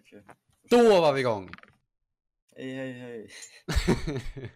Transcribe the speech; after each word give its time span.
Okej. 0.00 0.24
Då 0.62 1.00
var 1.00 1.12
vi 1.12 1.20
igång! 1.20 1.50
Hej, 2.56 2.74
hej, 2.74 2.92
hej. 2.92 3.30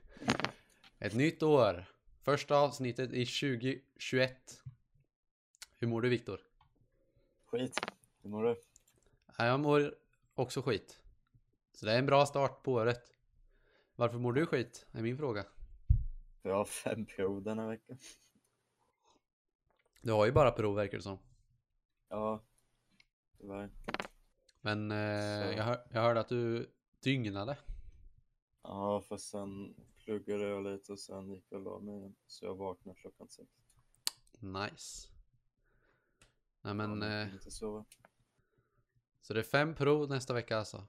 Ett 0.99 1.15
nytt 1.15 1.43
år. 1.43 1.85
Första 2.23 2.57
avsnittet 2.57 3.13
i 3.13 3.27
2021. 3.27 4.63
Hur 5.79 5.89
mår 5.89 6.03
du 6.03 6.09
Viktor? 6.09 6.41
Skit. 7.45 7.81
Hur 8.23 8.31
mår 8.31 8.45
du? 8.45 8.57
Ja, 9.39 9.47
Jag 9.47 9.61
mår 9.61 9.95
också 10.35 10.63
skit. 10.63 11.01
Så 11.73 11.87
det 11.87 11.93
är 11.93 11.99
en 11.99 12.07
bra 12.07 12.27
start 12.27 12.63
på 12.63 12.73
året. 12.73 13.03
Varför 13.97 14.19
mår 14.19 14.33
du 14.33 14.47
skit? 14.47 14.87
är 14.93 15.03
min 15.03 15.17
fråga. 15.19 15.47
Jag 16.43 16.55
har 16.55 16.65
fem 16.65 17.07
prov 17.07 17.43
den 17.43 17.59
här 17.59 17.69
veckan. 17.69 17.99
Du 20.03 20.13
har 20.13 20.27
ju 20.27 20.33
bara 20.33 20.51
prov 20.51 20.77
verkar 20.77 20.97
det 20.97 21.03
som. 21.03 21.19
Ja, 22.09 22.45
tyvärr. 23.41 23.71
Men 24.65 24.91
eh, 24.91 24.97
Så. 25.47 25.53
jag, 25.57 25.65
hör, 25.65 25.87
jag 25.91 26.03
hörde 26.03 26.21
att 26.21 26.29
du 26.29 26.71
dygnade. 27.03 27.57
Ja, 28.63 29.01
fast 29.09 29.29
sen 29.29 29.75
pluggade 30.05 30.49
jag 30.49 30.63
lite 30.65 30.93
och 30.93 30.99
sen 30.99 31.31
gick 31.33 31.45
jag 31.49 31.59
och 31.67 31.73
la 31.73 31.79
mig 31.79 31.97
igen. 31.99 32.15
Så 32.27 32.45
jag 32.45 32.55
vaknade 32.55 32.99
klockan 32.99 33.29
sex. 33.29 33.49
Nice. 34.39 35.09
Nej 36.63 36.75
men, 36.75 37.03
ja, 37.03 37.09
eh, 37.09 37.33
inte 37.35 37.51
sova. 37.51 37.85
så 39.23 39.35
det 39.35 39.41
är 39.41 39.45
fem 39.45 39.75
prov 39.75 40.09
nästa 40.09 40.35
vecka 40.35 40.59
alltså? 40.59 40.87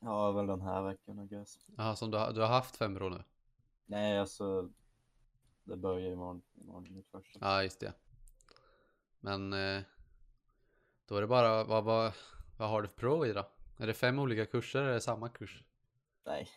Ja, 0.00 0.32
väl 0.32 0.46
den 0.46 0.60
här 0.60 0.82
veckan 0.82 1.18
I 1.18 1.26
guess. 1.26 1.58
Jaha, 1.76 1.96
som 1.96 2.10
du, 2.10 2.18
har- 2.18 2.32
du 2.32 2.40
har 2.40 2.48
haft 2.48 2.76
fem 2.76 2.94
prov 2.94 3.10
nu? 3.10 3.24
Nej, 3.86 4.18
alltså. 4.18 4.70
Det 5.64 5.76
börjar 5.76 6.10
imorgon. 6.12 6.42
Imorgon 6.54 6.94
mitt 6.94 7.08
första. 7.08 7.38
Ja, 7.42 7.62
just 7.62 7.80
det. 7.80 7.92
Men 9.20 9.52
eh, 9.52 9.82
då 11.06 11.16
är 11.16 11.20
det 11.20 11.26
bara, 11.26 11.64
vad, 11.64 11.84
vad, 11.84 12.12
vad 12.60 12.68
har 12.68 12.82
du 12.82 12.88
för 12.88 12.96
prov 12.96 13.26
i 13.26 13.32
då? 13.32 13.48
Är 13.78 13.86
det 13.86 13.94
fem 13.94 14.18
olika 14.18 14.46
kurser 14.46 14.78
eller 14.78 14.90
är 14.90 14.94
det 14.94 15.00
samma 15.00 15.28
kurs? 15.28 15.64
Nej. 16.26 16.48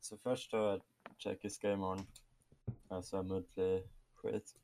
Så 0.00 0.16
först 0.16 0.52
har 0.52 0.58
jag 0.58 0.80
tjeckiska 1.16 1.72
imorgon. 1.72 2.06
Alltså 2.88 3.22
muntlig 3.22 3.88
skit. 4.14 4.56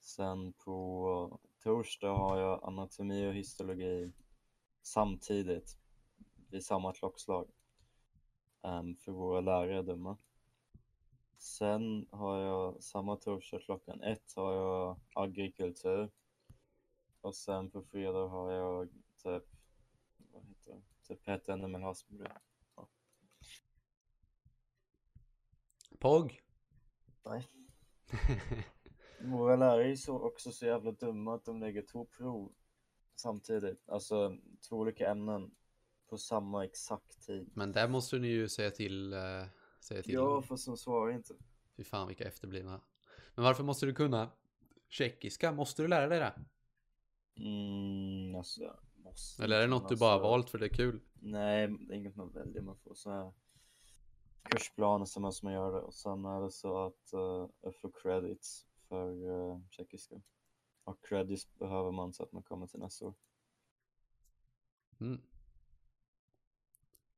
Sen 0.00 0.52
på 0.52 1.40
torsdag 1.62 2.12
har 2.12 2.40
jag 2.40 2.64
anatomi 2.64 3.28
och 3.28 3.32
histologi 3.34 4.12
samtidigt 4.82 5.78
vid 6.50 6.64
samma 6.64 6.92
klockslag. 6.92 7.48
Um, 8.62 8.96
för 8.96 9.12
våra 9.12 9.40
lärare 9.40 9.78
är 9.78 9.82
dumma. 9.82 10.18
Sen 11.38 12.06
har 12.10 12.38
jag 12.38 12.82
samma 12.82 13.16
torsdag 13.16 13.58
klockan 13.58 14.02
ett 14.02 14.32
har 14.36 14.52
jag 14.52 15.00
agrikultur. 15.14 16.10
Och 17.20 17.34
sen 17.34 17.70
på 17.70 17.82
fredag 17.82 18.28
har 18.28 18.52
jag 18.52 18.88
typ, 19.22 19.44
vad 20.32 20.44
heter 20.44 20.72
det? 20.72 20.82
Typ 21.08 21.28
ett 21.28 21.48
NML 21.48 21.82
havsmiljö. 21.82 22.28
POG? 25.98 26.42
Nej. 27.24 27.48
Våra 29.20 29.56
lärare 29.56 29.90
är 29.92 29.96
så 29.96 30.18
också 30.18 30.52
så 30.52 30.66
jävla 30.66 30.92
dumma 30.92 31.34
att 31.34 31.44
de 31.44 31.60
lägger 31.60 31.82
två 31.82 32.04
prov 32.04 32.52
samtidigt. 33.14 33.88
Alltså 33.88 34.36
två 34.68 34.76
olika 34.76 35.10
ämnen 35.10 35.50
på 36.08 36.18
samma 36.18 36.64
exakt 36.64 37.26
tid. 37.26 37.50
Men 37.54 37.72
där 37.72 37.88
måste 37.88 38.18
ni 38.18 38.28
ju 38.28 38.48
säga 38.48 38.70
till, 38.70 39.12
eh, 39.12 39.44
säga 39.80 40.02
till. 40.02 40.14
Ja, 40.14 40.42
fast 40.42 40.66
de 40.66 40.76
svarar 40.76 41.12
inte. 41.12 41.34
Fy 41.76 41.84
fan 41.84 42.08
vilka 42.08 42.24
efterblivna. 42.24 42.80
Men 43.34 43.44
varför 43.44 43.64
måste 43.64 43.86
du 43.86 43.94
kunna 43.94 44.30
tjeckiska? 44.88 45.52
Måste 45.52 45.82
du 45.82 45.88
lära 45.88 46.08
dig 46.08 46.18
det? 46.18 46.34
Mm, 47.36 48.34
alltså, 48.34 48.76
måste 49.12 49.44
Eller 49.44 49.56
är 49.56 49.60
det 49.60 49.66
något 49.66 49.88
du 49.88 49.94
men 49.94 49.98
bara 49.98 50.12
alltså- 50.12 50.28
valt 50.28 50.50
för 50.50 50.58
det 50.58 50.66
är 50.66 50.74
kul? 50.74 51.00
Nej, 51.14 51.68
det 51.68 51.94
är 51.94 51.96
inget 51.96 52.16
man 52.16 52.32
väljer. 52.32 52.62
Man 52.62 52.76
får 52.76 52.94
så 52.94 53.10
här 53.10 53.32
kursplaner 54.42 55.04
så 55.04 55.20
måste 55.20 55.44
man 55.46 55.54
göra 55.54 55.70
det. 55.70 55.80
Och 55.80 55.94
sen 55.94 56.24
är 56.24 56.40
det 56.40 56.50
så 56.50 56.86
att 56.86 57.14
uh, 57.14 57.48
jag 57.60 57.76
får 57.76 57.92
credits 58.02 58.66
för 58.88 59.30
uh, 59.30 59.60
tjeckiska. 59.70 60.22
Och 60.84 61.04
credits 61.04 61.54
behöver 61.58 61.90
man 61.90 62.12
så 62.12 62.22
att 62.22 62.32
man 62.32 62.42
kommer 62.42 62.66
till 62.66 62.80
nästa 62.80 63.06
år. 63.06 63.14
Mm. 65.00 65.22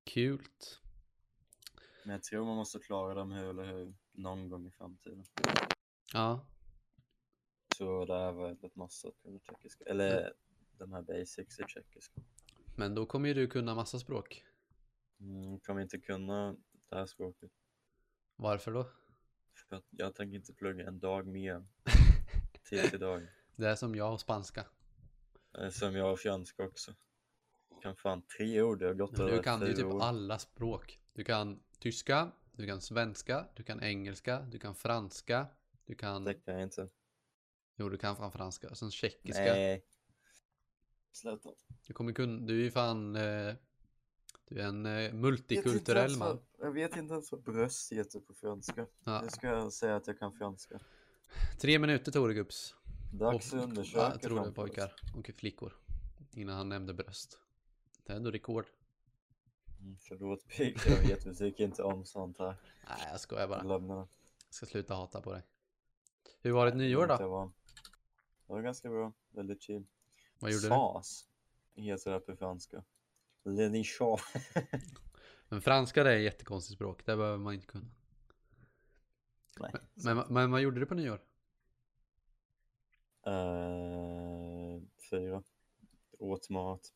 Kult. 0.04 0.80
Men 2.04 2.12
jag 2.12 2.22
tror 2.22 2.44
man 2.44 2.56
måste 2.56 2.78
klara 2.78 3.14
dem 3.14 3.32
hur 3.32 3.50
eller 3.50 3.64
hur 3.64 3.94
någon 4.12 4.48
gång 4.48 4.66
i 4.66 4.70
framtiden. 4.70 5.24
Ja. 6.12 6.46
Så 7.76 8.04
det 8.04 8.14
är 8.14 8.32
väl 8.32 8.64
ett 8.64 8.76
måste 8.76 9.08
att 9.08 9.22
kunna 9.22 9.40
tjeckiska. 9.40 9.84
Eller 9.84 10.32
de 10.78 10.92
här 10.92 11.02
basics 11.02 11.60
i 11.60 11.64
tjeckiska. 11.68 12.20
Men 12.76 12.94
då 12.94 13.06
kommer 13.06 13.28
ju 13.28 13.34
du 13.34 13.46
kunna 13.46 13.74
massa 13.74 13.98
språk. 13.98 14.44
Mm, 15.20 15.60
kommer 15.60 15.82
inte 15.82 15.98
kunna 15.98 16.56
det 16.90 16.96
här 16.96 17.06
språket. 17.06 17.50
Varför 18.36 18.72
då? 18.72 18.90
För 19.68 19.76
att 19.76 19.84
jag 19.90 20.14
tänker 20.14 20.36
inte 20.36 20.52
plugga 20.52 20.86
en 20.88 21.00
dag 21.00 21.26
mer 21.26 21.66
till 22.68 22.94
idag. 22.94 23.26
Det 23.56 23.68
är 23.68 23.74
som 23.74 23.94
jag 23.94 24.12
och 24.12 24.20
spanska. 24.20 24.66
Som 25.70 25.96
jag 25.96 26.12
och 26.12 26.18
franska 26.18 26.64
också. 26.64 26.94
Kan 27.82 27.96
fan 27.96 28.22
tre 28.38 28.62
ord, 28.62 28.82
jag 28.82 28.88
har 28.88 28.94
gått 28.94 29.18
över 29.18 29.32
du 29.32 29.42
kan 29.42 29.66
ju 29.66 29.72
typ 29.72 29.84
år. 29.84 30.02
alla 30.02 30.38
språk. 30.38 31.00
Du 31.12 31.24
kan 31.24 31.62
tyska, 31.78 32.32
du 32.52 32.66
kan 32.66 32.80
svenska, 32.80 33.48
du 33.54 33.62
kan 33.62 33.82
engelska, 33.82 34.40
du 34.40 34.58
kan 34.58 34.74
franska, 34.74 35.46
du 35.84 35.94
kan... 35.94 36.24
Det 36.24 36.34
kan 36.34 36.54
jag 36.54 36.62
inte. 36.62 36.88
Jo, 37.76 37.88
du 37.88 37.98
kan 37.98 38.16
fan 38.16 38.32
franska. 38.32 38.70
Och 38.70 38.78
sen 38.78 38.90
tjeckiska. 38.90 39.42
Nej. 39.42 39.84
Sluta. 41.14 41.50
Du 41.86 41.92
kommer 41.94 42.12
kunna... 42.12 42.46
Du 42.46 42.60
är 42.60 42.64
ju 42.64 42.70
fan... 42.70 43.16
Eh, 43.16 43.54
du 44.48 44.60
är 44.60 44.64
en 44.66 44.86
eh, 44.86 44.92
Jag 44.92 45.14
multikulturell 45.14 46.16
man. 46.16 46.28
vad- 46.28 46.38
Jag 46.66 46.72
vet 46.72 46.96
inte 46.96 47.12
ens 47.14 47.32
vad 47.32 47.42
bröst 47.42 47.92
heter 47.92 48.20
på 48.20 48.34
franska. 48.34 48.86
Ja. 49.04 49.22
Jag 49.22 49.32
ska 49.32 49.70
säga 49.70 49.96
att 49.96 50.06
jag 50.06 50.18
kan 50.18 50.32
franska. 50.32 50.80
Tre 51.60 51.78
minuter 51.78 52.12
tog 52.12 52.28
det 52.28 52.34
gubbs. 52.34 52.74
Dags 53.12 53.52
att 53.54 53.62
undersöka. 53.62 53.98
Ja, 54.04 54.10
jag 54.12 54.22
tror 54.22 54.44
det 54.46 54.52
pojkar 54.52 54.94
och 55.16 55.30
flickor. 55.36 55.72
Innan 56.32 56.56
han 56.56 56.68
nämnde 56.68 56.94
bröst. 56.94 57.38
Det 58.04 58.12
är 58.12 58.16
ändå 58.16 58.30
rekord. 58.30 58.66
Mm, 59.80 59.96
Förlåt 60.00 60.48
Pigg, 60.48 60.78
jag 60.86 61.08
vet 61.08 61.26
vi 61.26 61.34
tycker 61.34 61.64
inte 61.64 61.82
om 61.82 62.04
sånt 62.04 62.38
här. 62.38 62.56
Nej, 62.88 63.08
jag 63.10 63.20
skojar 63.20 63.48
bara. 63.48 63.62
Lämna 63.62 63.94
det. 63.94 64.00
Jag 64.46 64.54
ska 64.54 64.66
sluta 64.66 64.94
hata 64.94 65.20
på 65.20 65.32
dig. 65.32 65.42
Hur 66.40 66.52
var 66.52 66.66
ditt 66.66 66.76
nyår 66.76 67.06
då? 67.06 67.16
Det 67.16 68.52
var 68.52 68.62
ganska 68.62 68.88
bra, 68.90 69.12
väldigt 69.30 69.62
chill. 69.62 69.86
Vad 70.44 70.52
gjorde 70.52 70.64
du? 70.64 70.68
Sas 70.68 71.26
heter 71.74 72.10
det 72.10 72.20
på 72.20 72.36
franska. 72.36 72.84
Le 73.44 73.68
nichon. 73.68 74.18
Men 75.48 75.62
franska 75.62 76.04
det 76.04 76.12
är 76.12 76.16
ett 76.16 76.22
jättekonstigt 76.22 76.74
språk. 76.74 77.06
Det 77.06 77.16
behöver 77.16 77.38
man 77.38 77.54
inte 77.54 77.66
kunna. 77.66 77.84
Nej. 79.60 79.72
Men, 79.94 80.24
men 80.28 80.50
vad 80.50 80.60
gjorde 80.60 80.80
du 80.80 80.86
på 80.86 80.94
nyår? 80.94 81.20
Uh, 83.26 84.82
fyra. 85.10 85.42
Åt 86.18 86.50
mat. 86.50 86.92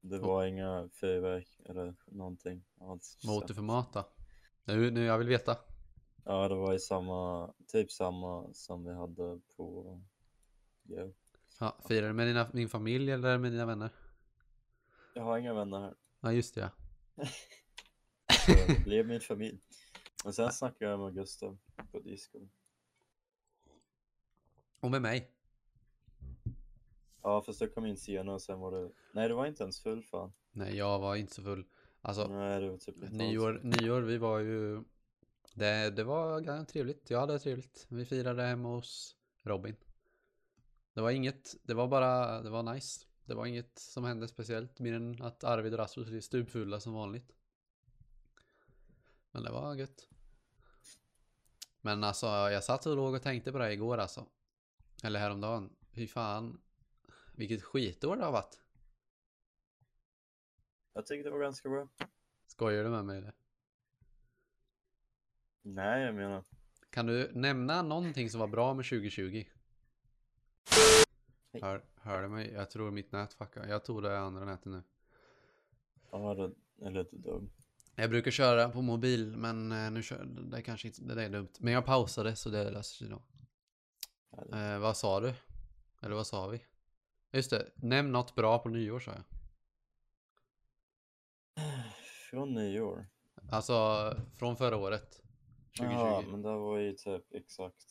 Det 0.00 0.18
var 0.18 0.46
inga 0.46 0.88
fyrverk 1.00 1.60
eller 1.64 1.94
någonting 2.06 2.64
alls. 2.80 3.18
Vad 3.22 3.36
åt 3.36 3.48
du 3.48 3.54
för 3.54 3.62
mat 3.62 3.92
då? 3.92 4.08
Nu, 4.64 4.90
nu 4.90 5.04
jag 5.04 5.18
vill 5.18 5.28
veta. 5.28 5.56
Ja, 6.24 6.48
det 6.48 6.54
var 6.54 6.74
i 6.74 6.78
samma, 6.78 7.52
typ 7.66 7.92
samma 7.92 8.52
som 8.54 8.84
vi 8.84 8.92
hade 8.94 9.40
på 9.56 10.00
jul. 10.82 11.14
Ja, 11.58 11.76
firar 11.88 12.06
du 12.06 12.12
med 12.12 12.26
dina, 12.26 12.50
din 12.52 12.68
familj 12.68 13.10
eller 13.10 13.38
med 13.38 13.52
dina 13.52 13.66
vänner? 13.66 13.90
Jag 15.14 15.22
har 15.22 15.38
inga 15.38 15.54
vänner 15.54 15.80
här. 15.80 15.94
Ja, 16.20 16.32
just 16.32 16.54
det. 16.54 16.60
ja. 16.60 16.70
Så 18.46 18.52
det 18.52 18.84
blev 18.84 19.06
min 19.06 19.20
familj. 19.20 19.60
Och 20.24 20.34
sen 20.34 20.52
snackade 20.52 20.90
jag 20.90 21.00
med 21.00 21.14
Gustav 21.14 21.58
på 21.92 22.00
Discord. 22.00 22.48
Och 24.80 24.90
med 24.90 25.02
mig. 25.02 25.30
Ja, 27.22 27.42
fast 27.42 27.60
jag 27.60 27.74
kom 27.74 27.86
in 27.86 27.96
senare 27.96 28.34
och 28.34 28.42
sen 28.42 28.60
var 28.60 28.72
det... 28.72 28.90
Nej, 29.12 29.28
det 29.28 29.34
var 29.34 29.46
inte 29.46 29.62
ens 29.62 29.82
full 29.82 30.02
fan. 30.02 30.32
Nej, 30.50 30.76
jag 30.76 30.98
var 30.98 31.16
inte 31.16 31.34
så 31.34 31.42
full. 31.42 31.66
Alltså, 32.00 32.26
Nej, 32.28 32.60
det 32.60 32.70
var 32.70 32.76
typ 32.76 32.96
nyår, 33.10 33.60
nyår, 33.62 34.00
vi 34.00 34.18
var 34.18 34.38
ju... 34.38 34.84
Det, 35.54 35.90
det 35.90 36.04
var 36.04 36.40
ganska 36.40 36.72
trevligt. 36.72 37.10
Jag 37.10 37.20
hade 37.20 37.38
trevligt. 37.38 37.86
Vi 37.88 38.04
firade 38.04 38.42
hemma 38.42 38.68
hos 38.68 39.16
Robin. 39.42 39.76
Det 40.98 41.02
var 41.02 41.10
inget, 41.10 41.54
det 41.62 41.74
var 41.74 41.88
bara, 41.88 42.42
det 42.42 42.50
var 42.50 42.62
nice. 42.62 43.06
Det 43.24 43.34
var 43.34 43.46
inget 43.46 43.78
som 43.78 44.04
hände 44.04 44.28
speciellt 44.28 44.80
mer 44.80 44.92
än 44.92 45.22
att 45.22 45.44
Arvid 45.44 45.72
och 45.72 45.78
Rasmus 45.78 46.08
är 46.08 46.20
stupfulla 46.20 46.80
som 46.80 46.92
vanligt. 46.92 47.32
Men 49.30 49.42
det 49.42 49.50
var 49.50 49.74
gött. 49.74 50.08
Men 51.80 52.04
alltså, 52.04 52.26
jag 52.26 52.64
satt 52.64 52.86
och 52.86 52.96
låg 52.96 53.14
och 53.14 53.22
tänkte 53.22 53.52
på 53.52 53.58
det 53.58 53.64
här 53.64 53.70
igår 53.70 53.98
alltså. 53.98 54.26
Eller 55.04 55.20
häromdagen. 55.20 55.76
Fy 55.92 56.06
fan. 56.06 56.60
Vilket 57.32 57.62
skitår 57.62 58.16
det 58.16 58.24
har 58.24 58.32
varit. 58.32 58.60
Jag 60.92 61.06
tyckte 61.06 61.28
det 61.28 61.32
var 61.32 61.40
ganska 61.40 61.68
bra. 61.68 61.88
Skojar 62.46 62.84
du 62.84 62.90
med 62.90 63.04
mig 63.04 63.18
eller? 63.18 63.34
Nej, 65.62 66.02
jag 66.02 66.14
menar. 66.14 66.44
Kan 66.90 67.06
du 67.06 67.32
nämna 67.34 67.82
någonting 67.82 68.30
som 68.30 68.40
var 68.40 68.48
bra 68.48 68.74
med 68.74 68.84
2020? 68.84 69.44
Hej. 70.70 71.62
Hör, 71.62 71.84
hör 71.96 72.22
du 72.22 72.28
mig? 72.28 72.52
Jag 72.52 72.70
tror 72.70 72.90
mitt 72.90 73.12
nät 73.12 73.32
fuckar. 73.32 73.66
Jag 73.66 73.84
tog 73.84 74.02
det 74.02 74.18
andra 74.18 74.44
nätet 74.44 74.64
nu. 74.64 74.82
Ja, 76.10 76.34
det 76.34 76.86
är 76.86 76.90
lite 76.90 77.16
dumt. 77.16 77.50
Jag 77.94 78.10
brukar 78.10 78.30
köra 78.30 78.68
på 78.68 78.82
mobil, 78.82 79.36
men 79.36 79.72
eh, 79.72 79.90
nu 79.90 80.02
kör 80.02 80.24
det 80.24 80.62
kanske 80.62 80.88
inte, 80.88 81.02
det 81.02 81.24
är 81.24 81.28
dumt. 81.30 81.48
Men 81.58 81.72
jag 81.72 81.84
pausade 81.86 82.36
så 82.36 82.48
det 82.50 82.70
löser 82.70 82.96
sig 82.96 83.08
det- 83.08 83.18
Eh, 84.58 84.78
vad 84.78 84.96
sa 84.96 85.20
du? 85.20 85.34
Eller 86.02 86.14
vad 86.14 86.26
sa 86.26 86.46
vi? 86.46 86.60
Just 87.32 87.50
det, 87.50 87.68
nämn 87.76 88.12
något 88.12 88.34
bra 88.34 88.58
på 88.58 88.68
nyår 88.68 89.00
sa 89.00 89.10
jag. 89.10 89.24
Från 92.30 92.54
nyår. 92.54 93.06
Alltså 93.50 93.74
från 94.38 94.56
förra 94.56 94.76
året. 94.76 95.20
2020. 95.78 95.92
Ja, 95.94 96.22
men 96.30 96.42
det 96.42 96.48
var 96.56 96.78
ju 96.78 96.92
typ 96.92 97.34
exakt 97.34 97.84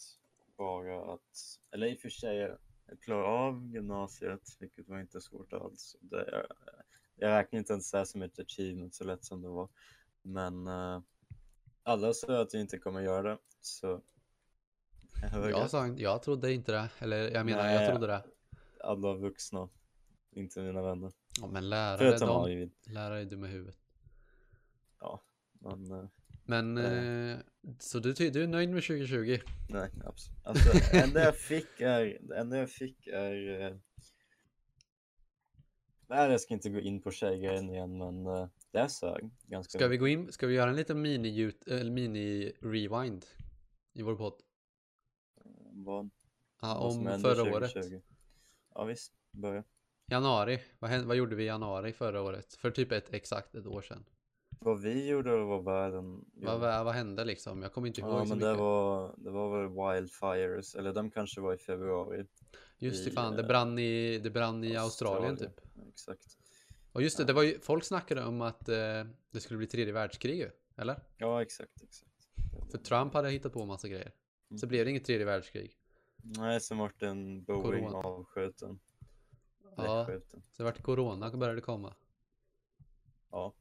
bara 0.58 1.14
att, 1.14 1.60
eller 1.72 1.88
i 1.88 1.96
och 1.96 2.00
för 2.00 2.10
sig, 2.10 2.58
jag 2.88 3.00
klarade 3.02 3.28
av 3.28 3.68
gymnasiet, 3.74 4.58
vilket 4.60 4.88
var 4.88 5.00
inte 5.00 5.22
svårt 5.22 5.54
alls. 5.54 5.96
Det, 6.02 6.48
jag 7.16 7.30
räknar 7.30 7.60
inte 7.60 7.74
ens 7.74 7.92
det 7.92 8.06
som 8.06 8.22
ett 8.22 8.40
achievement 8.40 8.96
så 8.96 9.04
lätt 9.04 9.26
som 9.26 9.42
det 9.42 9.50
var. 9.50 9.70
Men 10.22 10.68
eh, 10.68 11.02
alla 11.84 12.14
sa 12.14 12.42
att 12.42 12.54
jag 12.54 12.62
inte 12.62 12.78
kommer 12.78 13.02
göra 13.02 13.30
det, 13.30 13.38
så 13.62 14.02
jag 15.32 15.52
Jag, 15.52 15.70
sa, 15.70 15.88
jag 15.88 16.24
trodde 16.24 16.54
inte 16.54 16.72
det. 16.72 16.90
Eller 17.00 17.32
jag 17.32 17.46
menar, 17.46 17.64
Nej. 17.64 17.76
jag 17.76 17.92
trodde 17.92 18.08
det. 18.08 18.24
alla 18.84 19.14
vuxna, 19.14 19.70
inte 20.32 20.62
mina 20.62 20.82
vänner. 20.82 21.12
Ja, 21.42 21.48
men 21.48 21.70
lärare, 21.70 21.98
Förutom 21.98 22.28
de, 22.50 22.72
lärare 22.94 23.22
är 23.22 23.26
dumma 23.26 23.48
i 23.48 23.52
huvudet. 23.52 23.78
Men 25.60 25.92
eh, 25.92 26.06
Men, 26.48 26.78
eh, 26.78 27.38
så 27.80 28.00
du, 28.00 28.14
du 28.14 28.44
är 28.44 28.48
nöjd 28.48 28.70
med 28.70 28.84
2020? 28.84 29.40
nej, 29.70 29.90
absolut. 30.06 30.46
Alltså, 30.46 30.70
det 30.92 31.04
enda 31.04 31.24
jag 31.24 31.38
fick 31.38 31.82
är, 31.82 32.18
det 32.22 32.38
enda 32.38 32.58
jag 32.58 32.70
fick 32.70 33.08
är 33.08 33.62
eh, 33.62 33.76
Nej, 36.10 36.32
jag 36.32 36.42
ska 36.42 36.54
inte 36.54 36.70
gå 36.70 36.80
in 36.80 37.02
på 37.02 37.12
tjejgrejen 37.12 37.70
igen, 37.70 37.98
men 37.98 38.26
eh, 38.28 38.48
det 38.72 38.90
sög 38.90 39.30
ganska 39.44 39.78
Ska 39.80 39.88
vi 39.88 39.98
gå 39.98 40.08
in, 40.08 40.32
ska 40.32 40.48
vi 40.48 40.54
göra 40.54 40.70
en 40.70 40.76
liten 40.76 41.02
mini, 41.02 41.52
eller 41.68 41.92
mini 41.92 42.54
rewind 42.62 43.26
i 43.94 44.02
vår 44.02 44.16
podd? 44.16 44.42
Vad, 45.72 46.10
Ja, 46.62 46.80
vad 46.80 47.14
om 47.16 47.22
förra 47.22 47.42
året. 47.42 47.74
2020. 47.74 48.02
Ja 48.76 48.84
visst, 48.84 49.14
börja. 49.32 49.64
Januari, 50.12 50.60
vad, 50.80 50.90
hände, 50.90 51.08
vad 51.08 51.18
gjorde 51.18 51.36
vi 51.36 51.44
i 51.44 51.48
januari 51.48 51.94
förra 51.94 52.22
året? 52.22 52.54
För 52.54 52.72
typ 52.72 52.92
ett, 52.92 53.14
exakt 53.14 53.56
ett 53.56 53.66
år 53.66 53.82
sedan. 53.82 54.06
Vad 54.60 54.82
vi 54.82 55.08
gjorde 55.10 55.34
och 55.34 55.48
vad 55.48 55.64
världen 55.64 56.12
Vad, 56.34 56.54
gjorde. 56.54 56.58
vad, 56.68 56.86
vad 56.86 56.94
hände 56.94 57.26
liksom? 57.26 57.62
Jag 57.62 57.74
kommer 57.74 57.88
inte 57.88 58.02
ihåg 58.02 58.10
Ja 58.12 58.26
så 58.26 58.30
men 58.30 58.38
mycket. 58.38 58.54
det 58.54 58.62
var, 58.64 59.16
det 59.18 59.30
var 59.32 59.60
väl 59.62 59.96
wildfires, 59.96 60.76
eller 60.76 60.94
de 60.94 61.12
kanske 61.12 61.42
var 61.42 61.54
i 61.54 61.58
februari. 61.58 62.26
Just 62.78 63.06
det 63.06 63.12
fan, 63.12 63.34
det 63.36 63.42
eh, 63.42 63.48
brann 63.48 63.80
i, 63.80 64.20
det 64.20 64.30
brann 64.30 64.64
i 64.64 64.78
Australien, 64.78 65.38
typ. 65.38 65.62
Exakt. 65.90 66.38
Och 66.92 67.02
just 67.02 67.18
det, 67.18 67.24
det 67.24 67.34
var 67.34 67.44
ju, 67.44 67.60
folk 67.60 67.84
snackade 67.84 68.24
om 68.26 68.42
att 68.42 68.70
eh, 68.70 68.76
det 69.32 69.40
skulle 69.40 69.58
bli 69.58 69.68
tredje 69.68 69.94
världskrig 69.94 70.38
ju, 70.40 70.50
eller? 70.76 71.00
Ja 71.18 71.42
exakt, 71.42 71.82
exakt. 71.84 72.12
Det 72.66 72.72
För 72.72 72.78
Trump 72.78 73.14
hade 73.14 73.30
hittat 73.30 73.54
på 73.54 73.66
massa 73.66 73.88
grejer. 73.88 74.12
Så 74.50 74.66
Mm. 74.66 74.70
blev 74.70 74.86
det 74.86 74.92
inget 74.92 75.06
tredje 75.06 75.26
världskrig. 75.26 75.78
Nej, 76.24 76.62
sen 76.62 76.78
vart 76.78 77.02
en 77.04 77.44
Boeing 77.44 77.64
Corona. 77.90 77.98
avskjuten. 78.08 78.80
Ja, 79.76 80.08
så 80.52 80.64
vart 80.64 80.82
corona 80.82 81.32
började 81.38 81.62
komma. 81.62 81.96
Ja. 83.32 83.54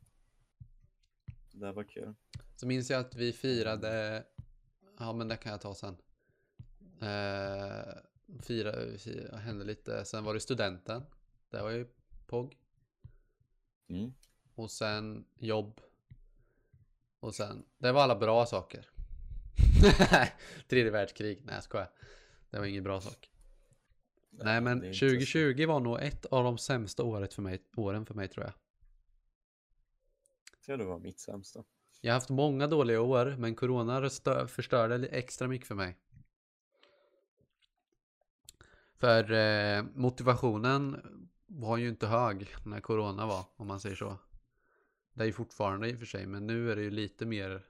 Det 1.61 1.73
var 1.73 1.85
kul. 1.85 2.15
Så 2.57 2.67
minns 2.67 2.91
jag 2.91 3.01
att 3.01 3.15
vi 3.15 3.33
firade, 3.33 4.25
ja 4.99 5.13
men 5.13 5.29
det 5.29 5.37
kan 5.37 5.53
jag 5.53 5.61
ta 5.61 5.75
sen. 5.75 5.97
Eh, 7.01 7.95
fira, 8.43 8.99
fira, 8.99 9.37
hände 9.37 9.65
lite, 9.65 10.05
sen 10.05 10.25
var 10.25 10.35
det 10.35 10.41
studenten. 10.41 11.03
Det 11.51 11.63
var 11.63 11.71
ju 11.71 11.87
POG. 12.27 12.57
Mm. 13.89 14.13
Och 14.55 14.71
sen 14.71 15.25
jobb. 15.39 15.81
Och 17.21 17.35
sen, 17.35 17.65
det 17.79 17.93
var 17.93 18.03
alla 18.03 18.17
bra 18.17 18.47
saker. 18.47 18.89
Tredje 20.69 20.91
världskrig, 20.91 21.43
nej 21.45 21.55
jag 21.55 21.65
skojar. 21.65 21.91
Det 22.51 22.59
var 22.59 22.67
ingen 22.67 22.85
bra 22.85 23.01
sak. 23.01 23.31
Nej 24.31 24.61
men 24.61 24.85
inte 24.85 24.99
så- 24.99 25.07
2020 25.09 25.67
var 25.67 25.81
nog 25.81 26.01
ett 26.03 26.27
av 26.27 26.45
de 26.45 26.59
sämsta 26.59 27.03
året 27.03 27.35
för 27.35 27.43
mig, 27.43 27.63
åren 27.77 28.07
för 28.07 28.15
mig 28.15 28.29
tror 28.29 28.45
jag. 28.47 28.53
Jag 30.67 30.79
tror 30.79 30.87
det 30.87 30.93
var 30.93 30.99
mitt 30.99 31.21
sämsta. 31.21 31.65
Jag 32.01 32.13
har 32.13 32.17
haft 32.21 32.31
många 32.31 32.67
dåliga 32.67 33.01
år, 33.01 33.37
men 33.39 33.55
corona 33.55 34.11
förstörde 34.49 35.07
extra 35.07 35.49
mycket 35.49 35.69
för 35.69 35.75
mig. 35.75 35.97
För 38.97 39.33
eh, 39.33 39.85
motivationen 39.95 41.03
var 41.47 41.77
ju 41.77 41.89
inte 41.89 42.07
hög 42.07 42.55
när 42.65 42.81
corona 42.81 43.27
var, 43.27 43.45
om 43.57 43.67
man 43.67 43.81
säger 43.81 43.97
så. 43.97 44.19
Det 45.13 45.23
är 45.23 45.27
ju 45.27 45.33
fortfarande 45.33 45.91
i 45.91 45.95
och 45.95 45.99
för 45.99 46.07
sig, 46.07 46.27
men 46.27 46.47
nu 46.47 46.73
är 46.73 46.77
det 46.77 46.83
ju 46.83 46.91
lite 46.91 47.27
mer... 47.27 47.67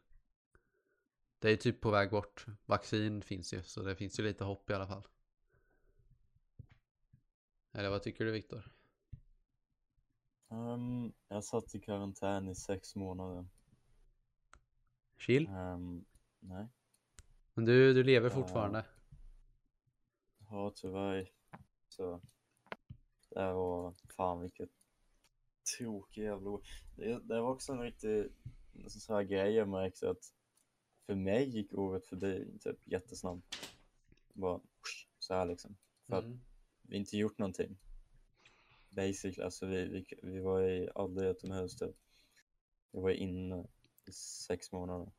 Det 1.39 1.49
är 1.49 1.53
ju 1.53 1.57
typ 1.57 1.81
på 1.81 1.91
väg 1.91 2.11
bort. 2.11 2.47
Vaccin 2.65 3.23
finns 3.23 3.55
ju, 3.55 3.63
så 3.63 3.83
det 3.83 3.97
finns 3.97 4.21
ju 4.21 4.25
lite 4.25 4.45
hopp 4.45 4.71
i 4.71 4.75
alla 4.75 4.87
fall. 4.87 5.07
Eller 7.73 7.91
vad 7.91 8.03
tycker 8.03 8.25
du 8.25 8.31
Viktor? 8.31 8.76
Ehm, 10.49 11.13
jag 11.29 11.45
satt 11.45 11.75
i 11.75 11.81
karantän 11.81 12.49
i 12.49 12.55
sex 12.55 12.95
månader. 12.97 13.47
Chill? 15.19 15.47
Ehm, 15.49 16.05
nej, 16.41 16.67
Men 17.55 17.65
du, 17.65 17.95
du 17.95 18.03
lever 18.05 18.31
Ja. 18.31 18.35
fortfarande. 18.35 18.85
ja 20.51 20.73
tyvärr. 20.77 21.31
Så 21.89 22.21
det 23.31 23.53
var 23.53 23.95
fan 24.17 24.41
vilket 24.41 24.71
tråkigt 25.79 26.25
jävla 26.25 26.51
år. 26.51 26.63
Det, 26.97 27.19
det 27.19 27.41
var 27.41 27.51
också 27.51 27.73
en 27.73 27.81
riktig 27.81 28.33
så 28.89 29.15
här 29.15 29.23
grej 29.23 29.53
jag 29.55 29.69
märkte 29.69 30.11
att 30.11 30.33
för 31.07 31.15
mig 31.15 31.49
gick 31.49 31.75
året 31.75 32.07
förbi 32.07 32.59
typ 32.61 32.79
jättesnabbt. 32.85 33.57
Bara 34.35 34.61
så 35.19 35.35
här 35.35 35.47
liksom. 35.47 35.77
För 36.07 36.17
att 36.17 36.25
Mm. 36.25 36.41
vi 36.83 36.97
inte 36.97 37.17
gjort 37.17 37.39
någonting. 37.39 37.77
Basically, 38.97 39.45
alltså 39.45 39.67
vi, 39.67 39.89
vi, 39.89 40.07
vi 40.23 40.41
var 40.41 40.63
i 40.63 40.89
aldrig 40.95 41.29
utomhus 41.29 41.77
typ. 41.77 41.97
Vi 42.93 43.01
var 43.01 43.11
inne 43.11 43.67
i 44.09 44.13
sex 44.13 44.73
månader. 44.73 45.13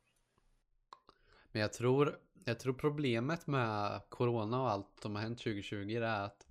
Men 1.52 1.62
jag 1.62 1.72
tror, 1.72 2.20
jag 2.44 2.60
tror 2.60 2.74
problemet 2.74 3.46
med 3.46 4.02
corona 4.08 4.62
och 4.62 4.70
allt 4.70 5.00
som 5.02 5.14
har 5.14 5.22
hänt 5.22 5.38
2020 5.38 5.90
är 5.90 6.02
att 6.02 6.46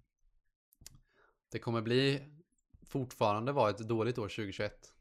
det 1.49 1.59
kommer 1.59 1.81
bli 1.81 2.23
fortfarande 2.81 3.51
vara 3.51 3.69
ett 3.69 3.77
dåligt 3.77 4.17
år 4.17 4.29
2021. 4.29 4.93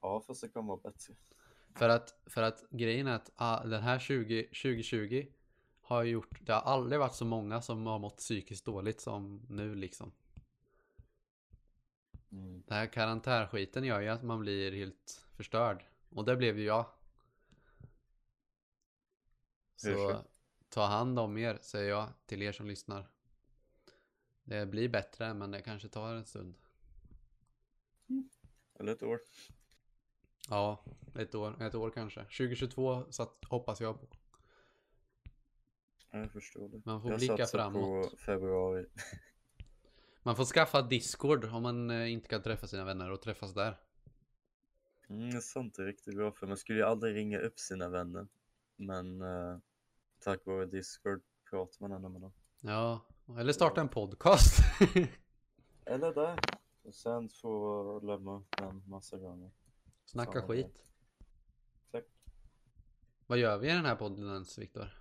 Ja, 0.00 0.20
fast 0.26 0.40
det 0.40 0.48
kommer 0.48 0.68
vara 0.68 0.92
bättre. 0.92 1.14
För 1.74 1.88
att, 1.88 2.20
för 2.26 2.42
att 2.42 2.64
grejen 2.70 3.06
är 3.06 3.14
att 3.14 3.32
ah, 3.36 3.64
den 3.64 3.82
här 3.82 3.98
20, 3.98 4.42
2020 4.44 5.26
har 5.90 6.04
gjort, 6.04 6.46
det 6.46 6.52
har 6.52 6.60
aldrig 6.60 7.00
varit 7.00 7.14
så 7.14 7.24
många 7.24 7.62
som 7.62 7.86
har 7.86 7.98
mått 7.98 8.16
psykiskt 8.16 8.64
dåligt 8.64 9.00
som 9.00 9.46
nu 9.48 9.74
liksom. 9.74 10.12
Mm. 12.32 12.62
Den 12.66 12.76
här 12.76 12.86
karantänskiten 12.86 13.84
gör 13.84 14.00
ju 14.00 14.08
att 14.08 14.22
man 14.22 14.40
blir 14.40 14.72
helt 14.72 15.26
förstörd. 15.36 15.84
Och 16.08 16.24
det 16.24 16.36
blev 16.36 16.58
ju 16.58 16.64
jag. 16.64 16.86
Så 19.76 19.94
så? 19.94 20.24
ta 20.68 20.86
hand 20.86 21.18
om 21.18 21.38
er, 21.38 21.58
säger 21.62 21.88
jag 21.88 22.08
till 22.26 22.42
er 22.42 22.52
som 22.52 22.66
lyssnar. 22.66 23.06
Det 24.42 24.66
blir 24.66 24.88
bättre, 24.88 25.34
men 25.34 25.50
det 25.50 25.62
kanske 25.62 25.88
tar 25.88 26.14
en 26.14 26.24
stund. 26.24 26.54
Eller 28.74 28.92
ett 28.92 29.02
år. 29.02 29.20
Ja, 30.48 30.84
ett 31.14 31.34
år, 31.34 31.62
ett 31.62 31.74
år 31.74 31.90
kanske. 31.90 32.20
2022 32.20 33.04
så 33.10 33.22
att, 33.22 33.44
hoppas 33.44 33.80
jag 33.80 34.00
på. 34.00 34.19
Ja, 36.10 36.18
Jag 36.18 36.32
förstår 36.32 36.68
det. 36.68 36.82
Man 36.84 37.02
får 37.02 37.10
jag 37.10 37.18
blicka 37.18 37.46
framåt. 37.46 38.10
på 38.10 38.16
februari. 38.16 38.86
Man 40.22 40.36
får 40.36 40.44
skaffa 40.44 40.82
Discord 40.82 41.44
om 41.44 41.62
man 41.62 41.90
eh, 41.90 42.12
inte 42.12 42.28
kan 42.28 42.42
träffa 42.42 42.66
sina 42.66 42.84
vänner 42.84 43.10
och 43.10 43.22
träffas 43.22 43.54
där. 43.54 43.80
Mm, 45.08 45.30
det 45.30 45.36
är 45.36 45.40
sant, 45.40 45.74
det 45.74 45.82
är 45.82 45.86
riktigt 45.86 46.16
bra 46.16 46.32
för 46.32 46.46
man 46.46 46.56
skulle 46.56 46.78
ju 46.78 46.84
aldrig 46.84 47.16
ringa 47.16 47.38
upp 47.38 47.58
sina 47.58 47.88
vänner. 47.88 48.26
Men 48.76 49.20
eh, 49.20 49.58
tack 50.18 50.46
vare 50.46 50.66
Discord 50.66 51.22
pratar 51.50 51.76
man 51.80 51.92
ändå 51.92 52.08
med 52.08 52.20
dem. 52.20 52.32
Ja, 52.60 53.06
eller 53.38 53.52
starta 53.52 53.80
en 53.80 53.88
podcast. 53.88 54.58
Eller 55.84 56.14
det. 56.14 56.36
Och 56.82 56.94
sen 56.94 57.28
få 57.28 58.00
lämna 58.00 58.44
den 58.58 58.82
massa 58.86 59.16
gånger. 59.16 59.50
Snacka 60.04 60.40
Fan, 60.40 60.48
skit. 60.48 60.84
Tack. 61.92 62.04
Vad 63.26 63.38
gör 63.38 63.58
vi 63.58 63.70
i 63.70 63.72
den 63.72 63.84
här 63.84 63.96
podden 63.96 64.28
ens, 64.32 64.58
Viktor? 64.58 64.99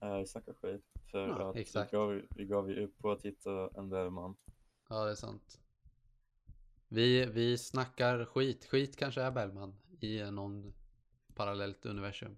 Eh, 0.00 0.24
snacka 0.24 0.54
skit. 0.54 0.84
För 1.10 1.28
Ja, 1.28 1.50
att 1.50 1.56
exakt. 1.56 1.92
vi 1.92 1.96
gav, 1.96 2.22
vi 2.30 2.44
gav 2.44 2.70
ju 2.70 2.84
upp 2.84 2.98
på 2.98 3.10
att 3.10 3.22
hitta 3.24 3.70
en 3.74 3.88
Bellman. 3.88 4.36
Ja, 4.88 5.04
det 5.04 5.10
är 5.10 5.14
sant. 5.14 5.60
Vi, 6.88 7.26
vi 7.26 7.58
snackar 7.58 8.24
skit. 8.24 8.64
Skit 8.64 8.96
kanske 8.96 9.22
är 9.22 9.30
Bellman 9.30 9.76
i 10.00 10.30
någon 10.30 10.74
parallellt 11.34 11.86
universum. 11.86 12.36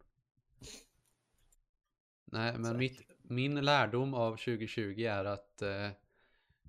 Nej, 2.24 2.52
men 2.58 2.64
Säkert. 2.64 2.78
mitt, 2.78 3.02
min 3.22 3.64
lärdom 3.64 4.14
av 4.14 4.30
2020 4.30 5.00
är 5.00 5.24
att 5.24 5.62
eh, 5.62 5.90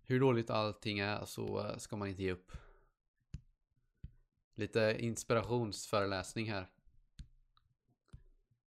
hur 0.03 0.19
dåligt 0.19 0.50
allting 0.50 1.00
är 1.00 1.25
så 1.25 1.60
eh, 1.67 1.77
ska 1.77 1.96
man 1.96 2.08
inte 2.08 2.24
ge 2.24 2.31
upp. 2.31 2.51
Lite 4.55 4.96
inspirationsföreläsning 5.00 6.51
här. 6.51 6.69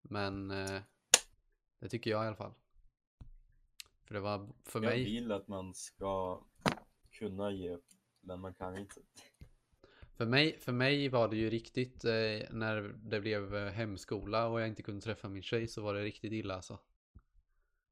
Men 0.03 0.51
eh, 0.51 0.83
det 1.83 1.89
tycker 1.89 2.11
jag 2.11 2.25
i 2.25 2.27
alla 2.27 2.37
fall. 2.37 2.53
För 4.05 4.15
det 4.15 4.21
var 4.21 4.49
för 4.65 4.83
Jag 4.83 4.91
mig. 4.91 5.05
vill 5.05 5.33
att 5.33 5.49
man 5.49 5.75
ska 5.75 6.41
kunna 7.11 7.51
ge 7.51 7.79
men 8.21 8.41
man 8.41 8.55
kan 8.55 8.79
inte. 8.79 9.01
För 10.15 10.27
mig, 10.27 10.59
för 10.59 10.73
mig 10.73 11.09
var 11.09 11.29
det 11.29 11.37
ju 11.37 11.51
riktigt 11.51 12.05
eh, 12.05 12.11
när 12.51 12.95
det 13.03 13.21
blev 13.21 13.57
eh, 13.57 13.73
hemskola 13.73 14.47
och 14.49 14.61
jag 14.61 14.69
inte 14.69 14.83
kunde 14.83 15.01
träffa 15.01 15.29
min 15.29 15.43
tjej 15.43 15.69
så 15.69 15.83
var 15.83 15.95
det 15.95 16.03
riktigt 16.03 16.33
illa 16.33 16.55
alltså. 16.55 16.79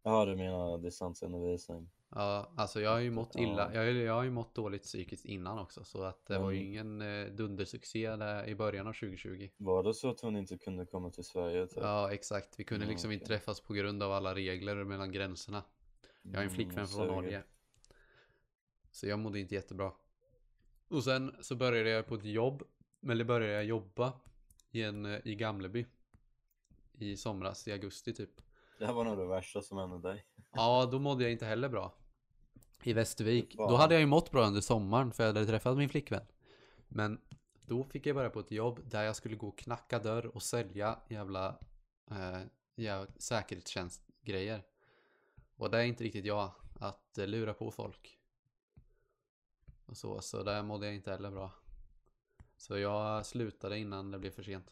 Ja, 0.02 0.24
du 0.24 0.36
menar 0.36 0.78
distansundervisning? 0.78 1.90
Ja, 2.14 2.52
alltså 2.56 2.80
jag 2.80 2.90
har 2.90 2.98
ju 2.98 3.10
mått 3.10 3.34
illa. 3.36 3.70
Ja. 3.74 3.84
Jag, 3.84 3.92
jag 3.94 4.12
har 4.14 4.22
ju 4.22 4.30
mått 4.30 4.54
dåligt 4.54 4.82
psykiskt 4.82 5.24
innan 5.24 5.58
också 5.58 5.84
så 5.84 6.02
att 6.02 6.26
det 6.26 6.38
var 6.38 6.50
ju 6.50 6.56
Mm. 6.58 6.68
ingen 6.68 7.02
eh, 7.02 7.26
dundersuccé 7.32 8.16
där 8.16 8.46
i 8.48 8.54
början 8.54 8.86
av 8.86 8.92
2020. 8.92 9.48
Var 9.56 9.82
det 9.82 9.94
så 9.94 10.10
att 10.10 10.20
hon 10.20 10.36
inte 10.36 10.58
kunde 10.58 10.86
komma 10.86 11.10
till 11.10 11.24
Sverige? 11.24 11.66
Typ? 11.66 11.78
Ja, 11.82 12.12
exakt. 12.12 12.54
Vi 12.60 12.64
kunde 12.64 12.84
Ja, 12.86 12.90
liksom 12.90 13.12
inte 13.12 13.24
okej. 13.24 13.36
träffas 13.38 13.60
på 13.60 13.72
grund 13.74 14.02
av 14.02 14.12
alla 14.12 14.34
regler 14.34 14.84
mellan 14.84 15.12
gränserna. 15.12 15.62
Jag 16.22 16.30
har 16.30 16.36
en 16.36 16.42
Mm, 16.42 16.54
flickvän 16.54 16.74
från 16.86 16.86
suger. 17.00 17.06
Norge. 17.12 17.42
Så 18.92 19.06
jag 19.06 19.18
mådde 19.18 19.38
inte 19.40 19.54
jättebra. 19.54 19.92
Och 20.88 21.04
sen 21.04 21.36
så 21.40 21.56
började 21.56 21.90
jag 21.90 22.06
på 22.06 22.14
ett 22.14 22.24
jobb. 22.24 22.62
Eller 23.08 23.24
började 23.24 23.52
jag 23.52 23.64
jobba 23.64 24.12
i, 24.70 24.82
en, 24.82 25.06
eh, 25.06 25.20
i 25.24 25.34
Gamleby. 25.34 25.86
I 26.98 27.16
somras, 27.16 27.68
i 27.68 27.72
augusti 27.72 28.14
typ. 28.14 28.30
Det 28.78 28.86
här 28.86 28.92
var 28.92 29.04
nog 29.04 29.18
det 29.18 29.26
värsta 29.26 29.62
som 29.62 29.78
hände 29.78 30.08
dig. 30.08 30.24
Ja, 30.52 30.88
då 30.92 30.98
mådde 30.98 31.22
jag 31.24 31.32
inte 31.32 31.46
heller 31.46 31.68
bra. 31.68 31.92
I 32.82 32.92
Västervik. 32.92 33.56
Då 33.56 33.76
hade 33.76 33.94
jag 33.94 34.00
ju 34.00 34.06
mått 34.06 34.30
bra 34.30 34.46
under 34.46 34.60
sommaren 34.60 35.12
för 35.12 35.22
jag 35.22 35.34
hade 35.34 35.46
träffat 35.46 35.76
min 35.76 35.88
flickvän. 35.88 36.24
Men 36.88 37.20
då 37.66 37.84
fick 37.84 38.06
jag 38.06 38.16
börja 38.16 38.30
på 38.30 38.40
ett 38.40 38.50
jobb 38.50 38.80
där 38.84 39.02
jag 39.02 39.16
skulle 39.16 39.36
gå 39.36 39.48
och 39.48 39.58
knacka 39.58 39.98
dörr 39.98 40.26
och 40.26 40.42
sälja 40.42 40.98
jävla, 41.08 41.58
eh, 42.10 42.40
jävla 42.76 43.12
säkerhetstjänstgrejer. 43.18 44.62
Och 45.56 45.70
det 45.70 45.78
är 45.78 45.84
inte 45.84 46.04
riktigt 46.04 46.24
jag, 46.24 46.52
att 46.80 47.18
eh, 47.18 47.26
lura 47.26 47.54
på 47.54 47.70
folk. 47.70 48.18
Och 49.86 49.96
så, 49.96 50.20
så 50.20 50.42
där 50.42 50.62
mådde 50.62 50.86
jag 50.86 50.94
inte 50.94 51.10
heller 51.10 51.30
bra. 51.30 51.50
Så 52.56 52.78
jag 52.78 53.26
slutade 53.26 53.78
innan 53.78 54.10
det 54.10 54.18
blev 54.18 54.30
för 54.30 54.42
sent. 54.42 54.70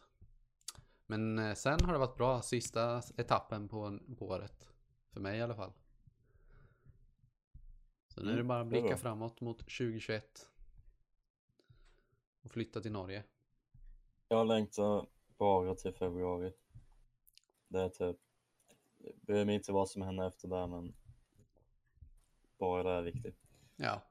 Men 1.07 1.39
eh, 1.39 1.55
sen 1.55 1.81
har 1.85 1.93
det 1.93 1.99
varit 1.99 2.17
bra, 2.17 2.43
sista 2.43 3.03
etappen 3.17 3.69
på, 3.69 3.99
på 4.19 4.27
året. 4.27 4.69
För 5.13 5.21
mig 5.21 5.39
i 5.39 5.43
alla 5.43 5.55
fall. 5.55 5.73
Så 8.19 8.25
nu 8.25 8.31
är 8.31 8.35
det 8.35 8.41
Mm, 8.41 8.49
bara 8.49 8.61
att 8.61 8.67
blicka 8.67 8.97
framåt 8.97 9.41
mot 9.41 9.59
2021. 9.59 10.49
Och 12.43 12.51
flytta 12.51 12.81
till 12.81 12.93
Norge. 12.93 13.25
Jag 14.29 14.47
längtar 14.47 15.07
bara 15.39 15.75
till 15.75 15.93
februari. 15.93 16.53
Det 17.69 17.81
är 17.81 17.89
typ, 17.89 18.17
jag 18.99 19.13
bryr 19.21 19.45
mig 19.45 19.55
inte 19.55 19.73
vad 19.73 19.91
som 19.91 20.03
händer 20.03 20.27
efter 20.29 20.49
det, 20.49 20.67
men 20.67 20.95
bara 22.59 22.83
det 22.83 22.91
är 22.91 23.03
viktigt. 23.03 23.37
Ja. 23.77 24.03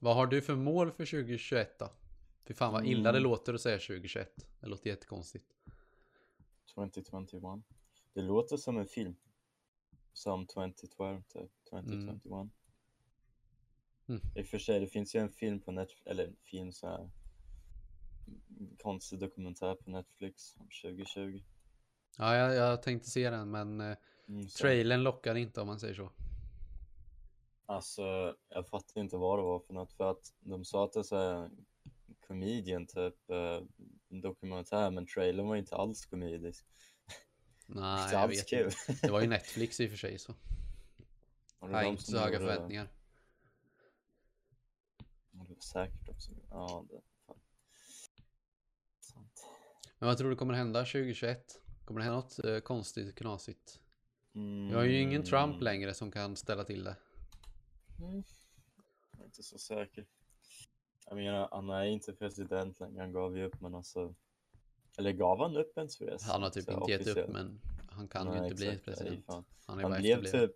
Vad 0.00 0.16
har 0.16 0.26
du 0.26 0.42
för 0.42 0.54
mål 0.56 0.90
för 0.92 1.06
2021 1.06 1.78
då? 1.78 1.90
Fy 2.44 2.54
fan 2.54 2.72
vad 2.72 2.86
illa 2.86 3.12
det 3.12 3.18
Mm. 3.18 3.30
låter 3.30 3.54
att 3.54 3.60
säga 3.60 3.78
2021. 3.78 4.46
Det 4.60 4.66
låter 4.66 4.90
jättekonstigt. 4.90 5.54
2021. 6.74 7.42
Det 8.12 8.22
låter 8.22 8.56
som 8.56 8.78
en 8.78 8.86
film. 8.86 9.16
Som 10.16 10.46
2012, 10.46 11.22
typ. 11.22 11.50
2021. 11.70 12.50
Mm. 14.08 14.20
I 14.34 14.42
och 14.42 14.46
för 14.46 14.58
sig, 14.58 14.80
det 14.80 14.86
finns 14.86 15.14
ju 15.14 15.20
en 15.20 15.30
film 15.30 15.60
på 15.60 15.72
Netflix, 15.72 16.06
eller 16.06 16.26
en 16.26 16.36
film 16.42 16.72
så 16.72 16.86
här 16.86 17.10
konstig 18.78 19.18
dokumentär 19.18 19.74
på 19.74 19.90
Netflix 19.90 20.56
om 20.56 20.68
2020. 20.82 21.42
Ja, 22.18 22.36
jag, 22.36 22.54
jag 22.54 22.82
tänkte 22.82 23.10
se 23.10 23.30
den 23.30 23.50
men 23.50 23.80
eh, 23.80 23.96
Mm, 24.28 24.46
trailern 24.46 25.02
lockar 25.02 25.34
inte 25.34 25.60
om 25.60 25.66
man 25.66 25.80
säger 25.80 25.94
så. 25.94 26.10
Alltså, 27.66 28.36
jag 28.48 28.68
fattar 28.68 29.00
inte 29.00 29.16
vad 29.16 29.38
det 29.38 29.42
var 29.42 29.58
för 29.58 29.74
något 29.74 29.92
för 29.92 30.10
att 30.10 30.34
de 30.40 30.64
sa 30.64 30.84
att 30.84 30.92
det 30.92 30.98
är 30.98 31.02
så 31.02 31.16
här 31.16 31.50
comedian 32.26 32.86
typ, 32.86 33.30
eh, 33.30 33.62
en 34.08 34.20
dokumentär, 34.20 34.90
men 34.90 35.06
trailern 35.06 35.46
var 35.46 35.56
inte 35.56 35.76
alls 35.76 36.06
komedisk. 36.06 36.66
Nej, 37.66 38.12
jag 38.12 38.28
vet 38.28 38.48
kul. 38.48 38.72
inte. 38.88 39.06
Det 39.06 39.12
var 39.12 39.20
ju 39.20 39.26
Netflix 39.26 39.80
i 39.80 39.86
och 39.86 39.90
för 39.90 39.96
sig 39.96 40.18
så. 40.18 40.34
Jag 41.60 41.68
har 41.68 41.82
inte 41.82 42.02
så 42.02 42.18
höga 42.18 42.38
det. 42.38 42.46
förväntningar. 42.46 42.88
Det 45.30 45.54
var 45.54 45.60
säkert 45.60 46.08
också. 46.08 46.30
Ja, 46.50 46.84
det 46.90 47.00
fan. 47.26 47.36
Sant. 49.00 49.46
Men 49.98 50.06
vad 50.06 50.18
tror 50.18 50.30
du 50.30 50.36
kommer 50.36 50.54
hända 50.54 50.80
2021? 50.80 51.60
Kommer 51.84 52.00
det 52.00 52.04
hända 52.04 52.20
något 52.20 52.44
eh, 52.44 52.58
konstigt, 52.58 53.14
knasigt? 53.14 53.80
Mm. 54.34 54.68
Vi 54.68 54.74
har 54.74 54.84
ju 54.84 55.00
ingen 55.00 55.24
Trump 55.24 55.62
längre 55.62 55.94
som 55.94 56.10
kan 56.10 56.36
ställa 56.36 56.64
till 56.64 56.84
det. 56.84 56.96
Mm. 57.98 58.22
Jag 59.12 59.20
är 59.20 59.24
inte 59.24 59.42
så 59.42 59.58
säker. 59.58 60.06
Jag 61.06 61.16
menar, 61.16 61.48
han 61.52 61.70
är 61.70 61.84
inte 61.84 62.12
president 62.12 62.80
längre. 62.80 63.00
Han 63.00 63.12
gav 63.12 63.36
ju 63.36 63.44
upp, 63.44 63.60
men 63.60 63.74
alltså. 63.74 64.14
Eller 64.96 65.12
gav 65.12 65.38
han 65.38 65.56
upp 65.56 65.78
ens 65.78 65.98
förresten? 65.98 66.30
Han 66.30 66.42
har 66.42 66.50
typ 66.50 66.64
Så 66.64 66.72
inte 66.72 66.92
gett 66.92 67.06
upp 67.06 67.28
men 67.28 67.60
han 67.88 68.08
kan 68.08 68.26
ju 68.26 68.32
Nej, 68.32 68.42
inte 68.42 68.54
bli 68.56 68.68
exakt. 68.68 68.86
Nej, 68.86 68.96
president. 68.96 69.46
Han 69.66 69.78
Han 69.78 70.00
blev 70.00 70.24
typ 70.24 70.52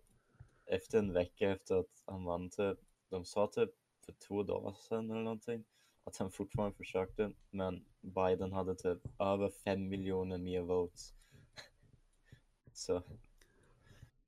efter 0.65 0.99
en 0.99 1.13
vecka 1.13 1.51
efter 1.51 1.75
att 1.75 2.03
han 2.05 2.23
vann 2.23 2.49
typ. 2.49 2.79
De 3.09 3.25
sa 3.25 3.47
typ 3.47 3.69
för 4.05 4.13
två 4.13 4.43
dagar 4.43 4.73
sedan 4.73 5.11
eller 5.11 5.23
någonting. 5.23 5.63
Att 6.03 6.17
han 6.17 6.31
fortfarande 6.31 6.77
försökte. 6.77 7.31
Men 7.49 7.85
Biden 8.01 8.51
hade 8.51 8.75
typ 8.75 9.21
över 9.21 9.49
fem 9.49 9.89
miljoner 9.89 10.37
mer 10.37 10.61
votes. 10.61 11.13
Så. 12.73 13.03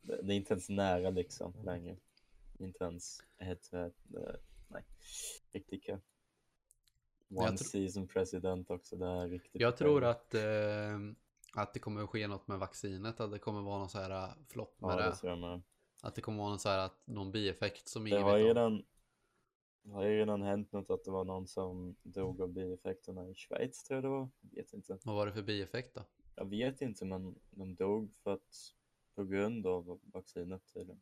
Det, 0.02 0.22
det 0.22 0.34
är 0.34 0.38
inte 0.38 0.54
ens 0.54 0.70
nära 0.70 1.10
liksom 1.10 1.54
längre. 1.64 1.98
Inte 2.60 2.84
ens 2.84 3.24
ett, 3.38 3.74
ett, 3.74 3.74
ett 3.74 4.42
nej. 4.68 4.84
Riktigt 5.52 5.84
kul. 5.84 6.00
One 7.30 7.58
season 7.58 8.08
president 8.08 8.70
också. 8.70 8.96
Det 8.96 9.06
är 9.06 9.28
riktigt 9.28 9.62
Jag 9.62 9.78
tror 9.78 10.04
att, 10.04 10.34
eh, 10.34 10.42
att 11.56 11.74
det 11.74 11.80
kommer 11.80 12.04
att 12.04 12.10
ske 12.10 12.28
något 12.28 12.48
med 12.48 12.60
vaccinet. 12.60 13.20
Att 13.20 13.32
det 13.32 13.40
kommer 13.40 13.62
vara 13.62 13.78
någon 13.80 13.90
så 13.90 14.00
här 14.00 14.12
eh, 14.12 14.30
flopp 14.50 14.82
med 14.82 14.92
Ja, 14.92 14.96
det. 15.22 15.30
det 15.30 15.36
med. 15.36 15.62
Att 16.02 16.16
det 16.16 16.22
kommer 16.22 16.38
vara 16.38 16.50
någon 16.50 16.60
så 16.60 16.70
här 16.70 16.80
att 16.80 17.08
någon 17.08 17.32
bieffekt 17.32 17.88
som 17.88 18.08
ingen 18.08 18.24
har 18.24 18.38
ju 18.38 18.44
vet 18.48 18.58
om. 18.58 18.58
redan, 18.58 18.84
det 19.84 19.92
har 19.94 20.04
ju 20.04 20.18
redan 20.18 20.42
hänt 20.42 20.72
något 20.72 20.90
att 20.90 21.04
det 21.04 21.12
var 21.12 21.24
någon 21.24 21.48
som 21.48 21.96
dog 22.04 22.42
av 22.42 22.50
bieffekterna 22.50 23.30
i 23.30 23.36
Schweiz 23.36 23.84
tror 23.84 23.96
jag 23.98 24.04
det 24.04 24.10
var. 24.10 24.30
Jag 24.42 24.64
vet 24.64 24.74
inte. 24.74 24.98
Vad 25.04 25.16
var 25.16 25.26
det 25.26 25.34
för 25.34 25.42
bieffekt 25.42 25.96
då? 25.96 26.04
Jag 26.36 26.46
vet 26.50 26.82
inte 26.82 27.06
men 27.06 27.36
de 27.52 27.76
dog 27.76 28.14
för 28.24 28.34
att 28.34 28.74
på 29.16 29.24
grund 29.24 29.68
av 29.68 30.00
vaccinet 30.04 30.74
tydligen. 30.74 31.02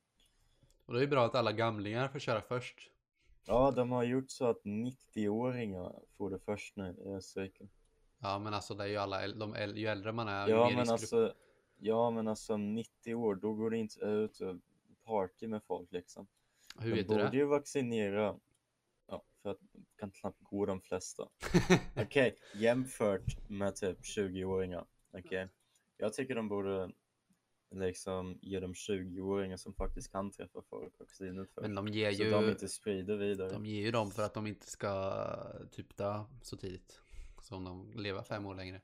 Och 0.86 0.94
det 0.94 1.00
är 1.00 1.02
ju 1.02 1.08
bra 1.08 1.26
att 1.26 1.36
alla 1.36 1.52
gamlingar 1.52 2.08
får 2.08 2.20
köra 2.20 2.42
först. 2.42 2.92
Ja, 3.46 3.72
de 3.72 3.92
har 3.92 4.04
gjort 4.04 4.30
så 4.30 4.46
att 4.46 4.64
90-åringar 4.64 6.00
får 6.18 6.30
det 6.30 6.40
först 6.40 6.76
nu 6.76 6.96
i 7.06 7.10
Österrike. 7.10 7.68
Ja 8.20 8.40
men 8.40 8.54
alltså 8.54 8.74
det 8.74 8.84
är 8.84 8.88
ju 8.88 8.98
alla, 8.98 9.28
de, 9.28 9.56
äl- 9.56 9.76
ju 9.76 9.88
äldre 9.88 10.12
man 10.12 10.28
är 10.28 10.48
ju 10.48 10.54
Ja 10.54 10.70
mer 10.70 10.76
men 10.76 10.90
alltså, 10.90 11.34
ja 11.78 12.12
men 12.12 12.28
alltså 12.28 12.58
90 12.58 13.16
år, 13.16 13.36
då 13.36 13.54
går 13.54 13.70
det 13.70 13.78
inte 13.78 14.00
ut 14.06 14.40
och 14.40 14.56
party 15.06 15.48
med 15.48 15.64
folk 15.64 15.92
liksom. 15.92 16.28
Hur 16.80 16.90
de 16.90 16.96
vet 16.96 17.08
du 17.08 17.14
borde 17.14 17.30
det? 17.30 17.38
ju 17.38 17.46
vaccinera, 17.46 18.40
ja 19.08 19.24
för 19.42 19.50
att 19.50 19.60
de 19.60 19.86
kan 19.96 20.12
knappt 20.12 20.42
gå 20.42 20.66
de 20.66 20.82
flesta. 20.82 21.28
Okej, 21.98 22.38
jämfört 22.56 23.50
med 23.50 23.76
typ 23.76 24.00
20-åringar. 24.00 24.86
Okej, 25.14 25.48
jag 25.98 26.14
tycker 26.14 26.36
de 26.36 26.48
borde 26.50 26.92
liksom 27.72 28.40
ge 28.42 28.60
de 28.60 28.74
20-åringar 28.74 29.58
som 29.58 29.74
faktiskt 29.74 30.12
kan 30.12 30.32
träffa 30.32 30.62
folk 30.62 31.00
vaccinet 31.00 31.50
först. 31.54 31.62
Men 31.62 31.76
de 31.76 31.88
ger 31.88 32.12
Så 32.12 32.24
ju, 32.24 32.32
de 32.32 32.50
inte 32.50 32.68
sprider 32.68 33.18
vidare. 33.18 33.50
de 33.52 33.66
ger 33.66 33.82
ju 33.82 33.92
dem 33.92 34.12
för 34.12 34.24
att 34.24 34.34
de 34.34 34.48
inte 34.48 34.68
ska 34.68 35.14
typ 35.72 35.98
dö 35.98 36.24
så 36.42 36.58
tidigt. 36.58 37.02
Så 37.42 37.56
om 37.56 37.64
de 37.64 37.92
lever 37.96 38.24
fem 38.24 38.46
år 38.46 38.56
längre. 38.56 38.82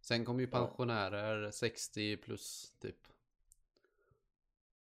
Sen 0.00 0.24
kommer 0.24 0.40
ju 0.40 0.48
Ja. 0.52 0.58
pensionärer 0.58 1.50
60 1.50 2.16
plus 2.16 2.76
typ. 2.80 2.96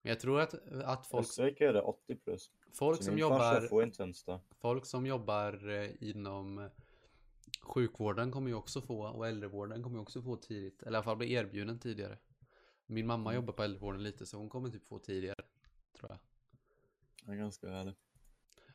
Men 0.01 0.09
jag 0.09 0.19
tror 0.19 0.39
att, 0.41 0.53
att 0.83 1.07
folk, 1.07 1.25
Österrike 1.27 1.67
är 1.69 1.73
det 1.73 1.81
80 1.81 2.15
plus. 2.15 2.51
folk 2.73 2.97
Så 2.97 3.03
som 3.03 3.17
jobbar 3.17 3.61
får 3.67 3.83
inte 3.83 4.03
ens 4.03 4.23
det. 4.23 4.39
Folk 4.61 4.85
som 4.85 5.05
jobbar 5.05 5.69
eh, 5.69 5.89
inom 5.99 6.69
sjukvården 7.61 8.31
kommer 8.31 8.49
ju 8.49 8.55
också 8.55 8.81
få 8.81 9.07
och 9.07 9.27
äldrevården 9.27 9.83
kommer 9.83 9.95
ju 9.95 10.01
också 10.01 10.21
få 10.21 10.35
tidigt. 10.35 10.81
Eller 10.83 10.91
i 10.91 10.95
alla 10.95 11.03
fall 11.03 11.17
bli 11.17 11.33
erbjuden 11.33 11.79
tidigare. 11.79 12.17
Min 12.91 13.07
mamma 13.07 13.29
Mm. 13.29 13.35
jobbar 13.41 13.53
på 13.53 13.63
äldrevården 13.63 14.03
lite 14.03 14.25
så 14.25 14.37
hon 14.37 14.49
kommer 14.49 14.69
typ 14.69 14.85
få 14.85 14.99
tidigare. 14.99 15.43
Tror 15.97 16.09
jag. 16.11 16.19
Det 17.25 17.31
är 17.31 17.35
ganska 17.35 17.69
härligt. 17.69 17.97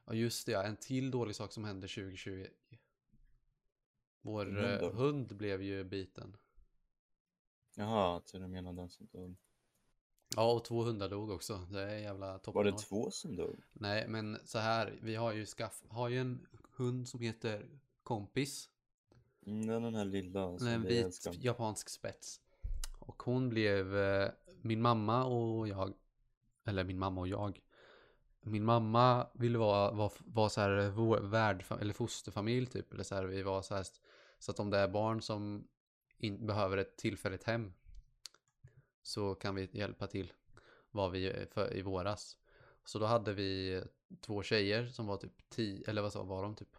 Ja 0.05 0.15
just 0.15 0.47
det 0.47 0.53
ja, 0.53 0.63
en 0.63 0.77
till 0.77 1.11
dålig 1.11 1.37
sak 1.37 1.53
som 1.53 1.65
hände 1.65 1.89
2020. 1.89 2.47
Vår 4.21 4.65
eh, 4.65 4.93
hund 4.93 5.37
blev 5.37 5.63
ju 5.63 5.85
biten. 5.85 6.37
Jaha, 7.75 8.23
så 8.25 8.39
du 8.39 8.47
menar 8.47 8.73
den 8.73 8.91
som 8.91 9.07
dog? 9.13 9.37
Ja, 10.37 10.53
och 10.53 10.65
två 10.65 10.83
hundar 10.83 11.09
dog 11.09 11.31
också. 11.31 11.67
Det 11.71 11.81
är 11.83 11.99
jävla 11.99 12.39
toppen. 12.39 12.55
Var 12.55 12.65
det 12.65 12.79
två 12.79 13.11
som 13.11 13.37
dog? 13.37 13.63
Nej, 13.73 14.09
men 14.09 14.39
så 14.45 14.59
här. 14.59 14.99
Vi 15.03 15.15
har 15.15 15.33
ju 15.33 15.47
skaff... 15.47 15.83
Har 15.89 16.09
ju 16.09 16.19
en 16.19 16.47
hund 16.77 17.09
som 17.09 17.21
heter 17.21 17.69
Kompis. 18.03 18.71
Mm, 19.47 19.67
den 19.83 19.95
här 19.95 20.05
lilla 20.05 20.59
som 20.59 20.67
En 20.67 20.83
vi 20.83 20.89
vit 20.89 21.05
älskar. 21.05 21.35
japansk 21.39 21.89
spets. 21.89 22.41
Och 23.07 23.23
hon 23.23 23.49
blev 23.49 23.97
eh, 23.97 24.31
min 24.63 24.83
mamma 24.83 25.25
och 25.25 25.69
jag. 25.69 25.93
Eller 26.65 26.85
min 26.85 26.99
mamma 26.99 27.21
och 27.21 27.29
jag. 27.29 27.61
Min 28.41 28.65
mamma 28.65 29.27
ville 29.35 29.59
vara, 29.59 29.91
vara, 29.91 30.13
vara 30.19 30.49
så 30.49 30.61
här 30.61 30.89
vår 30.91 31.19
värd, 31.19 31.65
eller 31.81 31.95
fosterfamilj 31.95 32.67
typ. 32.67 32.93
Eller 32.93 33.05
så 33.05 33.15
här, 33.15 33.25
vi 33.25 33.43
var 33.43 33.63
så 33.63 33.75
här. 33.75 33.87
Så 34.39 34.51
att 34.51 34.61
om 34.61 34.71
det 34.71 34.79
är 34.79 34.89
barn 34.89 35.23
som 35.23 35.69
in, 36.17 36.47
behöver 36.47 36.77
ett 36.77 36.97
tillfälligt 36.97 37.45
hem. 37.45 37.73
Så 39.03 39.35
kan 39.35 39.55
vi 39.55 39.69
hjälpa 39.73 40.07
till. 40.07 40.33
Var 40.91 41.11
vi 41.11 41.27
eh, 41.27 41.49
för, 41.51 41.77
i 41.77 41.83
våras. 41.83 42.37
Så 42.85 42.99
då 42.99 43.07
hade 43.07 43.33
vi 43.33 43.83
två 44.21 44.43
tjejer 44.43 44.87
som 44.87 45.07
var 45.07 45.17
typ 45.17 45.51
tio, 45.51 45.91
eller 45.91 46.03
vad 46.03 46.13
sa 46.13 46.23
var 46.23 46.43
de 46.43 46.55
typ? 46.55 46.77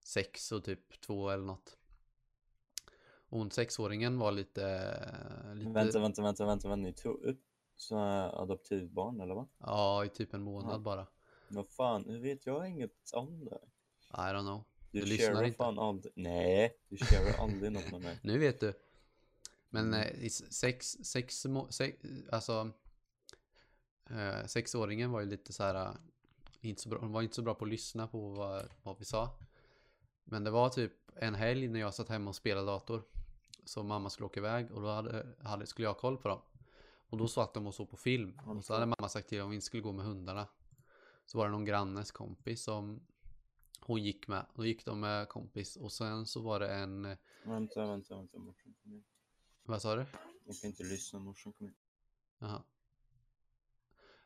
Sex 0.00 0.52
och 0.52 0.64
typ 0.64 1.00
två 1.00 1.30
eller 1.30 1.44
något. 1.44 1.76
Och 3.28 3.38
hon 3.38 3.50
sexåringen 3.50 4.18
var 4.18 4.32
lite... 4.32 4.62
lite 5.54 5.70
Vänta, 5.70 5.98
vänta, 6.00 6.22
vänta, 6.22 6.44
vänta, 6.46 6.68
vänta, 6.68 6.76
ni 6.76 6.92
tog 6.92 7.22
upp 7.22 7.40
så 7.76 7.96
adoptivbarn 7.98 9.20
eller 9.20 9.34
vad? 9.34 9.48
Ja, 9.58 10.04
i 10.04 10.08
typ 10.08 10.34
en 10.34 10.42
månad 10.42 10.74
Ja. 10.74 10.78
bara. 10.78 11.06
Vad 11.48 11.68
fan, 11.68 12.04
hur 12.08 12.18
vet 12.18 12.46
jag 12.46 12.68
inget 12.70 13.10
om 13.12 13.44
det? 13.44 13.58
I 14.10 14.16
don't 14.16 14.40
know. 14.40 14.64
Du, 14.90 15.00
Du 15.00 15.06
lyssnar 15.06 15.42
inte. 15.44 15.56
fan 15.56 15.78
aldrig, 15.78 16.12
nej, 16.16 16.76
du 16.88 16.96
sharear 16.96 17.38
aldrig 17.42 17.72
något 17.72 17.90
med 17.92 18.00
mig. 18.00 18.18
Nu 18.22 18.38
vet 18.38 18.60
du. 18.60 18.72
Men 19.70 19.86
Mm. 19.94 20.00
eh, 20.22 20.28
sex, 20.50 20.86
sex, 21.02 21.46
sex 21.70 21.96
alltså 22.32 22.70
eh, 24.10 24.46
sexåringen 24.46 25.10
var 25.10 25.20
ju 25.20 25.26
lite 25.26 25.52
så 25.52 25.62
här, 25.62 25.74
eh, 25.74 25.90
inte 26.60 26.82
så 26.82 26.88
bra, 26.88 26.98
hon 26.98 27.12
var 27.12 27.22
inte 27.22 27.34
så 27.34 27.42
bra 27.42 27.54
på 27.54 27.64
att 27.64 27.70
lyssna 27.70 28.06
på 28.06 28.28
vad, 28.28 28.68
vad 28.82 28.98
vi 28.98 29.04
sa. 29.04 29.30
Men 30.24 30.44
det 30.44 30.50
var 30.50 30.68
typ 30.68 30.92
en 31.16 31.34
helg 31.34 31.68
när 31.68 31.80
jag 31.80 31.94
satt 31.94 32.08
hemma 32.08 32.28
och 32.30 32.36
spelade 32.36 32.66
dator. 32.66 33.02
Så 33.66 33.82
mamma 33.82 34.10
skulle 34.10 34.26
åka 34.26 34.40
iväg 34.40 34.72
och 34.72 34.82
då 34.82 34.88
hade, 34.88 35.26
hade, 35.42 35.66
skulle 35.66 35.86
jag 35.86 35.92
ha 35.92 36.00
koll 36.00 36.18
på 36.18 36.28
dem. 36.28 36.40
Och 37.08 37.18
då 37.18 37.28
satt 37.28 37.54
de 37.54 37.66
och 37.66 37.74
såg 37.74 37.90
på 37.90 37.96
film. 37.96 38.40
Och 38.46 38.64
så 38.64 38.74
hade 38.74 38.86
mamma 38.86 39.08
sagt 39.08 39.28
till 39.28 39.38
dem 39.38 39.46
att 39.46 39.50
vi 39.50 39.54
inte 39.54 39.66
skulle 39.66 39.82
gå 39.82 39.92
med 39.92 40.04
hundarna. 40.04 40.48
Så 41.24 41.38
var 41.38 41.44
det 41.44 41.50
någon 41.52 41.64
grannes 41.64 42.10
kompis 42.10 42.62
som 42.62 43.00
hon 43.80 44.02
gick 44.02 44.28
med. 44.28 44.46
Då 44.54 44.66
gick 44.66 44.84
de 44.84 45.00
med 45.00 45.28
kompis. 45.28 45.76
Och 45.76 45.92
sen 45.92 46.26
så 46.26 46.40
var 46.40 46.60
det 46.60 46.74
en, 46.74 47.04
eh, 47.04 47.18
Vänta, 47.44 47.86
vänta, 47.86 48.16
vänta, 48.16 48.38
morsan 48.38 48.74
kom 48.82 48.92
in. 48.92 49.04
vad 49.64 49.82
sa 49.82 49.94
du? 49.96 50.06
Jag 50.44 50.56
kan 50.60 50.70
inte 50.70 50.84
lyssna, 50.84 51.18
morsan 51.18 51.52
kom 51.52 51.66
in. 51.66 51.74
Jaha. 52.38 52.62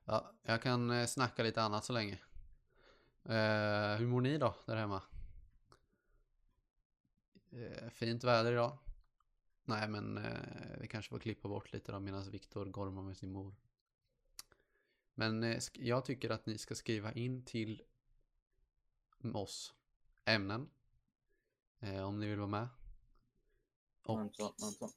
Ja, 0.05 0.33
jag 0.43 0.63
kan 0.63 0.91
eh, 0.91 1.07
snacka 1.07 1.43
lite 1.43 1.63
annat 1.63 1.85
så 1.85 1.93
länge. 1.93 2.19
Eh, 3.25 3.97
hur 3.99 4.07
mår 4.07 4.21
ni 4.21 4.39
då 4.39 4.55
där 4.67 4.77
hemma? 4.77 5.03
Eh, 7.53 7.89
fint 7.91 8.25
väder 8.25 8.53
idag. 8.53 8.79
Nej, 9.71 9.89
men 9.89 10.19
eh, 10.19 10.79
vi 10.81 10.89
kanske 10.89 11.11
får 11.11 11.19
klippa 11.19 11.49
bort 11.49 11.73
lite 11.73 11.93
då 11.93 12.01
medan 12.01 12.31
Viktor 12.31 12.65
gormar 12.65 13.03
med 13.03 13.17
sin 13.17 13.33
mor. 13.33 13.55
Men 15.15 15.45
eh, 15.45 15.59
jag 15.75 16.05
tycker 16.05 16.31
att 16.31 16.47
ni 16.47 16.59
ska 16.59 16.75
skriva 16.75 17.13
in 17.13 17.45
till 17.45 17.83
oss 19.35 19.75
ämnen. 20.25 20.71
Eh, 21.81 22.03
om 22.03 22.21
ni 22.21 22.27
vill 22.27 22.39
vara 22.39 22.49
med. 22.49 22.69
Och, 24.03 24.19
Vänta, 24.19 24.43
vänta. 24.43 24.89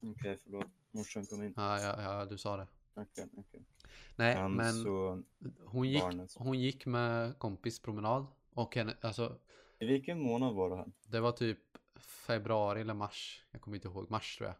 Okej, 0.00 0.38
förlåt. 0.42 0.66
Morsan 0.90 1.26
kom 1.26 1.42
in. 1.42 1.54
ja, 1.56 1.80
ja, 1.80 2.02
ja, 2.02 2.24
du 2.24 2.38
sa 2.38 2.56
det. 2.56 2.66
Okej, 2.94 3.28
okej. 3.36 3.64
Nej, 4.16 4.48
men... 4.48 4.72
så, 4.72 5.22
Hon 5.64 5.88
gick, 5.88 6.02
barnet. 6.02 6.34
hon 6.36 6.60
gick 6.60 6.86
med 6.86 7.38
kompis 7.38 7.80
promenad 7.80 8.26
och 8.54 8.74
henne, 8.74 8.96
alltså 9.00 9.38
i 9.78 9.86
vilken 9.86 10.20
månad 10.20 10.54
var 10.54 10.70
det 10.70 10.76
här? 10.76 10.92
det 11.06 11.20
var 11.20 11.32
typ 11.32 11.58
februari 12.00 12.80
eller 12.80 12.94
mars. 12.94 13.44
Jag 13.50 13.60
kommer 13.60 13.76
inte 13.76 13.88
ihåg, 13.88 14.10
mars 14.10 14.36
tror 14.38 14.48
jag. 14.48 14.56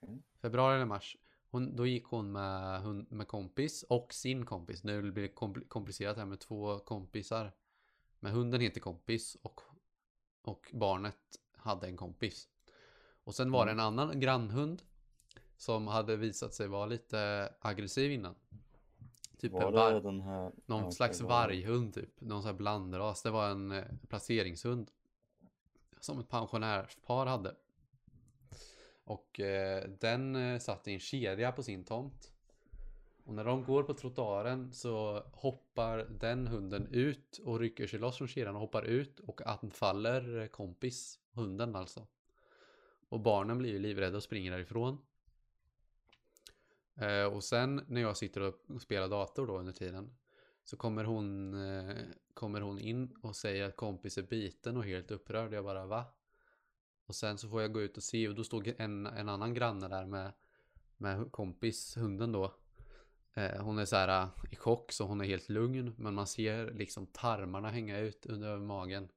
Okej. 0.00 0.22
Februari 0.40 0.74
eller 0.74 0.86
mars. 0.86 1.16
Hon, 1.50 1.76
då 1.76 1.86
gick 1.86 2.04
hon 2.06 2.32
med, 2.32 2.82
hon 2.82 3.06
med 3.10 3.28
kompis 3.28 3.82
och 3.82 4.14
sin 4.14 4.46
kompis. 4.46 4.84
Nu 4.84 5.12
blir 5.12 5.22
det 5.28 5.34
kompl- 5.34 5.68
komplicerat 5.68 6.16
här 6.16 6.26
med 6.26 6.40
två 6.40 6.78
kompisar. 6.78 7.52
Men 8.20 8.32
hunden 8.32 8.60
heter 8.60 8.80
kompis 8.80 9.36
och, 9.42 9.60
och 10.42 10.70
barnet 10.72 11.18
hade 11.52 11.86
en 11.86 11.96
kompis. 11.96 12.48
Och 13.24 13.34
sen 13.34 13.50
var 13.50 13.66
det 13.66 13.72
en 13.72 13.80
annan 13.80 14.20
grannhund 14.20 14.82
som 15.56 15.86
hade 15.86 16.16
visat 16.16 16.54
sig 16.54 16.68
vara 16.68 16.86
lite 16.86 17.52
aggressiv 17.60 18.12
innan. 18.12 18.34
Typ 19.38 19.52
Var 19.52 19.66
en 19.68 19.72
var- 19.72 20.00
den 20.00 20.20
här? 20.20 20.52
Någon 20.66 20.82
okej, 20.82 20.92
slags 20.92 21.20
varghund 21.20 21.94
typ. 21.94 22.20
Någon 22.20 22.42
sån 22.42 22.50
här 22.50 22.58
blandras. 22.58 23.22
Det 23.22 23.30
var 23.30 23.48
en 23.50 23.72
eh, 23.72 23.84
placeringshund. 24.08 24.90
Som 26.00 26.20
ett 26.20 26.28
pensionärspar 26.28 27.26
hade. 27.26 27.54
Och 29.04 29.40
eh, 29.40 29.88
den 30.00 30.36
eh, 30.36 30.58
satt 30.58 30.88
i 30.88 30.92
en 30.92 31.00
kedja 31.00 31.52
på 31.52 31.62
sin 31.62 31.84
tomt. 31.84 32.32
Och 33.24 33.34
när 33.34 33.44
de 33.44 33.64
går 33.64 33.82
på 33.82 33.94
trottoaren 33.94 34.72
så 34.72 35.22
hoppar 35.32 35.98
den 35.98 36.46
hunden 36.46 36.86
ut 36.90 37.40
och 37.44 37.60
rycker 37.60 37.86
sig 37.86 37.98
loss 37.98 38.18
från 38.18 38.28
kedjan 38.28 38.54
och 38.54 38.60
hoppar 38.60 38.82
ut 38.82 39.20
och 39.20 39.46
anfaller 39.46 40.40
eh, 40.40 40.46
kompis, 40.46 41.18
hunden 41.32 41.76
alltså. 41.76 42.06
Och 43.08 43.20
barnen 43.20 43.58
blir 43.58 43.70
ju 43.70 43.78
livrädda 43.78 44.16
och 44.16 44.22
springer 44.22 44.50
därifrån. 44.50 44.98
Eh, 46.94 47.24
och 47.24 47.44
sen 47.44 47.84
när 47.88 48.00
jag 48.00 48.16
sitter 48.16 48.40
och 48.40 48.82
spelar 48.82 49.08
dator 49.08 49.46
då 49.46 49.58
under 49.58 49.72
tiden 49.72 50.10
så 50.68 50.76
kommer 50.76 51.04
hon, 51.04 51.54
eh, 51.54 51.96
kommer 52.34 52.60
hon 52.60 52.78
in 52.78 53.16
och 53.22 53.36
säger 53.36 53.64
att 53.68 53.76
kompis 53.76 54.18
är 54.18 54.22
biten 54.22 54.76
och 54.76 54.84
helt 54.84 55.10
upprörd. 55.10 55.52
Jag 55.52 55.64
bara 55.64 55.86
va? 55.86 56.04
Och 57.06 57.14
sen 57.14 57.38
så 57.38 57.48
får 57.48 57.62
jag 57.62 57.72
gå 57.72 57.80
ut 57.80 57.96
och 57.96 58.02
se 58.02 58.28
och 58.28 58.34
då 58.34 58.44
stod 58.44 58.74
en, 58.78 59.06
en 59.06 59.28
annan 59.28 59.54
granne 59.54 59.88
där 59.88 60.06
med, 60.06 60.32
med 60.96 61.32
kompis, 61.32 61.96
hunden 61.96 62.32
då. 62.32 62.54
Eh, 63.34 63.62
hon 63.62 63.78
är 63.78 63.84
så 63.84 63.96
här 63.96 64.22
eh, 64.22 64.28
i 64.50 64.56
chock 64.56 64.92
så 64.92 65.04
hon 65.04 65.20
är 65.20 65.24
helt 65.24 65.48
lugn 65.48 65.94
men 65.98 66.14
man 66.14 66.26
ser 66.26 66.70
liksom 66.70 67.06
tarmarna 67.06 67.70
hänga 67.70 67.98
ut 67.98 68.26
under 68.26 68.58
magen. 68.58 69.08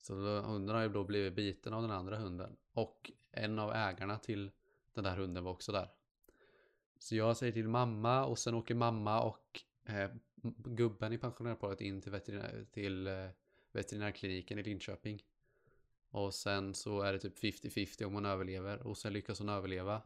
Så 0.00 0.14
då, 0.14 0.40
hunden 0.40 0.76
har 0.76 0.82
ju 0.82 0.88
då 0.88 1.04
blivit 1.04 1.34
biten 1.34 1.74
av 1.74 1.82
den 1.82 1.90
andra 1.90 2.16
hunden. 2.16 2.56
Och 2.72 3.10
en 3.32 3.58
av 3.58 3.72
ägarna 3.72 4.18
till 4.18 4.50
den 4.94 5.04
där 5.04 5.16
hunden 5.16 5.44
var 5.44 5.52
också 5.52 5.72
där. 5.72 5.90
Så 6.98 7.16
jag 7.16 7.36
säger 7.36 7.52
till 7.52 7.68
mamma 7.68 8.24
och 8.24 8.38
sen 8.38 8.54
åker 8.54 8.74
mamma 8.74 9.22
och 9.22 9.64
eh, 9.84 10.10
gubben 10.64 11.12
i 11.12 11.18
pensionärparet 11.18 11.80
in 11.80 12.00
till, 12.00 12.12
veterinär, 12.12 12.66
till 12.72 13.06
eh, 13.06 13.28
veterinärkliniken 13.72 14.58
i 14.58 14.62
Linköping. 14.62 15.22
Och 16.10 16.34
sen 16.34 16.74
så 16.74 17.00
är 17.00 17.12
det 17.12 17.18
typ 17.18 17.38
50-50 17.38 18.04
om 18.04 18.14
hon 18.14 18.26
överlever 18.26 18.86
och 18.86 18.98
sen 18.98 19.12
lyckas 19.12 19.38
hon 19.38 19.48
överleva. 19.48 20.02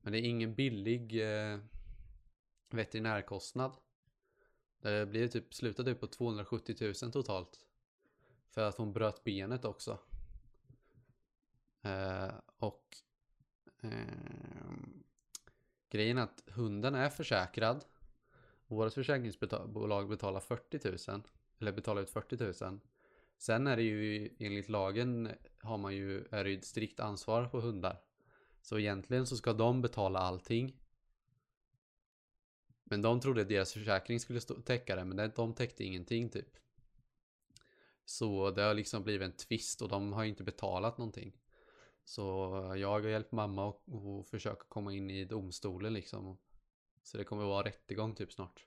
Men 0.00 0.12
det 0.12 0.18
är 0.18 0.22
ingen 0.22 0.54
billig 0.54 1.22
eh, 1.22 1.58
veterinärkostnad. 2.70 3.76
Det 4.80 5.06
blir 5.06 5.28
typ, 5.28 5.54
slutar 5.54 5.84
typ 5.84 6.00
på 6.00 6.06
270 6.06 6.94
000 7.02 7.12
totalt. 7.12 7.60
För 8.50 8.62
att 8.62 8.76
hon 8.76 8.92
bröt 8.92 9.24
benet 9.24 9.64
också. 9.64 9.98
Eh, 11.82 12.34
och 12.56 12.96
eh, 13.80 13.90
grejen 15.88 16.18
är 16.18 16.22
att 16.22 16.42
hunden 16.46 16.94
är 16.94 17.08
försäkrad. 17.08 17.84
Vårt 18.66 18.94
försäkringsbolag 18.94 20.08
betalar 20.08 20.40
40 20.40 21.10
000. 21.10 21.22
Eller 21.58 21.72
betalar 21.72 22.02
ut 22.02 22.10
40 22.10 22.64
000. 22.64 22.80
Sen 23.38 23.66
är 23.66 23.76
det 23.76 23.82
ju 23.82 24.30
enligt 24.38 24.68
lagen 24.68 25.30
har 25.58 25.78
man 25.78 25.94
ju, 25.94 26.24
är 26.30 26.44
det 26.44 26.50
ju 26.50 26.58
ett 26.58 26.64
strikt 26.64 27.00
ansvar 27.00 27.46
på 27.48 27.60
hundar. 27.60 28.00
Så 28.62 28.78
egentligen 28.78 29.26
så 29.26 29.36
ska 29.36 29.52
de 29.52 29.82
betala 29.82 30.18
allting. 30.18 30.76
Men 32.84 33.02
de 33.02 33.20
trodde 33.20 33.42
att 33.42 33.48
deras 33.48 33.72
försäkring 33.72 34.20
skulle 34.20 34.40
stå, 34.40 34.54
täcka 34.54 34.96
det, 34.96 35.04
men 35.04 35.32
de 35.36 35.54
täckte 35.54 35.84
ingenting 35.84 36.28
typ. 36.28 36.56
Så 38.04 38.50
det 38.50 38.62
har 38.62 38.74
liksom 38.74 39.02
blivit 39.02 39.26
en 39.26 39.36
twist 39.36 39.82
och 39.82 39.88
de 39.88 40.12
har 40.12 40.24
inte 40.24 40.44
betalat 40.44 40.98
någonting. 40.98 41.36
Så 42.04 42.22
jag 42.76 42.88
har 42.88 43.00
hjälpt 43.00 43.32
mamma 43.32 43.66
och, 43.66 43.82
och 43.86 44.26
försöka 44.26 44.64
komma 44.68 44.92
in 44.92 45.10
i 45.10 45.24
domstolen 45.24 45.92
liksom. 45.92 46.38
Så 47.04 47.18
det 47.18 47.24
kommer 47.24 47.44
vara 47.44 47.66
rättegång 47.66 48.14
typ 48.14 48.32
snart. 48.32 48.66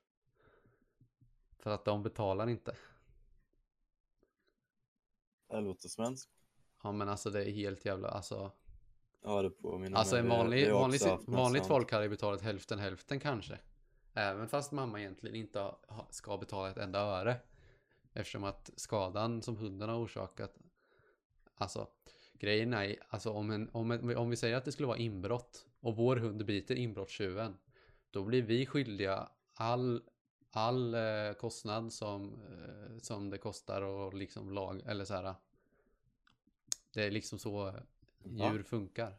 För 1.60 1.72
att 1.72 1.86
de 1.86 2.04
betalar 2.04 2.50
inte. 2.50 2.76
Det 5.50 5.62
låter 5.62 5.90
svenskt. 5.90 6.30
Ja 6.84 6.92
men 6.92 7.10
alltså 7.10 7.30
det 7.30 7.44
är 7.44 7.52
helt 7.52 7.86
jävla, 7.86 8.08
alltså. 8.08 8.52
Ja, 9.24 9.42
det 9.42 9.50
påminner 9.50 9.98
Alltså 9.98 10.18
en 10.18 10.30
vanlig, 10.30 10.74
vanlig, 10.74 11.00
vanligt 11.26 11.62
sånt. 11.62 11.68
folk 11.68 11.92
hade 11.92 12.04
ju 12.04 12.10
betalat 12.10 12.42
hälften 12.42 12.80
hälften 12.80 13.20
kanske. 13.20 13.60
Även 14.14 14.48
fast 14.48 14.72
mamma 14.72 15.00
egentligen 15.00 15.36
inte 15.36 15.76
ska 16.10 16.38
betala 16.38 16.70
ett 16.70 16.78
enda 16.78 17.00
öre. 17.00 17.36
Eftersom 18.14 18.44
att 18.44 18.70
skadan 18.76 19.42
som 19.42 19.58
hunden 19.58 19.90
har 19.90 19.98
orsakat. 19.98 20.58
Alltså 21.56 21.88
grejen 22.34 22.74
är, 22.74 22.96
alltså 23.10 23.32
om, 23.32 23.52
en, 23.52 23.70
om, 23.70 23.92
en, 23.92 24.18
om 24.18 24.30
vi 24.30 24.36
säger 24.36 24.56
att 24.58 24.66
det 24.66 24.72
skulle 24.72 24.88
vara 24.88 24.98
inbrott 24.98 25.66
och 25.80 25.96
vår 25.96 26.16
hund 26.16 26.46
biter 26.46 26.76
inbrottstjuven, 26.76 27.58
då 28.18 28.24
blir 28.24 28.42
vi 28.42 28.66
skyldiga 28.66 29.30
all, 29.54 30.02
all 30.52 30.94
eh, 30.94 31.34
kostnad 31.40 31.94
som, 31.94 32.34
eh, 32.34 32.98
som 32.98 33.30
det 33.30 33.38
kostar 33.38 33.82
och 33.82 34.14
liksom 34.14 34.52
lag, 34.52 34.82
eller 34.86 35.06
så 35.06 35.14
här. 35.14 35.36
Det 36.94 37.04
är 37.04 37.12
liksom 37.12 37.40
så 37.40 37.74
Va? 38.24 38.52
djur 38.52 38.64
funkar. 38.64 39.14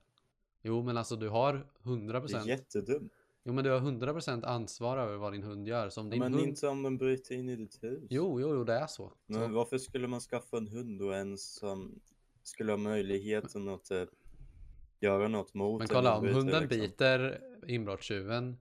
Jo, 0.62 0.82
men 0.82 0.96
alltså 0.96 1.16
du 1.16 1.28
har 1.28 1.66
100%. 1.82 2.28
Det 2.28 2.38
är 2.38 2.46
jättedumt. 2.46 3.12
Jo, 3.44 3.52
men 3.52 3.64
du 3.64 3.70
har 3.70 3.80
100% 3.80 4.44
ansvar 4.44 4.96
över 4.98 5.16
vad 5.16 5.32
din 5.32 5.42
hund 5.42 5.68
gör. 5.68 5.88
Som 5.88 6.10
din 6.10 6.18
Men 6.18 6.34
hund... 6.34 6.46
inte 6.46 6.68
om 6.68 6.82
de 6.82 6.96
bryter 6.96 7.34
in 7.34 7.48
i 7.48 7.56
ditt 7.56 7.82
hus. 7.82 8.06
Jo, 8.10 8.40
jo, 8.40 8.54
jo, 8.54 8.64
det 8.64 8.74
är 8.74 8.86
så. 8.86 9.12
Men 9.26 9.48
så. 9.48 9.54
varför 9.54 9.78
skulle 9.78 10.08
man 10.08 10.20
skaffa 10.20 10.56
en 10.56 10.68
hund 10.68 11.00
då 11.00 11.12
ens 11.12 11.54
som 11.54 12.00
skulle 12.42 12.72
ha 12.72 12.76
möjligheten 12.76 13.68
att 13.68 13.84
typ 13.84 14.10
göra 15.00 15.28
något 15.28 15.54
mot 15.54 15.78
Men 15.78 15.88
en 15.88 15.94
kolla, 15.94 16.18
om 16.18 16.26
hunden 16.26 16.62
liksom? 16.62 16.80
biter 16.80 17.40
inbrottstjuven 17.66 18.56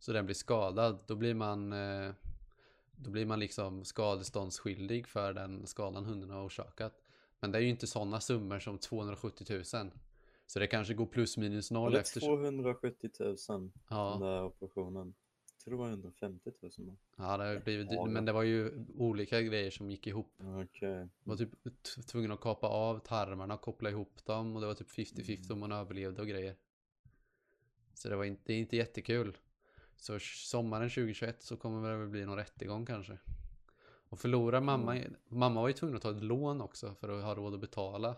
så 0.00 0.12
den 0.12 0.24
blir 0.24 0.34
skadad, 0.34 0.98
då 1.06 1.16
blir 1.16 1.34
man 1.34 1.72
eh, 1.72 2.12
då 2.92 3.10
blir 3.10 3.26
man 3.26 3.40
liksom 3.40 3.84
skadeståndsskyldig 3.84 5.06
för 5.06 5.32
den 5.32 5.66
skadan 5.66 6.04
hunden 6.04 6.30
har 6.30 6.46
orsakat. 6.46 7.02
Men 7.40 7.52
det 7.52 7.58
är 7.58 7.62
ju 7.62 7.68
inte 7.68 7.86
sådana 7.86 8.20
summor 8.20 8.58
som 8.58 8.78
270 8.78 9.46
000. 9.74 9.90
Så 10.46 10.58
det 10.58 10.66
kanske 10.66 10.94
går 10.94 11.06
plus 11.06 11.36
minus 11.36 11.70
noll 11.70 11.92
Eller 11.92 12.00
efter... 12.00 12.20
270 12.20 13.10
000 13.20 13.36
den 13.48 13.72
Ja, 13.88 14.18
där 14.20 14.44
operationen. 14.44 15.14
Jag 15.52 15.64
tror 15.64 15.72
det 15.72 15.78
var 15.78 15.88
150 15.88 16.50
000 16.60 16.70
då. 16.76 16.96
ja, 17.16 17.36
det 17.36 17.44
har 17.44 17.60
blivit 17.60 17.90
dyrt. 17.90 18.08
Men 18.08 18.24
det 18.24 18.32
var 18.32 18.42
ju 18.42 18.86
olika 18.96 19.42
grejer 19.42 19.70
som 19.70 19.90
gick 19.90 20.06
ihop. 20.06 20.34
Okej. 20.38 20.98
Man 20.98 21.08
var 21.22 21.36
typ 21.36 21.52
tvungen 22.06 22.32
att 22.32 22.40
kapa 22.40 22.66
av 22.68 22.98
tarmarna 22.98 23.54
och 23.54 23.60
koppla 23.60 23.90
ihop 23.90 24.24
dem 24.24 24.54
och 24.54 24.60
det 24.60 24.66
var 24.66 24.74
typ 24.74 24.90
50-50 24.90 25.52
om 25.52 25.60
man 25.60 25.72
överlevde 25.72 26.22
och 26.22 26.28
grejer. 26.28 26.56
Så 27.94 28.08
det 28.08 28.16
var 28.16 28.24
inte, 28.24 28.42
det 28.46 28.52
är 28.52 28.58
inte 28.58 28.76
jättekul. 28.76 29.36
Så 30.00 30.18
sommaren 30.20 30.88
2021 30.88 31.42
så 31.42 31.56
kommer 31.56 31.90
det 31.90 31.96
väl 31.96 32.08
bli 32.08 32.24
någon 32.26 32.36
rättegång 32.36 32.86
kanske. 32.86 33.18
Och 34.08 34.18
förlorar 34.18 34.60
mamma, 34.60 34.96
mamma 35.28 35.60
var 35.60 35.68
ju 35.68 35.74
tvungen 35.74 35.96
att 35.96 36.02
ta 36.02 36.10
ett 36.10 36.22
lån 36.22 36.60
också 36.60 36.94
för 36.94 37.08
att 37.08 37.24
ha 37.24 37.34
råd 37.34 37.54
att 37.54 37.60
betala. 37.60 38.16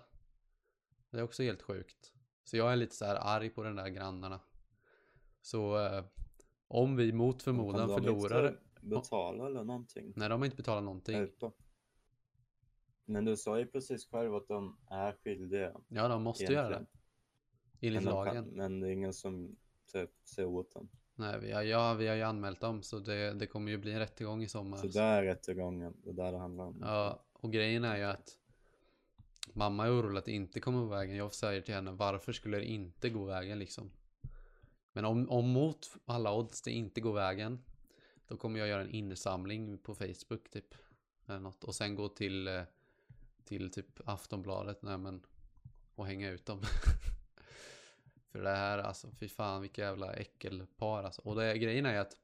Det 1.10 1.18
är 1.18 1.22
också 1.22 1.42
helt 1.42 1.62
sjukt. 1.62 2.12
Så 2.44 2.56
jag 2.56 2.72
är 2.72 2.76
lite 2.76 2.94
så 2.94 3.04
här 3.04 3.16
arg 3.20 3.50
på 3.50 3.62
den 3.62 3.76
där 3.76 3.88
grannarna. 3.88 4.40
Så 5.40 5.86
eh, 5.86 6.04
om 6.68 6.96
vi 6.96 7.12
mot 7.12 7.42
förmodan 7.42 7.88
de 7.88 8.02
förlorar... 8.02 8.48
inte 8.48 8.60
betala 8.80 9.46
eller 9.46 9.64
någonting? 9.64 10.12
Nej, 10.16 10.28
de 10.28 10.40
har 10.40 10.44
inte 10.44 10.56
betalat 10.56 10.84
någonting. 10.84 11.28
Men 13.04 13.24
du 13.24 13.36
sa 13.36 13.58
ju 13.58 13.66
precis 13.66 14.06
själv 14.06 14.34
att 14.34 14.48
de 14.48 14.78
är 14.90 15.12
skyldiga. 15.12 15.80
Ja, 15.88 16.08
de 16.08 16.22
måste 16.22 16.44
göra 16.44 16.68
det. 16.68 16.74
egentligen. 16.74 17.02
Enligt 17.80 18.04
Men, 18.04 18.14
lagen. 18.14 18.34
kan, 18.34 18.44
men 18.44 18.80
det 18.80 18.88
är 18.88 18.92
ingen 18.92 19.12
som 19.12 19.56
typ 19.92 20.10
ser 20.24 20.44
åt 20.44 20.72
dem. 20.72 20.88
Nej, 21.22 21.40
vi 21.40 21.52
har, 21.52 21.62
ja, 21.62 21.94
vi 21.94 22.08
har 22.08 22.14
ju 22.14 22.22
anmält 22.22 22.60
dem 22.60 22.82
så 22.82 22.98
det, 22.98 23.34
det 23.34 23.46
kommer 23.46 23.70
ju 23.70 23.78
bli 23.78 23.92
en 23.92 23.98
rättegång 23.98 24.42
i 24.42 24.48
sommar. 24.48 24.76
Så 24.76 24.86
där 24.86 25.18
är 25.18 25.22
rättegången, 25.22 25.94
det 26.04 26.12
där 26.12 26.32
det 26.32 26.38
handlar 26.38 26.64
om. 26.64 26.78
Ja, 26.80 27.22
och 27.32 27.52
grejen 27.52 27.84
är 27.84 27.96
ju 27.96 28.04
att 28.04 28.38
mamma 29.52 29.86
är 29.86 29.90
orolig 29.90 30.18
att 30.18 30.24
det 30.24 30.32
inte 30.32 30.60
kommer 30.60 30.78
gå 30.78 30.86
vägen. 30.86 31.16
Jag 31.16 31.34
säger 31.34 31.60
till 31.60 31.74
henne, 31.74 31.90
varför 31.90 32.32
skulle 32.32 32.56
det 32.56 32.64
inte 32.64 33.10
gå 33.10 33.24
vägen 33.24 33.58
liksom? 33.58 33.90
Men 34.92 35.04
om, 35.04 35.30
om 35.30 35.48
mot 35.48 35.96
alla 36.04 36.34
odds 36.34 36.62
det 36.62 36.70
inte 36.70 37.00
går 37.00 37.12
vägen, 37.12 37.64
då 38.26 38.36
kommer 38.36 38.58
jag 38.58 38.68
göra 38.68 38.82
en 38.82 38.90
insamling 38.90 39.78
på 39.78 39.94
Facebook 39.94 40.50
typ. 40.50 40.74
Eller 41.26 41.40
något. 41.40 41.64
Och 41.64 41.74
sen 41.74 41.94
gå 41.94 42.08
till, 42.08 42.48
eh, 42.48 42.62
till 43.44 43.70
typ 43.70 44.00
Aftonbladet 44.04 44.82
nej, 44.82 44.98
men, 44.98 45.26
och 45.94 46.06
hänga 46.06 46.30
ut 46.30 46.46
dem. 46.46 46.60
För 48.32 48.42
det 48.42 48.50
här, 48.50 48.78
alltså 48.78 49.10
fy 49.10 49.28
fan 49.28 49.60
vilka 49.60 49.82
jävla 49.82 50.12
äckelpar 50.12 51.04
alltså. 51.04 51.22
Och 51.22 51.36
det, 51.36 51.58
grejen 51.58 51.86
är 51.86 51.98
att 51.98 52.16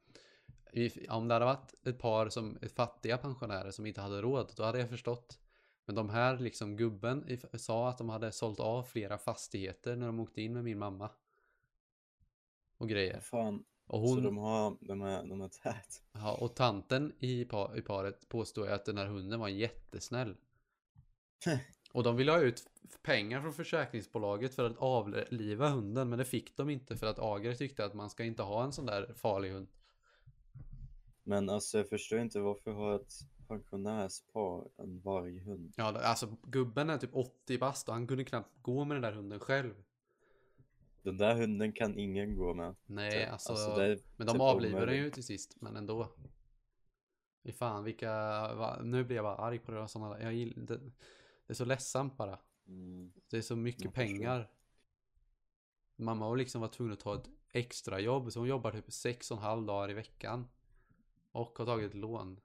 om 1.08 1.28
det 1.28 1.34
hade 1.34 1.44
varit 1.44 1.74
ett 1.86 1.98
par 1.98 2.28
som 2.28 2.58
fattiga 2.76 3.18
pensionärer 3.18 3.70
som 3.70 3.86
inte 3.86 4.00
hade 4.00 4.22
råd, 4.22 4.52
då 4.56 4.62
hade 4.62 4.78
jag 4.78 4.88
förstått. 4.88 5.38
Men 5.84 5.94
de 5.94 6.10
här 6.10 6.38
liksom 6.38 6.76
gubben 6.76 7.38
sa 7.54 7.88
att 7.88 7.98
de 7.98 8.08
hade 8.08 8.32
sålt 8.32 8.60
av 8.60 8.82
flera 8.82 9.18
fastigheter 9.18 9.96
när 9.96 10.06
de 10.06 10.20
åkte 10.20 10.42
in 10.42 10.52
med 10.52 10.64
min 10.64 10.78
mamma. 10.78 11.10
Och 12.78 12.88
grejer. 12.88 13.20
Fan, 13.20 13.64
Och 13.86 14.08
så 14.08 14.14
hon, 14.14 14.22
de 14.22 14.36
har, 14.38 14.76
de 14.80 15.02
är, 15.02 15.24
de 15.24 15.40
är 15.40 15.48
tät. 15.48 16.02
ja, 16.12 16.34
och 16.40 16.54
tanten 16.56 17.12
i, 17.18 17.44
pa, 17.44 17.76
i 17.76 17.82
paret 17.82 18.28
påstår 18.28 18.66
ju 18.66 18.72
att 18.72 18.84
den 18.84 18.98
här 18.98 19.06
hunden 19.06 19.40
var 19.40 19.48
jättesnäll. 19.48 20.36
Och 21.98 22.04
de 22.04 22.16
ville 22.16 22.32
ha 22.32 22.40
ut 22.40 22.70
pengar 23.02 23.40
från 23.40 23.52
försäkringsbolaget 23.52 24.54
för 24.54 24.64
att 24.64 24.78
avliva 24.78 25.68
hunden, 25.68 26.08
men 26.08 26.18
det 26.18 26.24
fick 26.24 26.56
de 26.56 26.70
inte 26.70 26.96
för 26.96 27.06
att 27.06 27.18
Ager 27.18 27.54
tyckte 27.54 27.84
att 27.84 27.94
man 27.94 28.10
ska 28.10 28.24
inte 28.24 28.42
ha 28.42 28.64
en 28.64 28.72
sån 28.72 28.86
där 28.86 29.14
farlig 29.16 29.50
hund. 29.50 29.68
Men 31.22 31.50
alltså 31.50 31.78
jag 31.78 31.88
förstår 31.88 32.18
inte 32.18 32.40
varför 32.40 32.70
har 32.70 32.96
ett 32.96 33.12
pensionärspar 33.48 34.68
en 34.76 35.00
varghund? 35.00 35.72
Ja, 35.76 36.00
alltså 36.00 36.36
gubben 36.42 36.90
är 36.90 36.98
typ 36.98 37.14
80 37.14 37.58
bast 37.58 37.88
och 37.88 37.94
han 37.94 38.06
kunde 38.06 38.24
knappt 38.24 38.62
gå 38.62 38.84
med 38.84 38.94
den 38.94 39.02
där 39.02 39.12
hunden 39.12 39.40
själv. 39.40 39.74
Den 41.02 41.16
där 41.16 41.34
hunden 41.34 41.72
kan 41.72 41.98
ingen 41.98 42.36
gå 42.36 42.54
med. 42.54 42.74
Nej, 42.86 43.10
Typ. 43.10 43.32
alltså, 43.32 43.52
är 43.52 43.98
men 44.16 44.26
de 44.26 44.32
typ 44.32 44.40
avlivade 44.40 44.86
den 44.86 44.96
ju 44.96 45.10
till 45.10 45.24
sist, 45.24 45.56
men 45.60 45.76
ändå. 45.76 46.12
Fy 47.44 47.52
fan, 47.52 47.84
vilka, 47.84 48.10
va, 48.54 48.80
nu 48.82 49.04
blir 49.04 49.16
jag 49.16 49.24
bara 49.24 49.36
arg 49.36 49.58
på 49.58 49.72
det 49.72 49.88
sådana 49.88 50.14
där. 50.14 50.24
Jag 50.24 50.34
gillar, 50.34 50.80
det, 51.48 51.52
det 51.52 51.52
är 51.52 51.54
så 51.54 51.64
ledsamt 51.64 52.16
bara. 52.16 52.38
Mm. 52.66 53.12
Det 53.28 53.36
är 53.36 53.42
så 53.42 53.56
mycket 53.56 53.94
pengar. 53.94 54.50
Mamma 55.96 56.28
var 56.28 56.36
liksom 56.36 56.60
var 56.60 56.68
tvungen 56.68 56.92
att 56.92 57.00
ta 57.00 57.14
ett 57.14 57.28
extra 57.52 58.00
jobb 58.00 58.32
så 58.32 58.38
hon 58.38 58.48
jobbar 58.48 58.72
typ 58.72 58.92
sex 58.92 59.30
och 59.30 59.36
en 59.36 59.42
halv 59.42 59.66
dagar 59.66 59.90
i 59.90 59.94
veckan. 59.94 60.48
Och 61.32 61.58
har 61.58 61.66
tagit 61.66 61.90
ett 61.90 61.96
lån. 61.96 62.40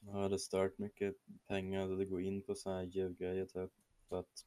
Jag 0.00 0.12
hade 0.12 0.38
stört 0.38 0.78
mycket 0.78 1.16
pengar 1.46 1.88
det 1.88 2.04
går 2.04 2.20
in 2.22 2.42
på 2.42 2.54
sådana 2.54 2.78
här 2.78 2.86
djurgrejer 2.86 3.46
typ. 3.46 3.72
För 4.08 4.20
att 4.20 4.46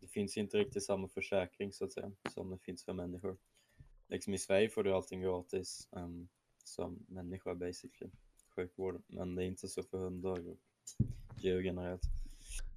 det 0.00 0.06
finns 0.06 0.36
inte 0.36 0.58
riktigt 0.58 0.84
samma 0.84 1.08
försäkring 1.08 1.72
så 1.72 1.84
att 1.84 1.92
säga 1.92 2.12
som 2.30 2.50
det 2.50 2.58
finns 2.58 2.84
för 2.84 2.92
människor. 2.92 3.38
Liksom 4.08 4.34
i 4.34 4.38
Sverige 4.38 4.68
får 4.68 4.84
du 4.84 4.92
allting 4.92 5.20
gratis 5.20 5.88
um, 5.90 6.28
som 6.64 7.06
människa 7.08 7.54
basically. 7.54 8.10
Sjukvård. 8.48 9.02
Men 9.06 9.34
det 9.34 9.44
är 9.44 9.46
inte 9.46 9.68
så 9.68 9.82
för 9.82 9.98
hundar 9.98 10.48
och 10.48 10.58
djur 11.38 11.60
generellt. 11.60 12.02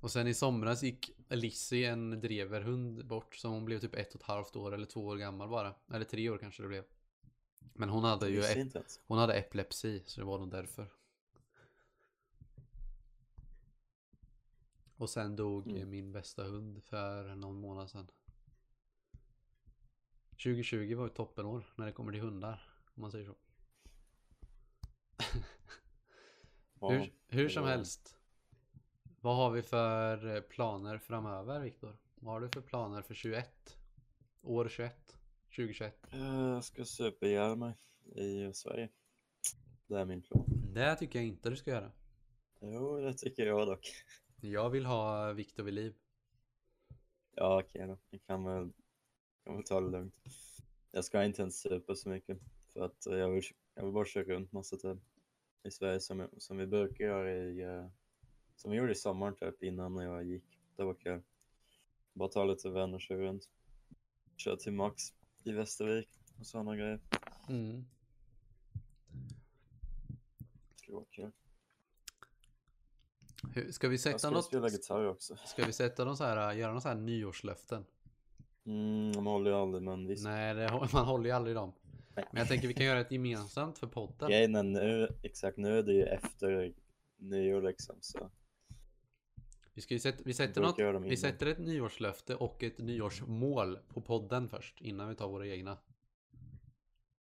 Och 0.02 0.12
sen 0.12 0.28
i 0.28 0.34
somras 0.34 0.84
gick 0.84 1.12
Lizzie, 1.30 1.90
en 1.92 2.22
dreverhund, 2.22 3.06
bort. 3.06 3.36
Så 3.36 3.48
hon 3.48 3.66
blev 3.66 3.80
typ 3.80 3.96
ett 3.96 4.16
och 4.16 4.22
ett 4.22 4.28
halvt 4.28 4.56
år 4.56 4.74
eller 4.74 4.86
två 4.86 5.06
år 5.06 5.18
gammal 5.18 5.50
bara. 5.50 5.76
Eller 5.94 6.06
tre 6.06 6.30
år 6.30 6.38
kanske 6.38 6.62
det 6.64 6.68
blev. 6.68 6.84
Men 7.74 7.90
hon 7.90 8.04
hade 8.04 8.30
ju 8.30 8.44
hon 9.08 9.18
hade 9.18 9.34
epilepsi, 9.34 10.04
så 10.06 10.20
det 10.22 10.26
var 10.26 10.40
nog 10.40 10.52
därför. 10.52 10.88
Och 14.96 15.10
sen 15.10 15.36
dog 15.36 15.68
Mm. 15.72 15.90
min 15.90 16.12
bästa 16.12 16.44
hund 16.44 16.84
för 16.84 17.36
någon 17.36 17.60
månad 17.60 17.90
sedan. 17.90 18.08
2020 20.32 20.96
var 20.96 21.08
ett 21.08 21.16
toppenår 21.16 21.74
när 21.76 21.86
det 21.86 21.92
kommer 21.92 22.12
till 22.12 22.22
hundar, 22.22 22.64
om 22.96 23.02
man 23.02 23.12
säger 23.12 23.26
så. 23.26 23.36
Hur 26.82 27.12
hur 27.28 27.50
som 27.50 27.64
helst. 27.64 28.16
Vad 29.22 29.36
har 29.36 29.52
vi 29.52 29.62
för 29.62 30.36
eh, 30.36 30.42
planer 30.42 30.98
framöver, 30.98 31.60
Viktor? 31.60 31.98
Vad 32.16 32.34
har 32.34 32.42
du 32.42 32.50
för 32.50 32.62
planer 32.62 33.02
för 33.02 33.14
21? 33.14 33.78
År 34.42 34.68
21? 34.70 35.18
2021? 35.56 35.96
Jag 36.12 36.64
ska 36.64 37.12
ihjäl 37.22 37.56
mig 37.56 37.74
i 38.16 38.54
Sverige. 38.54 38.90
Det 39.88 40.00
är 40.00 40.06
min 40.06 40.22
plan. 40.22 40.46
Det 40.74 40.96
tycker 40.96 41.20
jag 41.20 41.28
inte 41.28 41.50
du 41.50 41.56
ska 41.56 41.72
göra. 41.72 41.92
Jo, 42.62 43.00
det 43.00 43.14
tycker 43.14 43.46
jag 43.46 43.68
dock. 43.68 43.88
Jag 44.42 44.70
vill 44.70 44.86
ha 44.86 45.34
Viktor 45.34 45.64
vid 45.64 45.74
liv. 45.74 45.96
Ja, 47.36 47.62
okej 47.62 47.88
då. 47.88 47.98
Jag 48.10 48.22
kan 48.24 48.44
väl, 48.44 48.72
kan 49.44 49.56
väl 49.56 49.64
ta 49.64 49.82
det 49.82 49.90
lugnt. 49.90 50.16
Jag 50.92 51.06
ska 51.06 51.24
inte 51.24 51.42
ens 51.42 51.62
supa 51.62 51.96
så 51.96 52.10
mycket. 52.10 52.40
För 52.74 52.82
att 52.86 53.06
eh, 53.06 53.18
jag 53.18 53.30
vill, 53.30 53.44
jag 53.76 53.84
vill 53.84 53.94
bara 53.94 54.06
köra 54.06 54.24
runt 54.24 54.52
massa 54.52 54.78
tid 54.78 55.02
i 55.64 55.72
Sverige 55.72 56.00
som, 56.00 56.28
som 56.38 56.58
vi 56.58 56.68
brukar 56.68 57.06
göra 57.06 57.34
i, 57.34 57.62
eh, 57.62 57.88
som 58.56 58.72
vi 58.72 58.78
gjorde 58.78 58.92
i 58.92 58.96
sommaren 58.96 59.36
typ 59.36 59.64
innan 59.64 59.94
när 59.94 60.04
jag 60.04 60.24
gick. 60.24 60.60
Det 60.76 60.84
var 60.84 60.94
kul. 60.94 61.22
Bara 62.14 62.30
ta 62.30 62.46
lite 62.46 62.70
vänner 62.70 62.96
och 62.96 63.02
köra 63.02 63.18
runt. 63.18 63.50
Köra 64.38 64.58
till 64.58 64.74
Max 64.74 65.04
i 65.44 65.52
Västervik 65.52 66.10
och 66.40 66.46
sådana 66.46 66.76
grejer. 66.76 67.00
Mm. 67.50 67.86
Det 70.70 70.78
skulle 70.78 70.96
vara 70.96 71.06
kul. 71.12 71.32
Hur, 73.54 73.72
ska 73.72 73.88
vi 73.88 73.94
Jag 73.94 74.02
sätta 74.02 74.20
ska 74.20 74.30
något? 74.30 74.46
spela 74.46 74.70
gitarr 74.70 75.06
också. 75.06 75.36
Ska 75.36 75.66
vi 75.66 75.74
sätta 75.74 76.06
någon 76.06 76.18
så 76.18 76.24
här, 76.24 76.54
göra 76.54 76.72
någon 76.72 76.82
så 76.82 76.88
här 76.88 76.96
nyårslöften? 76.96 77.86
Mm, 78.66 79.12
de 79.12 79.26
håller 79.26 79.52
ju 79.52 79.58
aldrig 79.58 79.84
men 79.84 80.08
visst. 80.08 80.24
Nej, 80.24 80.54
det, 80.56 80.88
man 80.94 81.06
håller 81.06 81.26
ju 81.26 81.32
aldrig 81.32 81.56
dem. 81.56 81.74
Men 82.32 82.40
jag 82.40 82.48
tänker 82.48 82.68
vi 82.68 82.74
kan 82.74 82.86
göra 82.86 83.00
ett 83.00 83.12
gemensamt 83.12 83.78
för 83.78 83.88
podden. 83.88 84.30
Grejen 84.30 84.56
är 84.56 84.64
nu, 84.64 85.08
exakt 85.24 85.58
nu 85.58 85.80
är 85.80 85.84
det 85.84 85.94
ju 85.94 86.04
efter 86.04 86.74
nyår 87.18 87.62
liksom 87.62 87.96
så. 88.02 88.32
Vi, 89.74 89.82
ska 89.82 89.94
ju 89.94 90.00
sätta, 90.00 90.24
vi, 90.26 90.34
sätter 90.34 90.62
något, 90.62 91.06
vi 91.06 91.18
sätter 91.18 91.48
ett 91.48 91.60
nyårslöfte 91.60 92.36
och 92.36 92.64
ett 92.64 92.78
nyårsmål 92.78 93.80
på 93.88 94.02
podden 94.02 94.50
först 94.50 94.82
innan 94.82 95.10
vi 95.10 95.16
tar 95.16 95.28
våra 95.28 95.48
egna. 95.48 95.78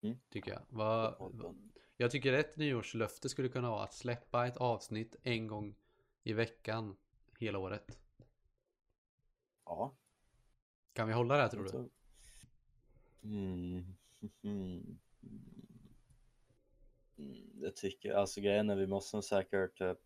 Mm. 0.03 0.17
Tycker 0.29 0.51
jag. 0.51 1.19
Podden. 1.19 1.73
jag 1.97 2.11
tycker 2.11 2.33
ett 2.33 2.57
nyårslöfte 2.57 3.29
skulle 3.29 3.49
kunna 3.49 3.71
vara 3.71 3.85
att 3.85 3.95
släppa 3.95 4.47
ett 4.47 4.57
avsnitt 4.57 5.17
en 5.23 5.47
gång 5.47 5.75
i 6.23 6.33
veckan 6.33 6.97
hela 7.39 7.59
året. 7.59 7.99
Ja. 9.65 9.97
Kan 10.93 11.09
vi 11.09 11.15
hålla 11.15 11.35
det 11.35 11.43
här 11.43 11.49
tror 11.49 11.65
du? 11.65 11.91
Mm. 13.23 13.97
Mm. 14.43 14.99
Mm, 17.19 17.61
Det 17.61 17.71
tycker 17.77 18.09
jag. 18.09 18.19
Alltså 18.19 18.41
grejen 18.41 18.71
är 18.71 18.77
vi 18.77 18.87
måste 18.87 19.23
säkert 19.23 19.79
typ 19.79 19.99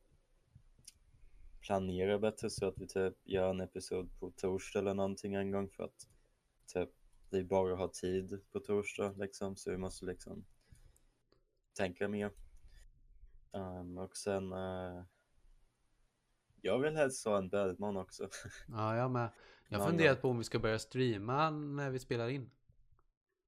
planera 1.60 2.18
bättre 2.18 2.50
så 2.50 2.66
att 2.66 2.78
vi 2.78 2.86
typ 2.86 3.14
gör 3.24 3.50
en 3.50 3.60
episod 3.60 4.18
på 4.20 4.30
torsdag 4.30 4.78
eller 4.78 4.94
någonting 4.94 5.34
en 5.34 5.50
gång 5.50 5.68
för 5.68 5.84
att 5.84 6.08
typ 6.66 6.90
vi 7.30 7.44
bara 7.44 7.76
har 7.76 7.88
tid 7.88 8.40
på 8.52 8.60
torsdag 8.60 9.14
liksom 9.16 9.56
så 9.56 9.70
vi 9.70 9.76
måste 9.76 10.06
liksom 10.06 10.44
tänka 11.72 12.08
mer. 12.08 12.30
Ehm, 13.52 13.98
och 13.98 14.16
sen 14.16 14.52
eh, 14.52 15.04
jag 16.60 16.78
vill 16.78 16.96
helst 16.96 17.26
ha 17.26 17.38
en 17.38 17.48
Bellman 17.48 17.96
också. 17.96 18.28
Ja, 18.68 18.96
jag 18.96 19.10
med. 19.10 19.28
Jag 19.68 19.78
har 19.78 19.88
funderat 19.88 20.22
på 20.22 20.28
om 20.28 20.38
vi 20.38 20.44
ska 20.44 20.58
börja 20.58 20.78
streama 20.78 21.50
när 21.50 21.90
vi 21.90 21.98
spelar 21.98 22.28
in. 22.28 22.50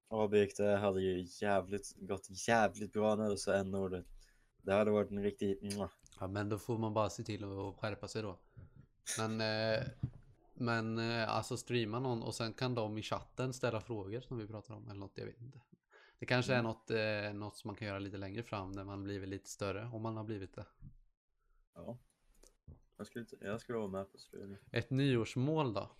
Avbik, 0.08 0.56
det 0.56 0.76
hade 0.76 1.00
ju 1.02 1.26
jävligt, 1.40 1.94
gått 1.96 2.48
jävligt 2.48 2.92
bra 2.92 3.14
när 3.14 3.30
du 3.30 3.36
sa 3.36 3.54
n-ordet. 3.54 4.06
Det 4.62 4.72
hade 4.72 4.90
varit 4.90 5.10
en 5.10 5.22
riktig... 5.22 5.58
Ja, 6.20 6.26
men 6.26 6.48
då 6.48 6.58
får 6.58 6.78
man 6.78 6.94
bara 6.94 7.10
se 7.10 7.22
till 7.24 7.44
att 7.44 7.76
skärpa 7.76 8.08
sig 8.08 8.22
då. 8.22 8.38
Men, 9.18 9.40
eh, 9.40 9.82
men 10.54 10.98
eh, 10.98 11.36
alltså 11.36 11.56
streama 11.56 12.00
någon 12.00 12.22
och 12.22 12.34
sen 12.34 12.52
kan 12.52 12.74
de 12.74 12.98
i 12.98 13.02
chatten 13.02 13.52
ställa 13.52 13.80
frågor 13.80 14.20
som 14.20 14.38
vi 14.38 14.46
pratar 14.46 14.74
om 14.74 14.88
eller 14.88 15.00
något, 15.00 15.18
jag 15.18 15.26
vet 15.26 15.40
inte. 15.40 15.60
Det 16.18 16.26
kanske 16.26 16.52
är 16.54 16.58
Mm. 16.60 16.64
något, 16.70 16.90
eh, 16.90 17.34
något 17.40 17.56
som 17.56 17.68
man 17.68 17.76
kan 17.76 17.88
göra 17.88 17.98
lite 17.98 18.16
längre 18.16 18.42
fram 18.42 18.72
när 18.72 18.84
man 18.84 19.04
blivit 19.04 19.28
lite 19.28 19.48
större, 19.50 19.90
om 19.92 20.02
man 20.02 20.16
har 20.16 20.24
blivit 20.24 20.54
det. 20.54 20.66
Ja. 21.74 21.98
Jag 22.96 23.06
skulle, 23.06 23.26
jag 23.40 23.60
skulle 23.60 23.78
vara 23.78 23.88
med 23.88 24.12
på 24.12 24.18
streaming. 24.18 24.58
Ett 24.72 24.90
nyårsmål 24.90 25.74
då? 25.74 25.90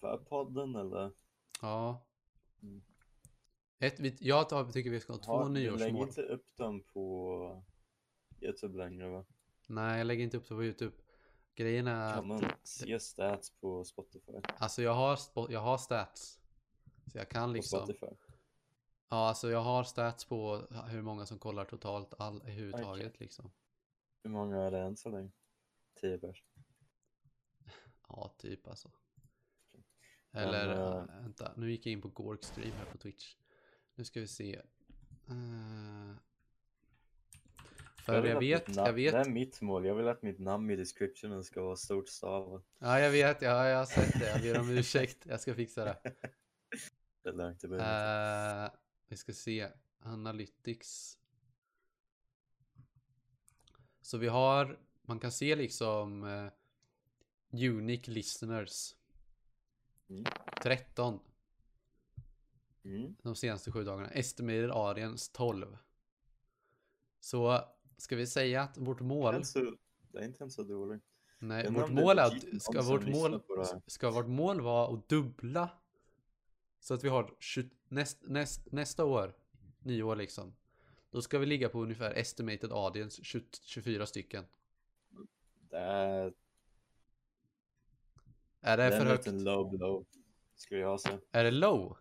För 0.00 0.16
podden 0.18 0.76
eller? 0.76 1.10
Ja. 1.62 2.06
Mm. 2.62 2.82
Ett, 3.78 4.00
vi, 4.00 4.16
jag 4.20 4.72
tycker 4.72 4.90
vi 4.90 5.00
ska 5.00 5.12
ha 5.12 5.20
två 5.20 5.44
Du 5.44 5.50
lägger 5.54 5.70
nyårsmål. 5.70 6.08
inte 6.08 6.22
upp 6.22 6.56
dem 6.56 6.82
på 6.82 7.64
Youtube 8.40 8.78
längre 8.78 9.08
va? 9.08 9.24
Nej, 9.68 9.98
jag 9.98 10.06
lägger 10.06 10.24
inte 10.24 10.36
upp 10.36 10.48
det 10.48 10.54
på 10.54 10.64
YouTube. 10.64 10.96
Grejen 11.54 11.86
är 11.86 12.14
Kan 12.14 12.28
man 12.28 12.44
att, 12.44 12.66
se 12.66 13.00
stats 13.00 13.50
på 13.50 13.84
Spotify? 13.84 14.32
alltså 14.58 14.82
jag 14.82 14.94
har, 14.94 15.18
jag 15.50 15.60
har 15.60 15.78
stats. 15.78 16.40
Så 17.06 17.18
jag 17.18 17.28
kan 17.28 17.48
På 17.50 17.52
liksom. 17.54 17.78
Spotify? 17.78 18.16
Ja, 19.08 19.28
alltså 19.28 19.50
jag 19.50 19.60
har 19.60 19.84
stats 19.84 20.24
på 20.24 20.56
hur 20.88 21.02
många 21.02 21.26
som 21.26 21.38
kollar 21.38 21.64
totalt 21.64 22.14
all, 22.18 22.42
överhuvudtaget 22.42 23.20
liksom. 23.20 23.52
Hur 24.22 24.30
många 24.30 24.56
är 24.62 24.70
det 24.70 24.78
än 24.78 24.96
så 24.96 25.08
länge? 25.10 25.30
10 26.00 26.18
pers? 26.18 26.44
Ja, 28.08 28.34
typ 28.38 28.68
alltså. 28.68 28.90
Eller, 30.32 30.66
Men, 30.68 30.76
ja, 30.78 30.98
eh, 30.98 31.22
vänta, 31.22 31.52
nu 31.56 31.70
gick 31.70 31.86
jag 31.86 31.92
in 31.92 32.00
på 32.02 32.08
Gork 32.08 32.44
stream 32.44 32.72
här 32.72 32.84
på 32.92 32.98
Twitch. 32.98 33.36
Nu 33.94 34.04
ska 34.04 34.20
vi 34.20 34.28
se. 34.28 34.54
Eh, 35.28 36.14
för 38.04 38.24
jag 38.24 38.36
att 38.36 38.42
vet, 38.42 38.68
jag 38.68 38.76
namn- 38.76 38.84
Det 38.86 38.92
vet. 38.92 39.14
är 39.14 39.30
mitt 39.30 39.60
mål. 39.60 39.84
Jag 39.86 39.94
vill 39.94 40.08
att 40.08 40.22
mitt 40.22 40.38
namn 40.38 40.70
i 40.70 40.76
descriptionen 40.76 41.44
ska 41.44 41.62
vara 41.62 41.76
stort 41.76 42.08
stavat. 42.08 42.64
Ja, 42.78 43.00
jag 43.00 43.10
vet, 43.10 43.42
ja, 43.42 43.66
jag 43.68 43.78
har 43.78 43.86
sett 43.86 44.12
det. 44.20 44.28
Jag 44.30 44.42
ber 44.42 44.60
om 44.60 44.70
ursäkt. 44.70 45.26
Jag 45.26 45.40
ska 45.40 45.54
fixa 45.54 45.84
det. 45.84 45.98
Det 47.22 47.28
är 47.28 47.32
lugnt, 47.32 47.60
det 47.60 47.68
uh, 47.68 48.70
vi 49.08 49.16
ska 49.16 49.32
se. 49.32 49.68
Analytics. 50.00 51.18
Så 54.00 54.18
vi 54.18 54.28
har, 54.28 54.78
man 55.02 55.18
kan 55.20 55.32
se 55.32 55.56
liksom 55.56 56.24
eh, 56.24 56.48
Unique 57.70 58.10
listeners. 58.10 58.94
Mm. 60.12 60.24
13 60.62 61.20
mm. 62.84 63.16
de 63.22 63.34
senaste 63.34 63.72
sju 63.72 63.84
dagarna. 63.84 64.10
Estimated 64.10 64.70
audience 64.70 65.30
12. 65.34 65.76
Så 67.20 67.60
ska 67.96 68.16
vi 68.16 68.26
säga 68.26 68.62
att 68.62 68.78
vårt 68.78 68.98
Det, 68.98 69.04
är 69.04 69.06
mål, 69.06 69.34
inte 69.34 69.48
så, 69.48 69.76
det 70.12 70.18
är 70.18 70.24
inte 70.24 70.42
ens 70.42 70.54
så 70.54 70.62
dåligt. 70.62 71.02
nej, 71.38 71.70
vårt 71.70 71.90
mål 71.90 72.18
är 72.18 72.22
att, 72.22 72.62
ska 72.62 72.82
vårt 72.82 73.08
mål, 73.08 73.42
ska 73.86 74.10
vårt 74.10 74.28
mål 74.28 74.60
vara 74.60 74.94
att 74.94 75.08
dubbla 75.08 75.70
så 76.80 76.94
att 76.94 77.04
vi 77.04 77.08
har 77.08 77.34
20, 77.38 77.70
näst, 77.88 78.18
näst, 78.22 78.72
nästa 78.72 79.04
år, 79.04 79.34
nio 79.78 80.02
år 80.02 80.16
liksom. 80.16 80.54
Då 81.10 81.22
ska 81.22 81.38
vi 81.38 81.46
ligga 81.46 81.68
på 81.68 81.82
ungefär 81.82 82.14
estimated 82.14 82.72
audience 82.72 83.24
20, 83.24 83.44
24 83.62 84.06
stycken. 84.06 84.44
Det 85.70 86.32
är, 88.62 88.76
det, 88.76 88.82
det 88.82 88.86
är 88.86 88.90
för 88.90 89.00
en 89.00 89.06
högt? 89.06 89.26
liten 89.26 89.44
low 89.44 89.70
blow, 89.70 90.06
skulle 90.54 90.80
jag 90.80 91.00
säga. 91.00 91.18
Är 91.32 91.44
det 91.44 91.50
low? 91.50 91.96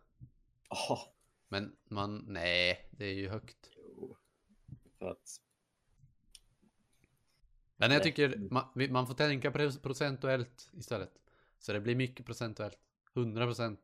Ja, 0.69 1.13
Men 1.47 1.75
man, 1.83 2.25
nej, 2.27 2.89
det 2.91 3.05
är 3.05 3.13
ju 3.13 3.29
högt. 3.29 3.69
jo. 3.95 4.17
För 4.99 5.05
att, 5.11 5.41
Men 7.77 7.91
jag 7.91 8.03
tycker 8.03 8.37
man, 8.37 8.65
vi- 8.75 8.89
man 8.89 9.07
får 9.07 9.13
tänka 9.13 9.51
pro- 9.51 9.79
procentuellt 9.81 10.69
istället. 10.73 11.11
Så 11.59 11.73
det 11.73 11.79
blir 11.79 11.95
mycket 11.95 12.25
procentuellt. 12.25 12.77
100%. 13.13 13.77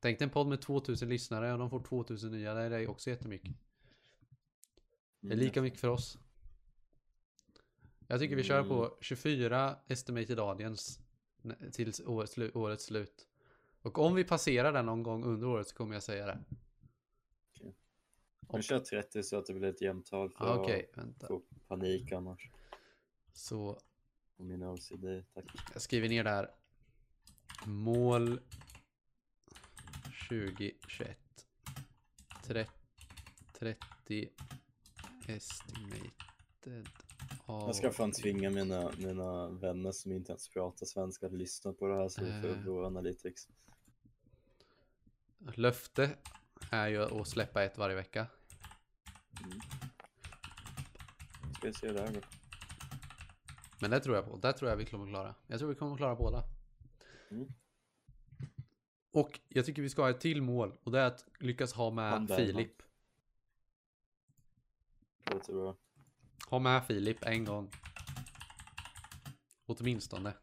Tänk 0.00 0.18
dig 0.18 0.24
en 0.26 0.30
podd 0.30 0.46
med 0.46 0.60
2000 0.62 1.08
lyssnare 1.08 1.52
och 1.52 1.58
de 1.58 1.70
får 1.70 1.84
2000 1.84 2.30
nya. 2.30 2.54
Det 2.54 2.62
är 2.62 2.88
också 2.90 3.10
jättemycket. 3.10 3.52
Det 5.20 5.28
är 5.28 5.32
mm, 5.32 5.44
lika 5.44 5.62
mycket 5.62 5.80
för 5.80 5.88
oss. 5.88 6.18
Jag 8.08 8.20
tycker 8.20 8.36
vi 8.36 8.42
kör 8.44 8.58
Mm. 8.58 8.68
på 8.68 8.96
24 9.00 9.76
estimated 9.88 10.38
audience 10.40 11.00
till 11.72 11.92
årets, 12.06 12.38
årets 12.54 12.84
slut. 12.84 13.28
Och 13.82 13.98
om 13.98 14.14
vi 14.14 14.24
passerar 14.24 14.72
den 14.72 14.86
någon 14.86 15.02
gång 15.02 15.24
under 15.24 15.46
året 15.46 15.68
så 15.68 15.74
kommer 15.76 15.94
jag 15.94 16.02
säga 16.02 16.26
det. 16.26 16.38
Jag 18.52 18.64
kör 18.64 18.80
30 18.80 19.22
så 19.22 19.38
att 19.38 19.46
det 19.46 19.54
blir 19.54 19.68
ett 19.68 19.80
jämnt 19.80 20.06
tal 20.06 20.30
för 20.30 20.44
Ah, 20.44 20.58
Okej, 20.62 20.88
att 20.92 20.98
vänta. 20.98 21.26
få 21.26 21.42
panik 21.68 22.12
annars. 22.12 22.50
Så 23.32 23.80
Och 24.36 24.44
min 24.44 24.62
OCD, 24.62 25.04
tack. 25.34 25.44
jag 25.72 25.82
skriver 25.82 26.08
ner 26.08 26.24
där. 26.24 26.50
Mål 27.66 28.40
2021. 30.28 31.18
30, 32.44 32.70
30 33.58 34.30
estimated 37.20 37.68
Jag 37.68 37.74
ska 37.74 37.90
fan 37.90 38.12
tvinga 38.12 38.50
mina, 38.50 38.90
mina 38.98 39.48
vänner 39.48 39.92
som 39.92 40.12
inte 40.12 40.32
ens 40.32 40.48
pratar 40.48 40.86
svenska 40.86 41.26
att 41.26 41.32
lyssna 41.32 41.72
på 41.72 41.86
det 41.86 41.96
här 41.96 42.08
så 42.08 42.24
vi 42.24 42.40
får 42.42 42.48
Eh. 42.48 42.64
vår 42.66 42.86
analytics. 42.86 43.48
Löfte 45.54 46.10
är 46.70 46.88
ju 46.88 47.20
att 47.20 47.28
släppa 47.28 47.62
ett 47.64 47.78
varje 47.78 47.96
vecka. 47.96 48.26
Mm. 49.44 49.60
Ska 51.54 51.66
vi 51.66 51.74
se 51.74 51.92
där 51.92 52.08
då. 52.12 52.20
Men 53.80 53.90
det 53.90 54.00
tror 54.00 54.16
jag 54.16 54.24
på. 54.24 54.36
Det 54.36 54.52
tror 54.52 54.70
jag 54.70 54.76
vi 54.76 54.84
kommer 54.84 55.06
klara. 55.06 55.34
Jag 55.46 55.58
tror 55.58 55.68
vi 55.68 55.74
kommer 55.74 55.96
klara 55.96 56.14
båda. 56.14 56.42
Mm. 57.30 57.48
Och 59.10 59.40
jag 59.48 59.66
tycker 59.66 59.82
vi 59.82 59.88
ska 59.88 60.02
ha 60.02 60.10
ett 60.10 60.20
till 60.20 60.42
mål. 60.42 60.78
Och 60.82 60.92
det 60.92 61.00
är 61.00 61.06
att 61.06 61.24
lyckas 61.40 61.72
ha 61.72 61.90
med 61.90 62.26
där, 62.26 62.36
Filip. 62.36 62.82
Det 65.24 65.34
låter 65.34 65.52
bra. 65.52 65.76
Ha 66.50 66.58
med 66.58 66.86
Filip 66.86 67.26
en 67.26 67.44
gång. 67.44 67.70
Åtminstone. 69.66 70.34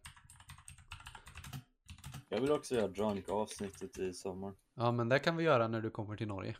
Jag 2.30 2.42
vill 2.42 2.52
också 2.52 2.76
göra 2.76 2.88
drunk 2.88 3.30
avsnittet 3.30 3.98
i 3.98 4.14
sommar. 4.14 4.54
Ja 4.74 4.92
men 4.92 5.10
det 5.10 5.20
kan 5.20 5.38
vi 5.38 5.44
göra 5.44 5.68
när 5.68 5.82
du 5.82 5.90
kommer 5.90 6.18
till 6.18 6.28
Norge. 6.28 6.58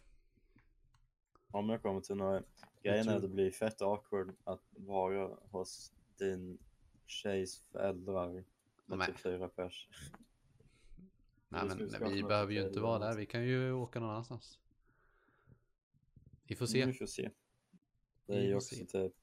Om 1.52 1.70
jag 1.70 1.82
kommer 1.82 2.02
till 2.02 2.16
några 2.16 2.42
Grejen 2.84 3.10
är 3.10 3.16
att 3.16 3.22
det 3.22 3.28
blir 3.28 3.52
fett 3.52 3.82
awkward 3.82 4.36
att 4.44 4.62
vara 4.70 5.38
hos 5.52 5.94
din 6.18 6.58
tjejs 7.06 7.64
föräldrar 7.72 8.44
med 8.86 8.98
Nej. 8.98 9.08
typ 9.08 9.20
fyra 9.20 9.50
pers. 9.50 9.90
Nej 11.50 11.66
men 11.66 11.78
vi 11.78 12.14
vi 12.14 12.24
behöver 12.24 12.54
ju 12.54 12.68
inte 12.68 12.80
vara 12.80 13.00
där. 13.00 13.18
Vi 13.18 13.26
kan 13.26 13.44
ju 13.44 13.72
åka 13.72 14.00
någon 14.00 14.10
annanstans. 14.10 14.60
Vi 16.44 16.56
får 16.56 16.66
se. 16.66 16.86
Vi 16.86 16.94
får 16.94 17.06
se. 17.06 17.30
Det 18.26 18.34
är 18.34 18.42
ju 18.42 18.56
också 18.56 18.76
se. 18.76 18.86
typ 18.86 19.14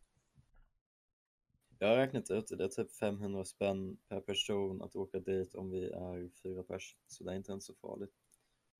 Jag 1.78 1.88
har 1.88 1.96
räknat 1.96 2.30
ut 2.30 2.48
det, 2.48 2.56
det 2.56 2.64
är 2.64 2.68
typ 2.68 2.92
500 2.92 3.44
spänn 3.44 3.96
per 4.08 4.20
person 4.20 4.82
att 4.82 4.96
åka 4.96 5.20
dit 5.20 5.54
om 5.54 5.70
vi 5.70 5.90
är 5.90 6.28
fyra 6.42 6.62
pers. 6.62 6.96
Så 7.06 7.24
det 7.24 7.30
är 7.32 7.36
inte 7.36 7.52
ens 7.52 7.64
så 7.64 7.74
farligt. 7.74 8.12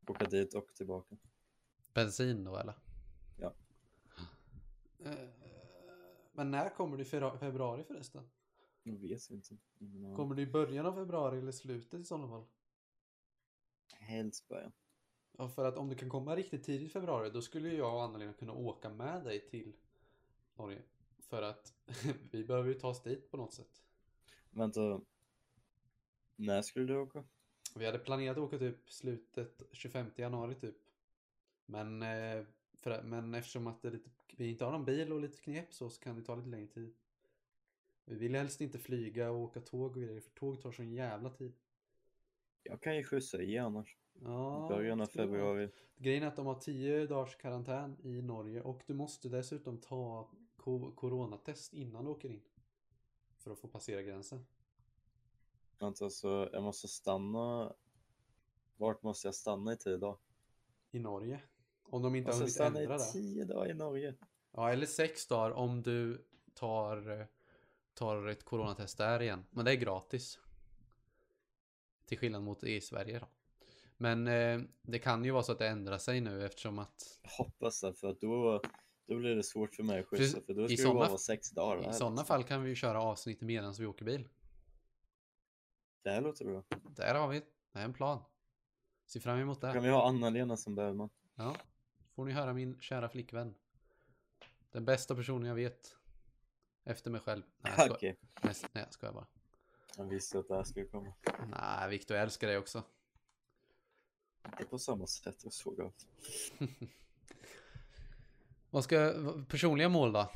Åka 0.06 0.24
dit 0.24 0.54
och 0.54 0.74
tillbaka. 0.74 1.16
Bensin 1.94 2.44
då 2.44 2.56
eller? 2.56 2.74
Ja. 3.36 3.54
Eh, 4.98 5.28
Men 6.32 6.50
när 6.50 6.74
kommer 6.74 6.96
du 6.96 7.02
i 7.02 7.38
februari 7.38 7.84
förresten? 7.84 8.30
Jag 8.82 8.96
vet 8.96 9.30
inte. 9.30 9.56
Ingen 9.78 10.04
aning. 10.04 10.16
Kommer 10.16 10.34
du 10.34 10.42
i 10.42 10.46
början 10.46 10.86
av 10.86 10.92
februari 10.92 11.38
eller 11.38 11.52
slutet 11.52 12.00
i 12.00 12.04
sådana 12.04 12.28
fall? 12.28 12.44
Helst 13.92 14.48
början. 14.48 14.72
Ja, 15.38 15.48
för 15.48 15.64
att 15.64 15.78
om 15.78 15.88
du 15.88 15.94
kan 15.94 16.08
komma 16.08 16.36
riktigt 16.36 16.64
tidigt 16.64 16.88
i 16.88 16.90
februari 16.90 17.30
då 17.30 17.42
skulle 17.42 17.74
jag 17.74 17.94
och 17.94 18.02
Anna-Lena 18.02 18.32
kunna 18.32 18.52
åka 18.52 18.90
med 18.90 19.24
dig 19.24 19.48
till 19.48 19.76
Norge. 20.56 20.82
För 21.28 21.42
att 21.42 21.72
vi 22.30 22.44
behöver 22.44 22.68
ju 22.68 22.74
ta 22.74 22.88
oss 22.88 23.02
dit 23.02 23.30
på 23.30 23.36
något 23.36 23.54
sätt. 23.54 23.82
Vänta. 24.50 25.00
När 26.36 26.62
skulle 26.62 26.86
du 26.86 26.96
åka? 26.96 27.24
Vi 27.76 27.86
hade 27.86 27.98
planerat 27.98 28.36
att 28.36 28.42
åka 28.42 28.58
typ 28.58 28.90
slutet 28.90 29.62
25 29.72 30.10
januari 30.16 30.54
typ. 30.54 30.76
Men, 31.66 32.02
eh, 32.02 32.44
för, 32.80 33.02
men 33.02 33.34
eftersom 33.34 33.66
att 33.66 33.84
lite, 33.84 34.10
vi 34.36 34.48
inte 34.50 34.64
har 34.64 34.72
någon 34.72 34.84
bil 34.84 35.12
och 35.12 35.20
lite 35.20 35.42
knep 35.42 35.74
så, 35.74 35.90
så 35.90 36.00
kan 36.00 36.16
det 36.16 36.22
ta 36.22 36.34
lite 36.34 36.48
längre 36.48 36.66
tid. 36.66 36.94
Vi 38.04 38.14
vill 38.14 38.34
helst 38.34 38.60
inte 38.60 38.78
flyga 38.78 39.30
och 39.30 39.38
åka 39.38 39.60
tåg 39.60 39.96
och 39.96 40.02
grejer 40.02 40.20
för 40.20 40.30
tåg 40.30 40.62
tar 40.62 40.72
sån 40.72 40.92
jävla 40.92 41.30
tid. 41.30 41.52
Jag 42.62 42.80
kan 42.80 42.96
ju 42.96 43.04
skjutsa 43.04 43.42
i 43.42 43.58
annars. 43.58 43.96
Ja, 44.24 44.66
Början 44.70 45.00
av 45.00 45.06
februari. 45.06 45.70
Grejen 45.96 46.22
är 46.22 46.26
att 46.26 46.36
de 46.36 46.46
har 46.46 46.60
10 46.60 47.06
dagars 47.06 47.36
karantän 47.36 47.96
i 48.02 48.22
Norge 48.22 48.62
och 48.62 48.82
du 48.86 48.94
måste 48.94 49.28
dessutom 49.28 49.80
ta 49.80 50.30
coronatest 50.96 51.72
innan 51.72 52.04
du 52.04 52.10
åker 52.10 52.28
in. 52.30 52.42
För 53.38 53.50
att 53.50 53.58
få 53.58 53.68
passera 53.68 54.02
gränsen. 54.02 54.46
Vänta, 55.78 56.10
så 56.10 56.48
jag 56.52 56.62
måste 56.62 56.88
stanna. 56.88 57.72
Vart 58.76 59.02
måste 59.02 59.28
jag 59.28 59.34
stanna 59.34 59.72
i 59.72 59.76
tio 59.76 59.96
dagar? 59.96 60.18
I 60.90 60.98
Norge. 60.98 61.40
Om 61.82 62.02
de 62.02 62.14
inte 62.14 62.28
Jag 62.28 62.34
har 62.34 62.38
hunnit 62.38 62.54
stanna 62.54 62.80
ändra 62.80 62.94
i 62.94 62.98
det. 62.98 63.12
tio 63.12 63.44
dagar 63.44 63.70
i 63.70 63.74
Norge. 63.74 64.14
Ja, 64.52 64.70
eller 64.70 64.86
sex 64.86 65.26
dagar 65.26 65.50
om 65.50 65.82
du 65.82 66.26
tar, 66.54 67.28
tar 67.94 68.26
ett 68.26 68.44
coronatest 68.44 68.98
där 68.98 69.22
igen. 69.22 69.44
Men 69.50 69.64
det 69.64 69.70
är 69.70 69.76
gratis. 69.76 70.38
Till 72.06 72.18
skillnad 72.18 72.42
mot 72.42 72.64
i 72.64 72.80
Sverige 72.80 73.18
då. 73.18 73.26
Men 73.96 74.26
eh, 74.26 74.60
det 74.82 74.98
kan 74.98 75.24
ju 75.24 75.30
vara 75.30 75.42
så 75.42 75.52
att 75.52 75.58
det 75.58 75.68
ändrar 75.68 75.98
sig 75.98 76.20
nu 76.20 76.44
eftersom 76.46 76.78
att 76.78 77.18
Jag 77.22 77.30
hoppas 77.30 77.80
det, 77.80 77.94
för 77.94 78.08
att 78.08 78.20
då, 78.20 78.62
då 79.08 79.18
blir 79.18 79.36
det 79.36 79.42
svårt 79.42 79.74
för 79.74 79.82
mig 79.82 80.00
att 80.00 80.06
skjutsa. 80.06 80.40
För 80.46 80.54
då 80.54 80.64
i 80.64 80.76
ska 80.76 80.88
det 80.88 80.94
bara 80.94 81.08
vara 81.08 81.18
sex 81.18 81.50
dagar. 81.50 81.82
i 81.82 81.84
här, 81.84 81.92
sådana 81.92 82.14
liksom. 82.14 82.26
fall 82.26 82.44
kan 82.44 82.62
vi 82.62 82.68
ju 82.68 82.74
köra 82.74 83.02
avsnitt 83.02 83.40
medan 83.40 83.74
vi 83.78 83.86
åker 83.86 84.04
bil. 84.04 84.28
Det 86.02 86.10
här 86.10 86.20
låter 86.20 86.44
bra. 86.44 86.62
Där 86.96 87.14
har 87.14 87.28
vi 87.28 87.42
det 87.72 87.78
är 87.78 87.84
en 87.84 87.92
plan. 87.92 88.22
Se 89.06 89.20
fram 89.20 89.38
emot 89.38 89.60
det. 89.60 89.72
Kan 89.72 89.82
vi 89.82 89.88
ha 89.88 90.08
Anna-Lena 90.08 90.56
som 90.56 90.74
Bergman? 90.74 91.10
Ja, 91.34 91.56
får 92.14 92.24
ni 92.24 92.32
höra 92.32 92.52
min 92.52 92.80
kära 92.80 93.08
flickvän. 93.08 93.54
Den 94.70 94.84
bästa 94.84 95.14
personen 95.14 95.48
jag 95.48 95.54
vet. 95.54 95.96
Efter 96.84 97.10
mig 97.10 97.20
själv. 97.20 97.42
Nej, 97.58 97.72
jag, 97.76 97.90
Okej, 97.90 98.16
ska... 98.30 98.46
nej, 98.46 98.54
nej, 98.72 98.84
jag 98.84 98.92
skojar 98.92 99.12
bara. 99.12 99.26
jag 99.96 100.04
visste 100.04 100.38
att 100.38 100.48
det 100.48 100.54
här 100.54 100.64
skulle 100.64 100.86
komma. 100.86 101.12
Nej, 101.46 101.90
Viktor, 101.90 102.16
jag 102.16 102.22
älskar 102.24 102.48
dig 102.48 102.58
också. 102.58 102.82
Det 104.42 104.62
är 104.62 104.66
på 104.66 104.78
samma 104.78 105.06
sätt, 105.06 105.36
jag 105.42 105.52
såg 105.52 105.80
allt. 105.80 106.06
Vad 108.70 108.84
ska, 108.84 109.14
personliga 109.48 109.88
mål 109.88 110.12
då? 110.12 110.30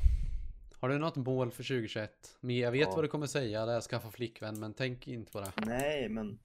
Har 0.79 0.89
du 0.89 0.97
något 0.97 1.15
mål 1.15 1.51
för 1.51 1.63
2021? 1.63 2.37
Men 2.41 2.55
jag 2.57 2.71
vet 2.71 2.81
Ja. 2.81 2.95
vad 2.95 3.03
du 3.03 3.07
kommer 3.07 3.27
säga, 3.27 3.65
det 3.65 3.71
är 3.71 3.77
att 3.77 3.83
skaffa 3.83 4.11
flickvän, 4.11 4.59
men 4.59 4.73
tänk 4.73 5.07
inte 5.07 5.31
på 5.31 5.39
det. 5.41 5.51
Nej, 5.65 6.09
men 6.09 6.39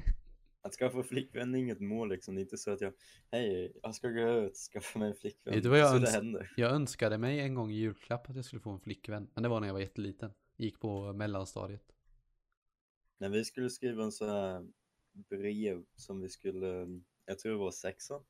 att 0.62 0.72
skaffa 0.74 1.02
flickvän 1.02 1.54
är 1.54 1.58
inget 1.58 1.80
mål 1.80 2.08
liksom. 2.08 2.34
Det 2.34 2.40
är 2.40 2.42
inte 2.42 2.56
så 2.58 2.70
att 2.70 2.80
jag, 2.80 2.92
hej, 3.30 3.72
jag 3.82 3.94
ska 3.94 4.08
gå 4.08 4.20
ut 4.30 4.50
och 4.50 4.56
skaffa 4.56 4.98
mig 4.98 5.08
en 5.08 5.16
flickvän. 5.16 5.54
Vet 5.54 5.62
du 5.62 5.68
vad 5.68 5.78
jag 5.78 5.90
så 5.90 5.98
det 5.98 6.06
öns- 6.06 6.14
händer. 6.14 6.52
Jag 6.56 6.70
önskade 6.72 7.18
mig 7.18 7.40
en 7.40 7.54
gång 7.54 7.70
i 7.70 7.74
julklapp 7.74 8.30
att 8.30 8.36
jag 8.36 8.44
skulle 8.44 8.60
få 8.60 8.70
en 8.70 8.80
flickvän, 8.80 9.28
men 9.34 9.42
det 9.42 9.48
var 9.48 9.60
när 9.60 9.66
jag 9.68 9.74
var 9.74 9.80
jätteliten. 9.80 10.32
Gick 10.56 10.80
på 10.80 11.12
mellanstadiet. 11.12 11.84
När 13.18 13.28
vi 13.28 13.44
skulle 13.44 13.70
skriva 13.70 14.04
en 14.04 14.12
sån 14.12 14.28
här 14.28 14.66
brev 15.12 15.82
som 15.96 16.20
vi 16.20 16.28
skulle, 16.28 16.86
jag 17.26 17.38
tror 17.38 17.52
det 17.52 17.58
var 17.58 17.70
sexan, 17.70 18.22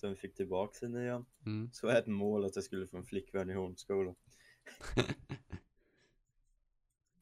som 0.00 0.10
vi 0.10 0.16
fick 0.16 0.34
tillbaka 0.34 0.86
i 0.86 0.88
nian. 0.88 1.26
Mm. 1.46 1.70
Så 1.72 1.86
var 1.86 1.94
ett 1.94 2.06
mål 2.06 2.44
att 2.44 2.56
jag 2.56 2.64
skulle 2.64 2.86
få 2.86 2.96
en 2.96 3.06
flickvän 3.06 3.50
i 3.50 3.54
hundskolan. 3.54 4.14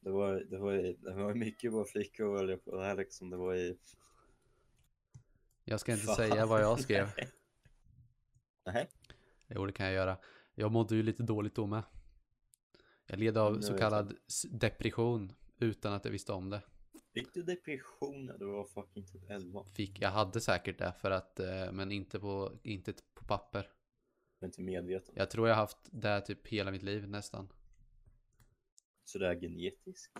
Det 0.01 0.11
var, 0.11 0.33
det 0.49 0.57
var, 0.57 0.73
det 0.73 1.23
var 1.23 1.33
mycket 1.33 1.71
bra 1.71 1.85
flickor 1.85 2.35
att 2.35 2.41
välja 2.41 2.57
på 2.57 2.75
det 2.75 2.83
här 2.83 2.95
liksom. 2.95 3.29
Det 3.29 3.37
var 3.37 3.55
i... 3.55 3.77
Jag 5.63 5.79
ska 5.79 5.91
inte 5.91 6.05
Fan. 6.05 6.15
säga 6.15 6.45
vad 6.45 6.61
jag 6.61 6.79
skrev. 6.79 7.07
Nej. 8.65 8.89
Jo, 9.47 9.65
det 9.65 9.71
kan 9.71 9.85
jag 9.85 9.95
göra. 9.95 10.17
Jag 10.55 10.71
mådde 10.71 10.95
ju 10.95 11.03
lite 11.03 11.23
dåligt 11.23 11.55
då 11.55 11.65
med. 11.65 11.83
Jag 13.05 13.19
led 13.19 13.37
av 13.37 13.61
så 13.61 13.71
jag 13.71 13.79
kallad 13.79 14.17
depression 14.49 15.33
utan 15.57 15.93
att 15.93 16.05
jag 16.05 16.11
visste 16.11 16.31
om 16.31 16.49
det. 16.49 16.61
Fick 17.19 17.33
du 17.33 17.43
depression 17.43 18.25
när 18.25 18.37
du 18.37 18.45
var 18.45 18.65
fucking 18.65 19.05
typ 19.05 19.29
11? 19.29 19.63
Fick, 19.73 20.01
jag 20.01 20.09
hade 20.09 20.41
säkert 20.41 20.77
det 20.77 20.93
för 21.01 21.11
att, 21.11 21.39
eh, 21.39 21.71
men 21.71 21.91
inte 21.91 22.19
på, 22.19 22.59
inte 22.63 22.93
på 23.13 23.25
papper. 23.25 23.69
Är 24.39 24.45
inte 24.45 24.61
medveten. 24.61 25.13
Jag 25.17 25.29
tror 25.29 25.47
jag 25.47 25.55
har 25.55 25.61
haft 25.61 25.77
det 25.91 26.21
typ 26.21 26.47
hela 26.47 26.71
mitt 26.71 26.83
liv 26.83 27.09
nästan. 27.09 27.49
Så 29.05 29.19
det 29.19 29.27
är 29.27 29.39
genetiskt? 29.39 30.17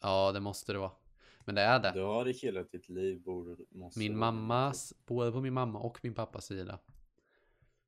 Ja, 0.00 0.32
det 0.32 0.40
måste 0.40 0.72
det 0.72 0.78
vara. 0.78 0.92
Men 1.44 1.54
det 1.54 1.60
är 1.60 1.78
det. 1.78 1.92
Du 1.94 2.02
har 2.02 2.24
det 2.24 2.32
hela 2.32 2.62
ditt 2.62 2.88
liv 2.88 3.22
borde 3.22 3.64
måste 3.70 3.98
Min 3.98 4.18
mammas, 4.18 4.94
både 5.06 5.32
på 5.32 5.40
min 5.40 5.52
mamma 5.52 5.78
och 5.78 5.98
min 6.02 6.14
pappas 6.14 6.46
sida. 6.46 6.78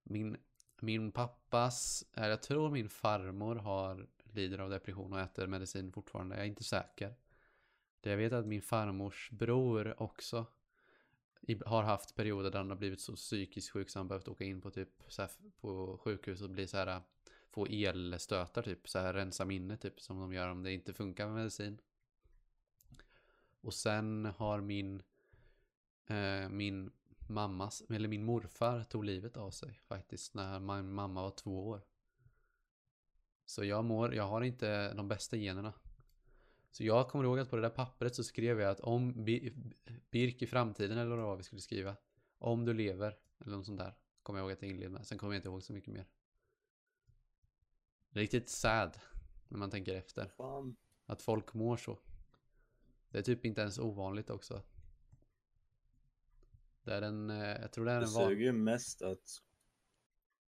Min, 0.03 0.37
min 0.81 1.13
pappas, 1.13 2.07
jag 2.15 2.43
tror 2.43 2.71
min 2.71 2.89
farmor 2.89 3.57
har, 3.57 4.07
lider 4.33 4.59
av 4.59 4.71
depression 4.71 5.13
och 5.13 5.21
äter 5.21 5.47
medicin 5.47 5.93
fortfarande. 5.93 6.37
Jag 6.37 6.45
är 6.45 6.49
inte 6.49 6.65
säker. 6.65 7.15
Det 8.01 8.11
jag 8.11 8.17
vet 8.17 8.33
att 8.33 8.47
min 8.47 8.63
farmors 8.63 9.31
bror 9.31 10.03
också 10.03 10.47
har 11.67 11.83
haft 11.83 12.17
perioder 12.17 12.51
där 12.51 12.59
han 12.59 12.71
har 12.71 12.77
blivit 12.77 13.01
så 13.01 13.17
psykiskt 13.17 13.71
sjuk 13.71 13.91
så 13.91 13.99
han 13.99 14.09
behövt 14.09 14.29
åka 14.29 14.45
in 14.45 14.61
på 14.61 14.71
typ 14.71 15.03
så 15.09 15.23
här, 15.23 15.31
på 15.61 15.99
sjukhus 15.99 16.43
och 16.43 16.51
bli 16.51 16.67
så 16.67 16.77
här 16.77 17.03
få 17.51 17.67
elstötar 17.67 18.63
typ 18.63 18.89
så 18.89 18.99
här 18.99 19.15
rensa 19.15 19.45
minne 19.45 19.77
typ 19.77 20.01
som 20.01 20.21
de 20.21 20.33
gör 20.33 20.49
om 20.49 20.63
det 20.63 20.73
inte 20.73 20.95
funkar 20.95 21.27
med 21.27 21.35
medicin. 21.35 21.81
Och 23.61 23.75
sen 23.75 24.25
har 24.25 24.61
min 24.61 25.03
eh, 26.07 26.49
min 26.49 26.93
mammas, 27.29 27.83
eller 27.91 28.09
min 28.09 28.25
morfar 28.25 28.85
tog 28.85 29.05
livet 29.05 29.37
av 29.37 29.51
sig 29.51 29.81
faktiskt 29.83 30.35
när 30.35 30.61
min 30.61 30.93
mamma 30.93 31.23
var 31.23 31.31
två 31.31 31.69
år. 31.69 31.83
Så 33.47 33.65
jag 33.65 33.85
mår, 33.85 34.15
jag 34.15 34.29
har 34.29 34.43
inte 34.43 34.95
de 34.95 35.09
bästa 35.09 35.37
generna. 35.37 35.73
Så 36.79 36.85
jag 36.85 37.09
kommer 37.09 37.25
ihåg 37.25 37.39
att 37.39 37.51
på 37.51 37.57
det 37.57 37.63
där 37.63 37.71
pappret 37.71 38.15
så 38.15 38.25
skrev 38.25 38.61
jag 38.61 38.71
att 38.71 38.81
om 38.81 39.25
Bi- 39.25 39.55
Birk 40.11 40.43
i 40.43 40.47
framtiden 40.47 40.99
eller 40.99 41.17
vad 41.17 41.35
det 41.35 41.37
vi 41.37 41.43
skulle 41.43 41.61
skriva. 41.61 41.97
Om 42.39 42.65
du 42.65 42.75
lever, 42.75 43.19
eller 43.39 43.57
något 43.57 43.67
sånt 43.67 43.79
där. 43.79 43.95
Kommer 44.23 44.39
jag 44.39 44.45
ihåg 44.45 44.53
att 44.53 44.63
jag 44.63 44.71
inledde 44.71 44.91
med. 44.91 45.07
Sen 45.07 45.19
kommer 45.19 45.33
jag 45.35 45.39
inte 45.39 45.49
ihåg 45.49 45.63
så 45.63 45.73
mycket 45.73 45.93
mer. 45.95 46.07
Riktigt 48.11 48.49
sad. 48.49 48.99
När 49.49 49.59
man 49.59 49.71
tänker 49.71 49.95
efter. 49.95 50.29
Fan. 50.37 50.77
Att 51.07 51.23
folk 51.23 51.55
mår 51.55 51.77
så. 51.77 51.99
Det 53.09 53.19
är 53.19 53.23
typ 53.23 53.45
inte 53.45 53.61
ens 53.61 53.79
ovanligt 53.79 54.31
också. 54.31 54.63
Det 56.83 56.93
är 56.95 57.03
en, 57.03 57.31
eh, 57.31 57.61
jag 57.61 57.73
tror 57.73 57.85
det 57.85 57.93
är 57.93 58.01
Det 58.01 58.07
en 58.07 58.13
van... 58.13 58.29
suger 58.29 58.45
ju 58.45 58.53
mest 58.53 59.03
att 59.03 59.43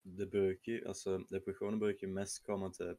det 0.01 0.25
brukar 0.25 0.71
ju, 0.71 0.87
alltså 0.87 1.17
depressionen 1.17 1.79
brukar 1.79 2.07
ju 2.07 2.13
mest 2.13 2.45
komma 2.45 2.69
till 2.69 2.95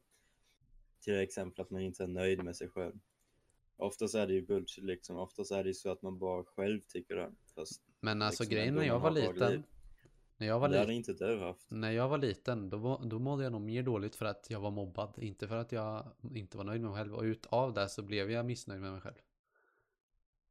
till 0.99 1.19
exempel 1.19 1.61
att 1.61 1.69
man 1.69 1.81
inte 1.81 2.03
är 2.03 2.07
nöjd 2.07 2.43
med 2.43 2.55
sig 2.55 2.69
själv. 2.69 2.99
Oftast 3.75 4.15
är 4.15 4.27
det 4.27 4.33
ju 4.33 4.41
bullshit 4.41 4.83
liksom, 4.83 5.17
oftast 5.17 5.51
är 5.51 5.63
det 5.63 5.69
ju 5.69 5.73
så 5.73 5.91
att 5.91 6.01
man 6.01 6.19
bara 6.19 6.43
själv 6.43 6.81
tycker 6.81 7.15
det. 7.15 7.31
Fast 7.55 7.81
Men 7.99 8.21
alltså 8.21 8.43
liksom 8.43 8.55
grejen 8.55 8.75
när 8.75 8.83
jag 8.83 8.99
var 8.99 9.11
liten. 9.11 9.63
När 10.37 10.47
jag 10.47 10.59
var, 10.59 10.69
li- 10.69 10.93
inte 10.93 11.13
du 11.13 11.39
haft. 11.39 11.71
när 11.71 11.91
jag 11.91 12.09
var 12.09 12.17
liten, 12.17 12.69
då, 12.69 13.01
då 13.05 13.19
mådde 13.19 13.43
jag 13.43 13.51
nog 13.51 13.61
mer 13.61 13.83
dåligt 13.83 14.15
för 14.15 14.25
att 14.25 14.47
jag 14.49 14.59
var 14.59 14.71
mobbad. 14.71 15.13
Inte 15.17 15.47
för 15.47 15.57
att 15.57 15.71
jag 15.71 16.11
inte 16.33 16.57
var 16.57 16.63
nöjd 16.63 16.81
med 16.81 16.91
mig 16.91 16.99
själv. 16.99 17.13
Och 17.15 17.21
utav 17.23 17.73
det 17.73 17.89
så 17.89 18.01
blev 18.01 18.31
jag 18.31 18.45
missnöjd 18.45 18.81
med 18.81 18.91
mig 18.91 19.01
själv. 19.01 19.15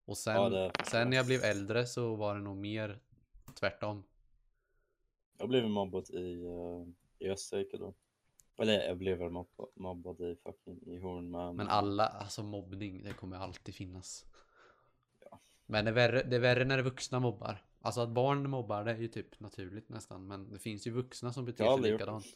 Och 0.05 0.19
sen, 0.19 0.35
Ja, 0.35 0.49
det- 0.49 0.73
sen 0.91 1.11
när 1.11 1.17
jag 1.17 1.27
blev 1.27 1.43
äldre 1.45 1.87
så 1.87 2.15
var 2.17 2.35
det 2.35 2.41
nog 2.41 2.57
mer 2.57 3.01
tvärtom. 3.55 4.05
Jag 5.39 5.49
blev 5.49 5.69
mobbad 5.69 6.11
i, 6.11 6.35
uh, 6.45 6.89
i 7.19 7.29
Österrike 7.31 7.77
då. 7.77 7.95
Eller 8.57 8.87
jag 8.87 8.99
blev 8.99 9.19
väl 9.19 9.31
mobbad, 9.31 9.69
mobbad 9.75 10.21
i 10.21 10.37
fucking 10.37 10.83
i 10.87 10.99
Horn 10.99 11.31
men... 11.31 11.57
Men 11.57 11.69
alla, 11.69 12.07
alltså 12.07 12.43
mobbning, 12.43 13.03
det 13.03 13.13
kommer 13.13 13.37
alltid 13.37 13.75
finnas. 13.75 14.25
Men 15.67 15.85
det 15.85 15.91
är, 15.91 15.95
värre, 15.95 16.23
det 16.23 16.37
är 16.37 16.41
värre 16.41 16.65
när 16.65 16.77
det 16.77 16.83
vuxna 16.83 17.21
mobbar. 17.21 17.65
Alltså 17.81 18.01
att 18.01 18.09
barn 18.09 18.51
mobbar, 18.51 18.85
det 18.85 18.91
är 18.91 18.97
ju 18.97 19.09
typ 19.09 19.41
naturligt 19.41 19.89
nästan. 19.89 20.27
Men 20.27 20.53
det 20.53 20.59
finns 20.59 20.87
ju 20.87 20.91
vuxna 20.91 21.33
som 21.33 21.45
beter 21.45 21.65
sig 21.65 21.73
aldrig 21.73 21.93
gjort 21.93 22.01
likadant. 22.01 22.27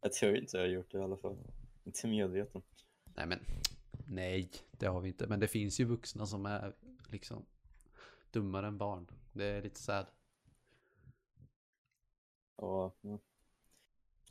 Jag 0.00 0.12
tror 0.12 0.36
inte 0.36 0.56
jag 0.56 0.64
har 0.64 0.68
gjort 0.68 0.92
det 0.92 0.98
i 0.98 1.02
alla 1.02 1.16
fall. 1.16 1.36
Inte 1.84 2.06
medveten. 2.06 2.62
Nej 3.04 3.26
men, 3.26 3.40
nej, 4.06 4.50
det 4.70 4.86
har 4.86 5.00
vi 5.00 5.08
inte. 5.08 5.26
Men 5.26 5.40
det 5.40 5.48
finns 5.48 5.80
ju 5.80 5.84
vuxna 5.84 6.26
som 6.26 6.46
är 6.46 6.74
liksom 7.08 7.46
dummare 8.30 8.66
än 8.66 8.78
barn. 8.78 9.06
Det 9.32 9.44
är 9.44 9.62
lite 9.62 9.80
sad. 9.80 10.06
Ja. 12.56 12.92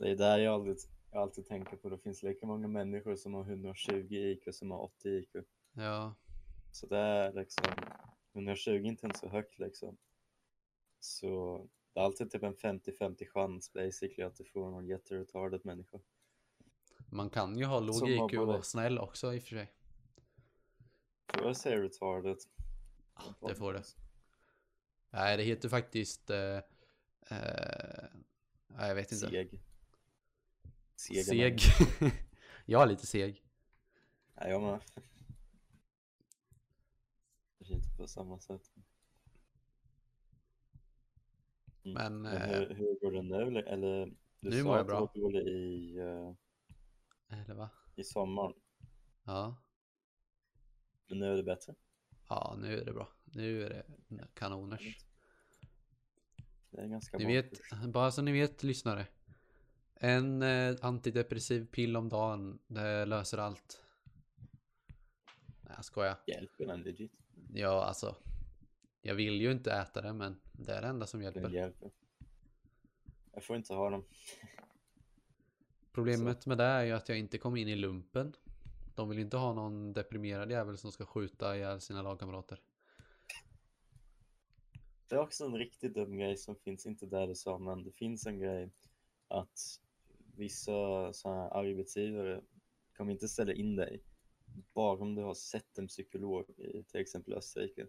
Det 0.00 0.10
är 0.10 0.16
där 0.16 0.38
jag 0.38 0.54
aldrig 0.54 0.76
jag 1.10 1.22
alltid 1.22 1.46
tänker 1.46 1.76
på. 1.76 1.88
Det 1.88 1.98
finns 1.98 2.22
lika 2.22 2.46
många 2.46 2.68
människor 2.68 3.16
som 3.16 3.34
har 3.34 3.42
120 3.42 4.06
IQ 4.10 4.54
som 4.54 4.70
har 4.70 4.78
80 4.78 5.08
IQ. 5.08 5.36
Ja, 5.72 6.14
Så 6.72 6.86
det 6.86 6.98
är 6.98 7.32
liksom, 7.32 7.64
120 8.32 8.70
är 8.70 8.84
inte 8.84 9.06
ens 9.06 9.20
så 9.20 9.28
högt 9.28 9.58
liksom. 9.58 9.96
Så 11.00 11.58
det 11.92 12.00
är 12.00 12.04
alltid 12.04 12.30
typ 12.30 12.42
en 12.42 12.54
50-50 12.54 13.26
chans 13.26 13.72
basically 13.72 14.22
att 14.22 14.36
du 14.36 14.44
får 14.44 14.70
någon 14.70 14.86
jätteretarded 14.86 15.60
människa. 15.64 15.98
man 17.10 17.30
kan 17.30 17.58
ju 17.58 17.64
ha 17.64 17.80
låg 17.80 18.08
IQ 18.08 18.38
och 18.38 18.66
snäll 18.66 18.98
också 18.98 19.34
i 19.34 19.38
och 19.38 19.42
för 19.42 19.48
sig. 19.48 19.72
Får 21.34 21.46
jag 21.46 21.56
säga 21.56 21.82
retarded? 21.82 22.38
det 23.40 23.54
får 23.54 23.72
du. 23.72 23.80
Nej, 25.10 25.36
det 25.36 25.42
heter 25.42 25.68
faktiskt... 25.68 26.30
Eh, 26.30 26.56
eh, 27.30 28.04
jag 28.78 28.94
vet 28.94 29.12
inte. 29.12 29.30
Seg. 29.30 29.60
Sega 31.00 31.22
Seg. 31.22 31.38
människor. 31.38 32.10
jag 32.66 32.82
är 32.82 32.86
lite 32.86 33.06
seg. 33.06 33.44
Nej, 34.34 34.50
jag 34.50 34.62
med. 34.62 34.80
Kanske 37.58 37.74
inte 37.74 37.88
på 37.96 38.06
samma 38.08 38.38
sätt. 38.38 38.70
Mm. 41.84 41.94
Men, 41.94 42.22
Men 42.22 42.36
eh, 42.36 42.48
hur, 42.48 42.74
hur 42.74 43.00
går 43.00 43.12
det 43.12 43.22
nu? 43.22 43.58
Eller 43.60 44.06
du 44.40 44.50
nu 44.50 44.58
sa 44.58 44.64
mår 44.64 44.76
jag 44.76 44.80
att 44.92 45.14
du 45.14 45.20
bra. 45.20 45.30
var 45.30 45.48
i, 45.48 45.96
eh, 45.98 47.38
Eller 47.38 47.54
va? 47.54 47.70
i 47.96 48.04
sommaren. 48.04 48.52
Ja. 49.24 49.56
Men 51.08 51.18
nu 51.18 51.26
är 51.32 51.36
det 51.36 51.42
bättre. 51.42 51.74
Ja, 52.28 52.56
nu 52.58 52.80
är 52.80 52.84
det 52.84 52.92
bra. 52.92 53.08
Nu 53.24 53.64
är 53.64 53.68
det 53.70 54.26
kanoners. 54.34 54.96
Det 56.70 56.80
är 56.80 56.86
ganska 56.86 57.18
Ni 57.18 57.24
bra. 57.24 57.32
vet, 57.32 57.60
bara 57.92 58.10
så 58.10 58.22
ni 58.22 58.32
vet 58.32 58.62
lyssnare. 58.62 59.06
En 60.02 60.42
eh, 60.42 60.76
antidepressiv 60.82 61.66
pill 61.66 61.96
om 61.96 62.08
dagen, 62.08 62.58
det 62.66 63.04
löser 63.04 63.38
allt. 63.38 63.82
Nej, 65.60 65.72
jag 65.76 65.84
skojar. 65.84 66.16
Hjälper 66.26 66.66
den 66.66 66.82
legit? 66.82 67.12
Ja, 67.54 67.84
alltså. 67.84 68.16
Jag 69.02 69.14
vill 69.14 69.40
ju 69.40 69.52
inte 69.52 69.72
äta 69.72 70.00
det, 70.00 70.12
men 70.12 70.40
det 70.52 70.72
är 70.72 70.82
det 70.82 70.88
enda 70.88 71.06
som 71.06 71.20
Den 71.20 71.32
hjälper. 71.34 71.50
hjälper. 71.50 71.90
Jag 73.32 73.44
får 73.44 73.56
inte 73.56 73.74
ha 73.74 73.90
dem. 73.90 74.04
Problemet 75.92 76.46
med 76.46 76.58
det 76.58 76.64
är 76.64 76.84
ju 76.84 76.92
att 76.92 77.08
jag 77.08 77.18
inte 77.18 77.38
kom 77.38 77.56
in 77.56 77.68
i 77.68 77.76
lumpen. 77.76 78.36
De 78.94 79.08
vill 79.08 79.18
inte 79.18 79.36
ha 79.36 79.52
någon 79.54 79.92
deprimerad 79.92 80.50
jävel 80.50 80.78
som 80.78 80.92
ska 80.92 81.06
skjuta 81.06 81.56
ihjäl 81.56 81.80
sina 81.80 82.02
lagkamrater. 82.02 82.60
Det 85.08 85.14
är 85.14 85.20
också 85.20 85.44
en 85.44 85.58
riktigt 85.58 85.94
dum 85.94 86.16
grej 86.18 86.36
som 86.36 86.56
finns, 86.56 86.86
inte 86.86 87.06
där 87.06 87.26
du 87.26 87.34
sa, 87.34 87.58
men 87.58 87.84
det 87.84 87.92
finns 87.92 88.26
en 88.26 88.38
grej 88.38 88.70
att 89.28 89.80
vissa 90.36 91.12
sådana 91.12 91.42
här 91.42 91.50
arbetsgivare 91.50 92.40
kommer 92.96 93.12
inte 93.12 93.28
ställa 93.28 93.52
in 93.52 93.76
dig 93.76 94.02
bara 94.74 94.98
om 94.98 95.14
du 95.14 95.22
har 95.22 95.34
sett 95.34 95.78
en 95.78 95.86
psykolog 95.86 96.50
i 96.50 96.82
till 96.82 97.00
exempel 97.00 97.34
Österrike. 97.34 97.86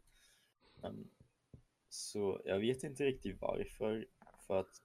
Um, 0.81 1.09
så 1.89 2.41
jag 2.45 2.59
vet 2.59 2.83
inte 2.83 3.05
riktigt 3.05 3.41
varför, 3.41 4.07
för 4.47 4.59
att 4.59 4.81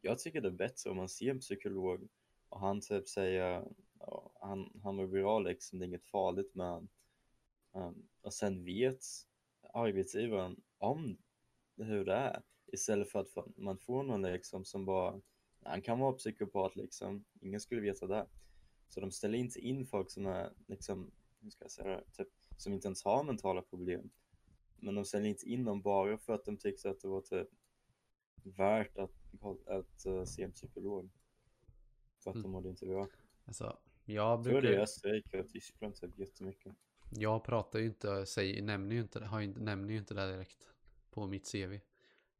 jag 0.00 0.18
tycker 0.18 0.40
det 0.40 0.48
är 0.48 0.52
bättre 0.52 0.90
om 0.90 0.96
man 0.96 1.08
ser 1.08 1.30
en 1.30 1.40
psykolog 1.40 2.08
och 2.48 2.60
han 2.60 2.80
typ 2.80 3.08
säger 3.08 3.68
ja, 3.98 4.32
han, 4.40 4.80
han 4.82 4.96
mår 4.96 5.06
bra 5.06 5.38
liksom, 5.38 5.78
det 5.78 5.84
är 5.84 5.86
inget 5.86 6.06
farligt 6.06 6.54
med. 6.54 6.74
Um, 6.76 6.88
ehm, 7.74 8.08
och 8.20 8.34
sen 8.34 8.64
vet 8.64 9.04
arbetsgivaren 9.72 10.60
om 10.78 11.18
hur 11.76 12.04
det 12.04 12.14
är 12.14 12.42
istället 12.66 13.10
för 13.10 13.20
att 13.20 13.56
man 13.56 13.78
får 13.78 14.02
någon 14.02 14.22
liksom 14.22 14.64
som 14.64 14.84
bara 14.84 15.20
han 15.68 15.82
kan 15.82 15.98
vara 15.98 16.12
psykopat 16.12 16.76
liksom 16.76 17.24
ingen 17.40 17.60
skulle 17.60 17.80
veta 17.80 18.06
det 18.06 18.26
så 18.88 19.00
de 19.00 19.10
ställer 19.10 19.38
inte 19.38 19.60
in 19.60 19.86
folk 19.86 20.10
som 20.10 20.26
är 20.26 20.52
liksom 20.66 21.10
hur 21.40 21.50
ska 21.50 21.64
jag 21.64 21.70
säga 21.70 21.88
det, 21.88 22.04
typ, 22.12 22.28
som 22.56 22.72
inte 22.72 22.88
ens 22.88 23.04
har 23.04 23.24
mentala 23.24 23.62
problem 23.62 24.10
men 24.76 24.94
de 24.94 25.04
ställer 25.04 25.26
inte 25.26 25.46
in 25.48 25.64
dem 25.64 25.82
bara 25.82 26.18
för 26.18 26.32
att 26.32 26.44
de 26.44 26.56
tyckte 26.56 26.90
att 26.90 27.00
det 27.00 27.08
var 27.08 27.20
typ 27.20 27.48
värt 28.42 28.98
att, 28.98 29.12
att, 29.66 30.06
eh, 30.06 30.24
se 30.24 30.42
en 30.42 30.52
psykolog 30.52 31.10
för 32.22 32.30
att 32.30 32.34
Mm. 32.36 32.42
de 32.42 32.52
mådde 32.52 32.68
inte 32.68 32.86
bra. 32.86 33.08
Alltså, 33.44 33.78
jag 34.04 34.38
Jag 34.38 34.44
tror 34.44 34.52
det 34.52 34.58
är 34.58 34.62
brukar... 34.62 34.82
Österrike 34.82 35.40
och 35.40 35.48
Tyskland 35.48 35.94
typ 35.94 36.18
jättemycket. 36.18 36.74
Jag 37.10 37.44
pratar 37.44 37.78
ju 37.78 37.86
inte, 37.86 38.26
säger, 38.26 38.62
nämner 38.62 38.94
ju 38.94 39.00
inte, 39.02 39.24
har 39.24 39.40
ju, 39.40 39.46
nämner 39.46 39.92
ju 39.92 39.98
inte 39.98 40.14
det 40.14 40.32
direkt 40.32 40.68
på 41.10 41.26
mitt 41.26 41.52
CV. 41.52 41.80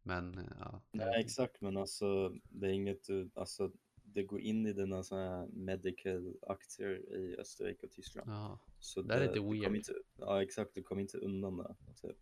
Men, 0.07 0.39
eh, 0.39 0.45
ja. 0.61 0.83
Nej, 0.91 1.21
exakt, 1.21 1.61
men 1.61 1.77
alltså 1.77 2.29
det 2.49 2.67
är 2.67 2.71
inget 2.71 3.07
alltså 3.35 3.73
det 4.03 4.23
går 4.23 4.41
in 4.41 4.67
i 4.67 4.73
dina 4.73 5.03
sådana 5.03 5.29
här 5.29 5.47
medical 5.47 6.35
aktier 6.43 7.15
i 7.17 7.37
Österrike 7.39 7.87
och 7.87 7.93
Tyskland. 7.93 8.31
Ja, 8.31 8.59
Så 8.79 9.03
det 9.03 9.15
är 9.15 9.21
lite 9.21 9.41
weird. 9.41 9.77
inte, 9.77 9.93
ja 10.17 10.43
exakt, 10.43 10.75
du 10.75 10.83
kommer 10.83 11.03
inte 11.03 11.19
undan 11.19 11.57
det. 11.57 11.75
Typ. 12.03 12.17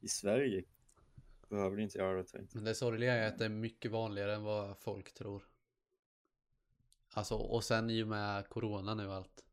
I 0.00 0.08
Sverige 0.08 0.64
behöver 1.48 1.76
du 1.76 1.82
inte 1.82 1.98
göra 1.98 2.16
det. 2.16 2.24
Tänkte. 2.24 2.56
men 2.56 2.64
det 2.64 2.74
sorgliga 2.74 3.14
är 3.14 3.28
att 3.28 3.38
det 3.38 3.44
är 3.44 3.48
mycket 3.48 3.90
vanligare 3.90 4.34
än 4.34 4.42
vad 4.42 4.78
folk 4.78 5.14
tror. 5.14 5.42
Alltså, 7.12 7.34
och 7.34 7.64
sen 7.64 7.90
i 7.90 8.02
och 8.02 8.08
med 8.08 8.48
corona 8.48 8.94
nu 8.94 9.06
och 9.06 9.14
allt. 9.14 9.44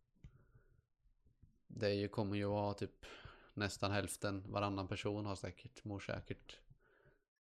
Det 1.68 2.08
kommer 2.08 2.36
ju 2.36 2.46
vara 2.46 2.74
typ 2.74 3.06
nästan 3.54 3.92
hälften, 3.92 4.52
varannan 4.52 4.88
person 4.88 5.26
har 5.26 5.36
säkert, 5.36 5.84
mår 5.84 6.00
säkert. 6.00 6.60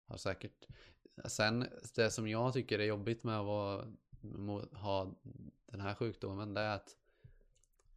Har 0.10 0.18
säkert. 0.18 0.68
Sen, 1.26 1.68
det 1.95 2.12
som 2.12 2.28
jag 2.28 2.53
tycker 2.53 2.80
är 2.80 2.84
jobbigt 2.86 3.24
med 3.24 3.39
att 3.39 3.45
vara, 3.45 3.88
ha 4.72 5.16
den 5.66 5.82
här 5.82 5.95
sjukdomen, 5.95 6.53
det 6.53 6.62
är 6.62 6.76
att 6.76 6.95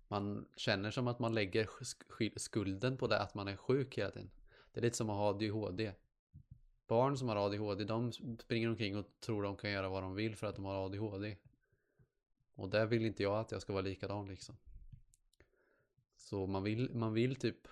man 0.09 0.49
känner 0.57 0.91
som 0.91 1.09
att 1.09 1.19
man 1.19 1.35
lägger 1.35 1.65
sk- 1.65 2.39
skulden 2.39 2.97
på 2.97 3.07
det 3.07 3.19
att 3.19 3.35
man 3.35 3.49
är 3.49 3.57
sjuk 3.57 3.99
hela 3.99 4.11
tiden. 4.11 4.31
Det 4.73 4.81
är 4.81 4.83
lite 4.83 4.97
som 4.97 5.11
att 5.11 5.17
ha 5.17 5.31
ADHD. 5.31 5.93
Barn 6.87 7.17
som 7.19 7.29
har 7.29 7.37
ADHD, 7.37 7.85
de 7.85 8.13
springer 8.13 8.69
omkring 8.69 8.97
och 8.97 9.07
tror 9.21 9.43
de 9.43 9.57
kan 9.57 9.71
göra 9.71 9.89
vad 9.89 10.03
de 10.03 10.15
vill 10.15 10.37
för 10.37 10.47
att 10.47 10.57
de 10.57 10.65
har 10.65 10.87
ADHD. 10.87 11.37
Och 12.55 12.69
där 12.69 12.87
vill 12.87 13.07
inte 13.07 13.23
jag 13.23 13.39
att 13.39 13.53
jag 13.53 13.63
ska 13.63 13.73
vara 13.73 13.83
likadan 13.83 14.29
liksom. 14.29 14.57
Så 16.17 16.47
man 16.47 16.63
vill, 16.63 16.95
man 16.95 17.13
vill 17.13 17.37
typ, 17.37 17.69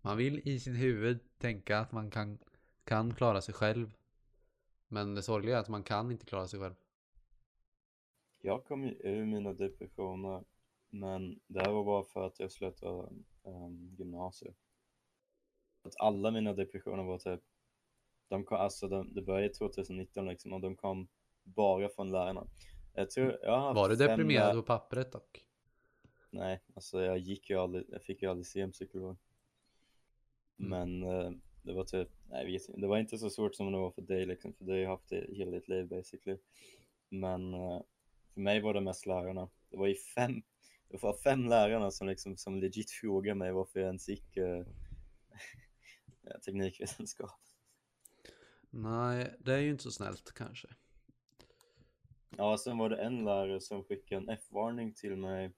man 0.00 0.16
vill 0.16 0.48
i 0.48 0.60
sin 0.60 0.74
huvud 0.74 1.18
tänka 1.38 1.78
att 1.78 1.92
man 1.92 2.10
kan, 2.10 2.38
kan 2.84 3.14
klara 3.14 3.40
sig 3.40 3.54
själv. 3.54 3.94
Men 4.88 5.14
det 5.14 5.22
sorgliga 5.22 5.56
är 5.56 5.60
att 5.60 5.68
man 5.68 5.82
kan 5.82 6.10
inte 6.10 6.26
klara 6.26 6.48
sig 6.48 6.60
själv. 6.60 6.74
Jag 8.40 8.64
kom 8.64 8.84
ju 8.84 8.90
ur 8.90 9.24
mina 9.24 9.52
depressioner, 9.52 10.44
men 10.90 11.40
det 11.46 11.60
här 11.60 11.72
var 11.72 11.84
bara 11.84 12.04
för 12.04 12.26
att 12.26 12.40
jag 12.40 12.52
slutade 12.52 13.08
um, 13.42 13.94
gymnasiet. 13.98 14.56
Att 15.82 15.94
alla 15.98 16.30
mina 16.30 16.52
depressioner 16.52 17.02
var 17.02 17.18
typ, 17.18 17.40
de 18.28 18.44
kom, 18.44 18.58
alltså 18.58 18.88
de, 18.88 19.14
det 19.14 19.22
började 19.22 19.54
2019 19.54 20.26
liksom 20.26 20.52
och 20.52 20.60
de 20.60 20.76
kom 20.76 21.08
bara 21.42 21.88
från 21.88 22.12
lärarna. 22.12 22.46
Jag 22.94 23.10
tror 23.10 23.38
jag 23.42 23.50
har 23.50 23.58
haft 23.58 23.76
Var 23.76 23.88
du 23.88 23.96
deprimerad 23.96 24.56
på 24.56 24.62
pappret 24.62 25.12
dock? 25.12 25.46
Nej, 26.30 26.62
alltså 26.74 27.02
jag 27.02 27.18
gick 27.18 27.50
ju 27.50 27.56
aldrig, 27.56 27.84
jag 27.88 28.02
fick 28.02 28.22
ju 28.22 28.28
aldrig 28.28 28.46
se 28.46 28.60
en 28.60 28.72
psykolog. 28.72 29.16
Mm. 30.58 30.70
Men 30.70 31.02
eh, 31.02 31.32
det 31.70 31.76
var 31.76 31.84
typ, 31.84 32.08
nej, 32.28 32.52
vet 32.52 32.68
inte, 32.68 32.80
det 32.80 32.86
var 32.86 32.98
inte 32.98 33.18
så 33.18 33.30
svårt 33.30 33.54
som 33.54 33.72
det 33.72 33.78
var 33.78 33.90
för 33.90 34.02
dig 34.02 34.26
liksom, 34.26 34.54
för 34.54 34.64
du 34.64 34.72
har 34.72 34.78
ju 34.78 34.86
haft 34.86 35.08
det 35.08 35.26
hela 35.32 35.50
ditt 35.50 35.68
liv 35.68 35.88
basically. 35.88 36.38
Men 37.08 37.54
eh, 37.54 37.80
för 38.34 38.40
mig 38.40 38.60
var 38.60 38.74
det 38.74 38.80
mest 38.80 39.06
lärarna. 39.06 39.48
Det 39.70 39.76
var 39.76 39.86
ju 39.86 39.94
fem, 39.94 40.42
det 40.88 41.02
var 41.02 41.16
fem 41.16 41.48
lärarna 41.48 41.90
som 41.90 42.06
liksom 42.06 42.36
som 42.36 42.60
legit 42.60 42.90
frågade 42.90 43.34
mig 43.34 43.52
varför 43.52 43.80
jag 43.80 43.86
ens 43.86 44.08
gick 44.08 44.36
eh, 44.36 44.66
teknikvetenskap. 46.44 47.40
Nej, 48.70 49.34
det 49.38 49.52
är 49.52 49.58
ju 49.58 49.70
inte 49.70 49.82
så 49.82 49.90
snällt 49.90 50.32
kanske. 50.34 50.68
Ja, 52.36 52.58
sen 52.58 52.78
var 52.78 52.88
det 52.88 52.96
en 52.96 53.24
lärare 53.24 53.60
som 53.60 53.84
skickade 53.84 54.20
en 54.20 54.28
F-varning 54.28 54.94
till 54.94 55.16
mig 55.16 55.52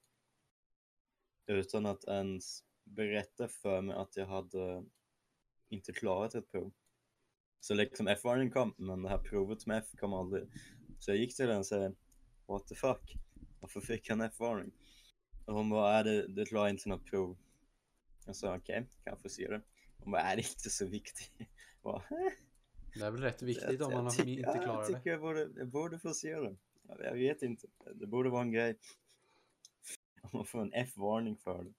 utan 1.47 1.85
att 1.85 2.03
ens 2.03 2.63
berätta 2.83 3.47
för 3.47 3.81
mig 3.81 3.95
att 3.95 4.17
jag 4.17 4.25
hade 4.25 4.83
inte 5.73 5.93
klarat 5.93 6.35
ett 6.35 6.51
prov. 6.51 6.71
Så 7.59 7.73
liksom 7.73 8.07
F-varning 8.07 8.51
kom, 8.51 8.73
men 8.77 9.01
det 9.01 9.09
här 9.09 9.17
provet 9.17 9.65
med 9.65 9.77
F 9.77 9.85
kom 9.99 10.13
aldrig. 10.13 10.43
Så 10.99 11.11
jag 11.11 11.17
gick 11.17 11.35
till 11.35 11.47
den 11.47 11.57
och 11.57 11.65
sa 11.65 11.91
What 12.47 12.67
the 12.67 12.75
fuck? 12.75 13.15
Varför 13.59 13.81
fick 13.81 14.09
jag 14.09 14.15
en 14.15 14.21
F-varning? 14.21 14.71
Och 15.45 15.55
hon 15.55 15.69
bara, 15.69 15.93
är 15.93 16.03
det, 16.03 16.27
du 16.27 16.45
klarar 16.45 16.69
inte 16.69 16.89
något 16.89 17.05
prov. 17.05 17.37
Jag 18.25 18.35
sa 18.35 18.55
okej, 18.55 18.75
kan 19.03 19.11
jag 19.11 19.21
få 19.21 19.29
se 19.29 19.47
det? 19.47 19.61
Hon 19.97 20.11
bara, 20.11 20.21
är 20.21 20.35
det 20.35 20.41
inte 20.41 20.69
så 20.69 20.85
viktigt? 20.85 21.31
Jag 21.37 21.47
bara, 21.83 22.03
Det 22.93 23.05
är 23.05 23.11
väl 23.11 23.21
rätt 23.21 23.41
viktigt 23.41 23.79
jag- 23.79 23.81
om 23.87 23.91
jag 23.91 24.03
man 24.03 24.27
inte 24.29 24.43
klarar 24.43 24.65
Jag 24.65 24.87
det. 24.91 24.93
tycker 24.97 25.09
jag 25.09 25.21
borde, 25.21 25.49
jag 25.55 25.67
borde 25.67 25.99
få 25.99 26.13
se 26.13 26.35
det. 26.39 26.55
Ja, 26.87 26.95
Jag 27.03 27.13
vet 27.13 27.41
inte. 27.41 27.67
Det 27.95 28.07
borde 28.07 28.29
vara 28.29 28.41
en 28.41 28.51
grej. 28.51 28.77
Om 30.21 30.29
man 30.33 30.45
får 30.45 30.61
en 30.61 30.73
F-varning 30.73 31.37
för 31.37 31.63
det. 31.63 31.73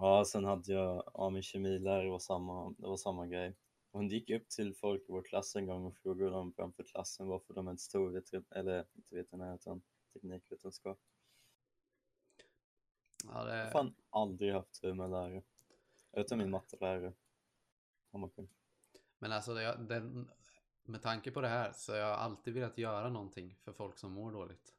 Ja, 0.00 0.24
sen 0.24 0.44
hade 0.44 0.72
jag, 0.72 1.10
ja 1.14 1.30
min 1.30 1.42
kemilärare 1.42 2.10
var 2.10 2.18
samma, 2.18 2.74
det 2.78 2.86
var 2.86 2.96
samma 2.96 3.26
grej. 3.26 3.56
hon 3.92 4.08
gick 4.08 4.30
upp 4.30 4.48
till 4.48 4.74
folk 4.74 5.02
i 5.02 5.12
vår 5.12 5.22
klass 5.22 5.56
en 5.56 5.66
gång 5.66 5.86
och 5.86 5.96
frågade 5.96 6.30
dem 6.30 6.52
framför 6.52 6.82
klassen 6.82 7.26
varför 7.26 7.54
de 7.54 7.68
inte 7.68 7.82
stod 7.82 8.12
veter- 8.12 8.44
eller 8.50 8.86
inte 8.94 9.14
veterinär 9.14 9.54
utan 9.54 9.82
teknikvetenskap. 10.12 10.98
Ja, 13.24 13.30
Jag 13.30 13.56
har 13.58 13.64
det, 13.64 13.70
fan 13.70 13.94
aldrig 14.10 14.54
haft 14.54 14.80
tur 14.80 14.94
med 14.94 15.10
lärare. 15.10 15.42
Utom 16.12 16.38
min 16.38 16.50
mattelärare. 16.50 17.12
Men 19.18 19.32
alltså 19.32 19.54
det, 19.54 19.76
den, 19.88 20.30
med 20.82 21.02
tanke 21.02 21.30
på 21.30 21.40
det 21.40 21.48
här 21.48 21.72
så 21.72 21.92
har 21.92 21.98
jag 21.98 22.18
alltid 22.18 22.54
velat 22.54 22.78
göra 22.78 23.08
någonting 23.08 23.56
för 23.62 23.72
folk 23.72 23.98
som 23.98 24.12
mår 24.12 24.32
dåligt. 24.32 24.74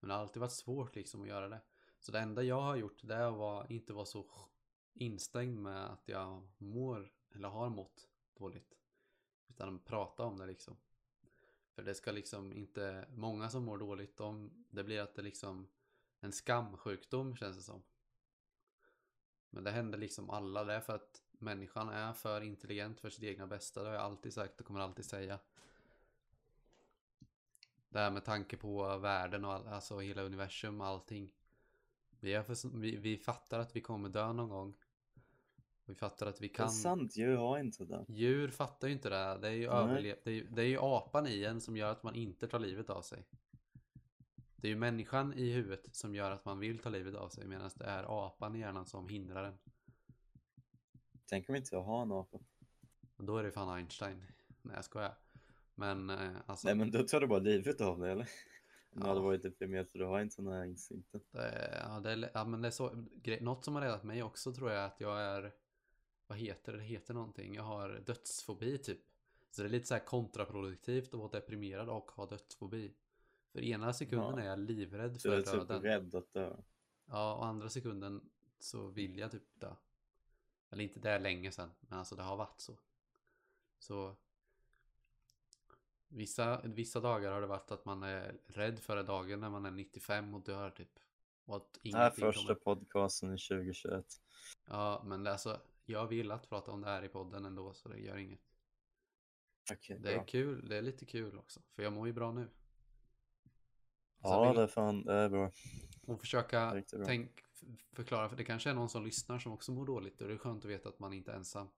Men 0.00 0.08
det 0.08 0.14
har 0.14 0.20
alltid 0.20 0.40
varit 0.40 0.52
svårt 0.52 0.94
liksom 0.94 1.22
att 1.22 1.28
göra 1.28 1.48
det. 1.48 1.60
Så 2.02 2.12
det 2.12 2.18
enda 2.18 2.42
jag 2.42 2.60
har 2.60 2.76
gjort 2.76 3.00
det 3.02 3.14
är 3.14 3.26
att 3.26 3.38
vara, 3.38 3.66
inte 3.66 3.92
vara 3.92 4.06
så 4.06 4.26
instängd 4.94 5.58
med 5.58 5.86
att 5.86 6.08
jag 6.08 6.48
mår 6.58 7.12
eller 7.34 7.48
har 7.48 7.70
mått 7.70 8.08
dåligt. 8.34 8.78
Utan 9.48 9.78
prata 9.78 10.22
om 10.22 10.38
det 10.38 10.46
liksom. 10.46 10.76
För 11.74 11.82
det 11.82 11.94
ska 11.94 12.12
liksom 12.12 12.52
inte, 12.52 13.08
många 13.14 13.50
som 13.50 13.64
mår 13.64 13.78
dåligt, 13.78 14.16
de, 14.16 14.50
det 14.70 14.84
blir 14.84 15.00
att 15.00 15.14
det 15.14 15.22
liksom 15.22 15.68
en 16.20 16.32
skamsjukdom 16.32 17.36
känns 17.36 17.56
det 17.56 17.62
som. 17.62 17.82
Men 19.50 19.64
det 19.64 19.70
händer 19.70 19.98
liksom 19.98 20.30
alla, 20.30 20.64
det 20.64 20.72
är 20.72 20.80
för 20.80 20.94
att 20.94 21.22
människan 21.32 21.88
är 21.88 22.12
för 22.12 22.40
intelligent 22.40 23.00
för 23.00 23.10
sitt 23.10 23.24
egna 23.24 23.46
bästa. 23.46 23.82
Det 23.82 23.88
har 23.88 23.94
jag 23.94 24.04
alltid 24.04 24.34
sagt 24.34 24.60
och 24.60 24.66
kommer 24.66 24.80
alltid 24.80 25.04
säga. 25.04 25.38
Det 27.88 27.98
här 27.98 28.10
med 28.10 28.24
tanke 28.24 28.56
på 28.56 28.98
världen 28.98 29.44
och 29.44 29.52
all, 29.52 29.66
alltså 29.66 29.98
hela 29.98 30.22
universum 30.22 30.80
och 30.80 30.86
allting. 30.86 31.32
Vi, 32.22 32.34
är 32.34 32.42
för, 32.42 32.78
vi, 32.78 32.96
vi 32.96 33.18
fattar 33.18 33.58
att 33.58 33.76
vi 33.76 33.80
kommer 33.80 34.08
dö 34.08 34.32
någon 34.32 34.48
gång. 34.48 34.74
Vi 35.86 35.94
fattar 35.94 36.26
att 36.26 36.40
vi 36.40 36.48
Det 36.48 36.54
är 36.54 36.56
kan. 36.56 36.70
sant, 36.70 37.16
djur 37.16 37.36
har 37.36 37.58
inte 37.58 37.84
det. 37.84 38.04
Djur 38.08 38.48
fattar 38.48 38.88
ju 38.88 38.94
inte 38.94 39.08
det. 39.10 39.38
Det 39.40 39.48
är 39.48 39.52
ju, 39.52 39.66
Nej. 39.68 39.76
överle- 39.76 40.16
det 40.24 40.30
är, 40.32 40.44
det 40.50 40.62
är 40.62 40.66
ju 40.66 40.78
apan 40.80 41.26
i 41.26 41.44
en 41.44 41.60
som 41.60 41.76
gör 41.76 41.90
att 41.92 42.02
man 42.02 42.14
inte 42.14 42.48
tar 42.48 42.58
livet 42.58 42.90
av 42.90 43.02
sig. 43.02 43.26
Det 44.56 44.66
är 44.66 44.70
ju 44.70 44.76
människan 44.76 45.32
i 45.34 45.52
huvudet 45.52 45.96
som 45.96 46.14
gör 46.14 46.30
att 46.30 46.44
man 46.44 46.58
vill 46.58 46.78
ta 46.78 46.88
livet 46.88 47.14
av 47.14 47.28
sig 47.28 47.46
medan 47.46 47.70
det 47.76 47.84
är 47.84 48.26
apan 48.26 48.56
i 48.56 48.58
hjärnan 48.58 48.86
som 48.86 49.08
hindrar 49.08 49.44
en. 49.44 49.58
Tänk 51.26 51.48
om 51.48 51.54
inte 51.54 51.74
jag 51.74 51.82
har 51.82 52.02
en 52.02 52.12
apa. 52.12 52.38
Då 53.16 53.36
är 53.36 53.42
det 53.42 53.52
fan 53.52 53.68
Einstein. 53.76 54.24
Nej 54.62 54.76
jag 54.76 54.84
skojar. 54.84 55.14
Men 55.74 56.10
eh, 56.10 56.30
alltså. 56.46 56.68
Nej 56.68 56.74
men 56.76 56.90
då 56.90 57.02
tar 57.02 57.20
du 57.20 57.26
bara 57.26 57.38
livet 57.38 57.80
av 57.80 57.98
dig 58.00 58.12
eller? 58.12 58.28
Du 58.92 59.00
Ja. 59.00 59.08
hade 59.08 59.20
varit 59.20 59.42
deprimerad 59.42 59.88
för 59.88 59.98
du 59.98 60.04
har 60.04 60.20
inte 60.20 60.42
den 60.42 60.52
här 60.52 60.64
instinkten. 60.64 61.20
Det, 61.30 61.78
ja, 61.88 62.00
det, 62.00 62.10
är- 62.10 62.30
ja, 62.34 62.44
men 62.44 62.62
det 62.62 62.68
är 62.68 62.72
så, 62.72 63.04
grej, 63.14 63.40
något 63.40 63.64
som 63.64 63.74
har 63.74 63.82
räddat 63.82 64.04
mig 64.04 64.22
också 64.22 64.52
tror 64.54 64.70
jag 64.70 64.80
är 64.82 64.86
att 64.86 65.00
jag 65.00 65.20
är, 65.20 65.54
vad 66.26 66.38
heter 66.38 66.72
det, 66.72 66.78
det 66.78 66.84
heter 66.84 67.14
någonting, 67.14 67.54
jag 67.54 67.62
har 67.62 68.02
dödsfobi 68.06 68.78
typ. 68.78 69.00
Så 69.50 69.62
det 69.62 69.68
är 69.68 69.70
lite 69.70 69.86
så 69.86 69.94
här 69.94 70.04
kontraproduktivt 70.04 71.14
att 71.14 71.20
vara 71.20 71.28
deprimerad 71.30 71.88
och 71.88 72.10
ha 72.10 72.26
dödsfobi. 72.26 72.94
För 73.52 73.60
ena 73.64 73.92
sekunden 73.92 74.34
Ja. 74.38 74.40
är 74.44 74.46
jag 74.46 74.58
livrädd 74.58 75.12
Du 75.12 75.18
för 75.18 75.28
är 75.38 75.42
typ 75.42 75.52
döden. 75.68 75.82
rädd 75.82 76.14
att 76.14 76.32
dö. 76.32 76.56
Ja, 77.06 77.34
och 77.36 77.46
andra 77.46 77.68
sekunden 77.68 78.30
så 78.58 78.86
vill 78.86 79.18
jag 79.18 79.30
typ 79.30 79.60
dö. 79.60 79.74
Eller 80.70 80.84
inte 80.84 81.00
det 81.00 81.10
är 81.10 81.18
länge 81.20 81.52
sedan, 81.52 81.70
men 81.80 81.98
alltså 81.98 82.16
det 82.16 82.22
har 82.22 82.36
varit 82.36 82.60
så. 82.60 82.78
Så 83.78 84.16
vissa, 86.12 86.60
vissa 86.64 87.00
dagar 87.00 87.32
har 87.32 87.40
det 87.40 87.46
varit 87.46 87.70
att 87.70 87.84
man 87.84 88.02
är 88.02 88.40
rädd 88.46 88.78
för 88.78 89.02
dagen 89.02 89.40
när 89.40 89.50
man 89.50 89.66
är 89.66 89.70
95 89.70 90.34
och 90.34 90.40
dör 90.44 90.70
typ. 90.70 90.98
Och 91.44 91.56
att 91.56 91.78
Det 91.82 91.96
här 91.96 92.06
är 92.06 92.10
första 92.10 92.42
kommer. 92.42 92.54
podcasten 92.54 93.34
i 93.34 93.38
2021. 93.38 94.06
Ja, 94.66 95.02
men 95.06 95.26
alltså 95.26 95.60
jag 95.84 96.06
vill 96.06 96.30
att 96.30 96.48
prata 96.48 96.70
om 96.70 96.80
det 96.80 96.86
här 96.88 97.04
i 97.04 97.08
podden 97.08 97.44
ändå 97.44 97.74
så 97.74 97.88
det 97.88 97.98
gör 97.98 98.16
inget. 98.16 98.40
Okej, 99.72 99.98
Det 99.98 100.10
är 100.12 100.16
bra. 100.16 100.24
kul, 100.24 100.68
det 100.68 100.76
är 100.76 100.82
lite 100.82 101.06
kul 101.06 101.38
också. 101.38 101.60
För 101.74 101.82
jag 101.82 101.92
mår 101.92 102.06
ju 102.06 102.12
bra 102.12 102.32
nu. 102.32 102.48
Så 104.22 104.28
Ja, 104.28 104.48
vill- 104.48 104.56
det 104.56 104.62
är 104.62 104.66
fan, 104.66 105.04
det 105.04 105.12
är 105.12 105.28
bra. 105.28 105.50
Och 106.06 106.20
försöka 106.20 106.82
tänk, 107.06 107.30
förklara, 107.92 108.28
för 108.28 108.36
det 108.36 108.44
kanske 108.44 108.70
är 108.70 108.74
någon 108.74 108.88
som 108.88 109.04
lyssnar 109.04 109.38
som 109.38 109.52
också 109.52 109.72
mår 109.72 109.86
dåligt 109.86 110.20
och 110.20 110.28
det 110.28 110.34
är 110.34 110.38
skönt 110.38 110.64
att 110.64 110.70
veta 110.70 110.88
att 110.88 110.98
man 110.98 111.12
inte 111.12 111.32
är 111.32 111.36
ensam. 111.36 111.68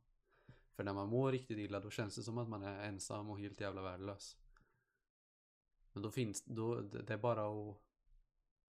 För 0.76 0.84
när 0.84 0.92
man 0.92 1.08
mår 1.08 1.32
riktigt 1.32 1.58
illa 1.58 1.80
då 1.80 1.90
känns 1.90 2.16
det 2.16 2.22
som 2.22 2.38
att 2.38 2.48
man 2.48 2.62
är 2.62 2.88
ensam 2.88 3.30
och 3.30 3.38
helt 3.40 3.60
jävla 3.60 3.82
värdelös. 3.82 4.36
Men 5.92 6.02
då 6.02 6.10
finns, 6.10 6.44
då, 6.44 6.80
det 6.80 7.10
är 7.14 7.18
bara 7.18 7.46
att 7.70 7.76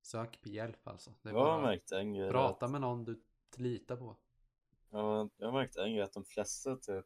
söka 0.02 0.38
på 0.42 0.48
hjälp 0.48 0.88
alltså. 0.88 1.14
Det 1.22 1.28
är 1.28 1.32
Jag 1.32 1.44
har 1.52 1.62
märkt 1.62 1.92
en 1.92 2.14
grej. 2.14 2.30
prata 2.30 2.64
att- 2.64 2.70
med 2.72 2.80
någon 2.80 3.04
du 3.04 3.22
litar 3.56 3.96
på. 3.96 4.16
Ja, 4.90 5.28
jag 5.36 5.46
har 5.46 5.52
märkt 5.52 5.76
en 5.76 5.92
grej 5.92 6.02
att 6.02 6.12
de 6.12 6.24
flesta 6.24 6.76
typ 6.76 7.04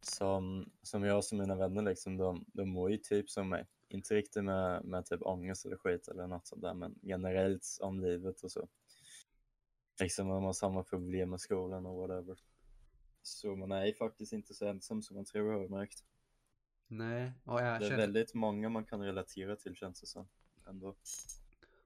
som, 0.00 0.70
som 0.82 1.04
jag 1.04 1.24
som 1.24 1.38
mina 1.38 1.54
vänner 1.54 1.82
liksom, 1.82 2.16
de, 2.16 2.44
de 2.48 2.68
mår 2.68 2.90
ju 2.90 2.96
typ 2.96 3.30
som 3.30 3.48
mig. 3.48 3.66
Inte 3.88 4.14
riktigt 4.14 4.44
med, 4.44 4.84
med 4.84 5.06
typ 5.06 5.22
ångest 5.22 5.66
eller 5.66 5.76
skit 5.76 6.08
eller 6.08 6.26
något 6.26 6.46
sånt 6.46 6.62
där, 6.62 6.74
men 6.74 6.98
generellt 7.02 7.78
om 7.80 8.00
livet 8.00 8.42
och 8.42 8.52
så. 8.52 8.68
Liksom 10.00 10.26
man 10.26 10.44
har 10.44 10.52
samma 10.52 10.82
problem 10.84 11.30
med 11.30 11.40
skolan 11.40 11.86
och 11.86 11.96
whatever. 11.96 12.38
Så 13.28 13.56
man 13.56 13.72
är 13.72 13.86
ju 13.86 13.94
faktiskt 13.94 14.32
inte 14.32 14.54
så 14.54 14.66
ensam 14.66 15.02
som 15.02 15.16
man 15.16 15.24
tror 15.24 15.52
har 15.52 15.60
jag 15.60 15.70
märkt. 15.70 16.04
Nej, 16.86 17.32
och 17.44 17.60
jag 17.60 17.80
Det 17.80 17.86
är 17.86 17.90
känner, 17.90 17.96
väldigt 17.96 18.34
många 18.34 18.68
man 18.68 18.84
kan 18.84 19.00
relatera 19.02 19.56
till 19.56 19.74
känns 19.76 20.00
det 20.00 20.06
som. 20.06 20.28
Ändå. 20.66 20.96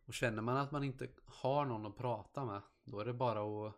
och 0.05 0.15
känner 0.15 0.43
man 0.43 0.57
att 0.57 0.73
man 0.73 0.85
inte 0.85 1.09
har 1.25 1.65
någon 1.65 1.87
att 1.87 1.97
prata 1.97 2.45
med, 2.45 2.63
då 2.85 3.01
är 3.01 3.05
det 3.05 3.13
bara 3.13 3.69
att 3.69 3.75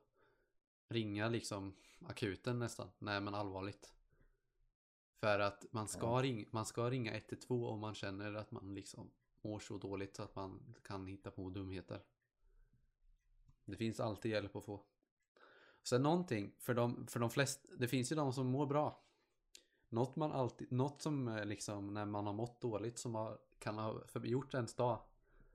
ringa 0.88 1.28
liksom 1.28 1.74
akuten 2.06 2.58
nästan. 2.58 2.90
Nej 2.98 3.20
men 3.20 3.34
allvarligt. 3.34 3.94
För 5.20 5.38
att 5.38 5.64
man 5.70 5.88
ska, 5.88 6.06
Ja. 6.06 6.22
ring, 6.22 6.48
man 6.50 6.66
ska 6.66 6.90
ringa 6.90 7.12
112 7.12 7.64
om 7.64 7.80
man 7.80 7.94
känner 7.94 8.34
att 8.34 8.50
man 8.50 8.74
liksom 8.74 9.10
mår 9.42 9.58
så 9.58 9.78
dåligt 9.78 10.16
så 10.16 10.22
att 10.22 10.36
man 10.36 10.74
kan 10.84 11.06
hitta 11.06 11.30
på 11.30 11.50
dumheter. 11.50 12.00
Det 13.64 13.76
finns 13.76 14.00
alltid 14.00 14.30
hjälp 14.30 14.56
att 14.56 14.64
få. 14.64 14.84
Sen 15.84 16.02
någonting, 16.02 16.54
för 16.58 16.74
de, 16.74 17.06
för 17.06 17.20
de 17.20 17.30
flesta, 17.30 17.68
det 17.76 17.88
finns 17.88 18.12
ju 18.12 18.16
de 18.16 18.32
som 18.32 18.46
mår 18.46 18.66
bra. 18.66 19.04
Något, 19.88 20.16
man 20.16 20.32
alltid, 20.32 20.72
något 20.72 21.02
som 21.02 21.28
eh, 21.28 21.44
liksom 21.44 21.94
när 21.94 22.04
man 22.04 22.26
har 22.26 22.32
mått 22.32 22.60
dåligt 22.60 22.98
som 22.98 23.14
har, 23.14 23.38
kan 23.58 23.78
ha 23.78 24.04
gjort 24.24 24.54
ens 24.54 24.74
dag. 24.74 25.02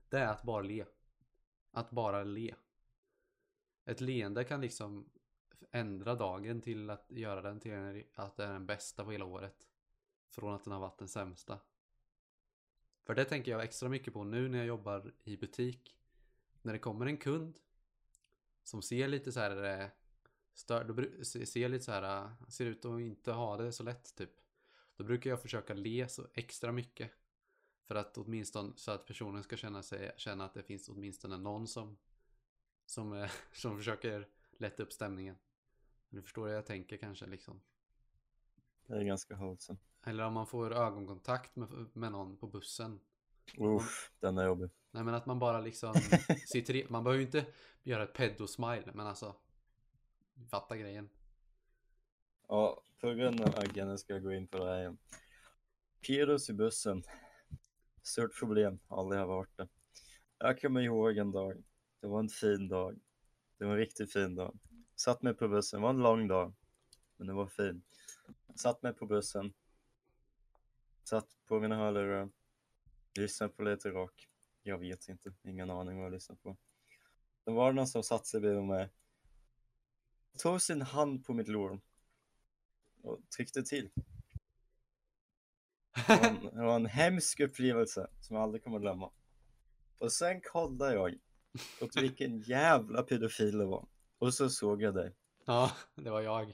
Det 0.08 0.18
är 0.18 0.26
att 0.26 0.42
bara 0.42 0.62
le. 0.62 0.84
Att 1.70 1.90
bara 1.90 2.24
le. 2.24 2.54
Ett 3.84 4.00
leende 4.00 4.44
kan 4.44 4.60
liksom 4.60 5.10
ändra 5.70 6.14
dagen 6.14 6.60
till 6.60 6.90
att 6.90 7.06
göra 7.08 7.42
den 7.42 7.60
till 7.60 8.04
att 8.14 8.36
det 8.36 8.44
är 8.44 8.52
den 8.52 8.66
bästa 8.66 9.04
på 9.04 9.10
hela 9.10 9.24
året. 9.24 9.68
Från 10.28 10.54
att 10.54 10.64
den 10.64 10.72
har 10.72 10.80
varit 10.80 10.98
den 10.98 11.08
sämsta. 11.08 11.58
För 13.04 13.14
det 13.14 13.24
tänker 13.24 13.50
jag 13.50 13.62
extra 13.62 13.88
mycket 13.88 14.12
på 14.12 14.24
nu 14.24 14.48
när 14.48 14.58
jag 14.58 14.66
jobbar 14.66 15.12
i 15.24 15.36
butik. 15.36 15.96
När 16.62 16.72
det 16.72 16.78
kommer 16.78 17.06
en 17.06 17.16
kund 17.16 17.58
som 18.62 18.82
ser 18.82 19.08
lite 19.08 19.32
så 19.32 19.40
här 19.40 19.80
eh, 19.80 19.88
stör, 20.60 20.84
då, 20.84 21.24
ser 21.24 21.68
lite 21.68 21.84
så 21.84 21.92
här, 21.92 22.24
eh, 22.24 22.48
ser 22.48 22.66
ut 22.66 22.84
att 22.84 23.00
inte 23.00 23.32
ha 23.32 23.56
det 23.56 23.72
så 23.72 23.82
lätt 23.82 24.14
typ. 24.14 24.30
Då 24.96 25.04
brukar 25.04 25.30
jag 25.30 25.42
försöka 25.42 25.74
le 25.74 26.08
så 26.08 26.26
extra 26.34 26.72
mycket. 26.72 27.10
För 27.86 27.94
att 27.94 28.18
åtminstone 28.18 28.72
så 28.76 28.90
att 28.90 29.06
personen 29.06 29.42
ska 29.42 29.56
känna, 29.56 29.82
sig, 29.82 30.12
känna 30.16 30.44
att 30.44 30.54
det 30.54 30.62
finns 30.62 30.88
åtminstone 30.88 31.38
någon 31.38 31.66
som, 31.66 31.98
som, 32.86 33.12
eh, 33.12 33.30
som 33.52 33.76
försöker 33.76 34.28
lätta 34.58 34.82
upp 34.82 34.92
stämningen. 34.92 35.36
Du 36.08 36.22
förstår 36.22 36.42
vad 36.42 36.54
jag 36.54 36.66
tänker 36.66 36.96
kanske 36.96 37.26
liksom. 37.26 37.60
Det 38.86 38.94
är 38.94 39.04
ganska 39.04 39.36
wholesome. 39.36 39.78
Eller 40.04 40.24
om 40.24 40.32
man 40.32 40.46
får 40.46 40.72
ögonkontakt 40.72 41.56
med, 41.56 41.68
med 41.92 42.12
någon 42.12 42.36
på 42.36 42.46
bussen. 42.46 43.00
Uff, 43.58 44.12
den 44.20 44.38
är 44.38 44.46
jobbig. 44.46 44.70
Nej 44.90 45.04
men 45.04 45.14
att 45.14 45.26
man 45.26 45.38
bara 45.38 45.60
liksom 45.60 45.94
sitter 46.46 46.76
i, 46.76 46.86
Man 46.88 47.04
behöver 47.04 47.20
ju 47.20 47.26
inte 47.26 47.46
göra 47.82 48.02
ett 48.02 48.12
pedo-smile 48.14 48.90
men 48.94 49.06
alltså 49.06 49.36
Fatta 50.48 50.76
grejen. 50.76 51.10
Ja, 52.48 52.82
på 53.00 53.12
grund 53.12 53.40
av 53.40 53.54
agenten 53.58 53.98
ska 53.98 54.12
jag 54.12 54.22
gå 54.22 54.32
in 54.32 54.48
på 54.48 54.58
det 54.58 54.70
här 54.70 54.80
igen. 54.80 54.98
Pirus 56.06 56.50
i 56.50 56.52
bussen. 56.52 57.02
Stort 58.02 58.38
problem, 58.38 58.78
aldrig 58.88 59.20
har 59.20 59.26
varit 59.26 59.56
det. 59.56 59.68
Jag 60.38 60.60
kommer 60.60 60.80
ihåg 60.80 61.18
en 61.18 61.32
dag. 61.32 61.62
Det 62.00 62.06
var 62.06 62.18
en 62.18 62.28
fin 62.28 62.68
dag. 62.68 63.00
Det 63.58 63.64
var 63.64 63.72
en 63.72 63.78
riktigt 63.78 64.12
fin 64.12 64.34
dag. 64.34 64.58
Satt 64.96 65.22
mig 65.22 65.34
på 65.34 65.48
bussen, 65.48 65.80
det 65.80 65.82
var 65.82 65.90
en 65.90 66.02
lång 66.02 66.28
dag. 66.28 66.54
Men 67.16 67.26
det 67.26 67.32
var 67.32 67.46
fin. 67.46 67.82
Satt 68.54 68.82
mig 68.82 68.94
på 68.94 69.06
bussen. 69.06 69.52
Satt 71.04 71.28
på 71.46 71.60
mina 71.60 71.76
hörlurar. 71.76 72.30
Lyssnade 73.18 73.52
på 73.52 73.62
lite 73.62 73.88
rock. 73.88 74.28
Jag 74.62 74.78
vet 74.78 75.08
inte, 75.08 75.32
ingen 75.42 75.70
aning 75.70 75.96
vad 75.96 76.06
jag 76.06 76.12
lyssnade 76.12 76.40
på. 76.40 76.56
Då 77.44 77.52
var 77.52 77.66
det 77.66 77.76
någon 77.76 77.86
som 77.86 78.02
satte 78.02 78.26
sig 78.26 78.40
bredvid 78.40 78.64
mig. 78.64 78.90
Tog 80.38 80.62
sin 80.62 80.82
hand 80.82 81.24
på 81.26 81.32
mitt 81.34 81.48
lår 81.48 81.80
och 83.02 83.18
tryckte 83.36 83.62
till. 83.62 83.90
Det 85.94 86.08
var, 86.08 86.26
en, 86.28 86.40
det 86.54 86.62
var 86.62 86.76
en 86.76 86.86
hemsk 86.86 87.40
upplevelse 87.40 88.06
som 88.20 88.36
jag 88.36 88.42
aldrig 88.42 88.64
kommer 88.64 88.76
att 88.76 88.82
glömma. 88.82 89.10
Och 89.98 90.12
sen 90.12 90.40
kollade 90.40 90.94
jag 90.94 91.18
åt 91.80 91.96
vilken 91.96 92.40
jävla 92.40 93.02
pedofil 93.02 93.58
det 93.58 93.64
var. 93.66 93.86
Och 94.18 94.34
så 94.34 94.50
såg 94.50 94.82
jag 94.82 94.94
dig. 94.94 95.14
ja, 95.46 95.72
det 95.94 96.10
var 96.10 96.20
jag. 96.20 96.52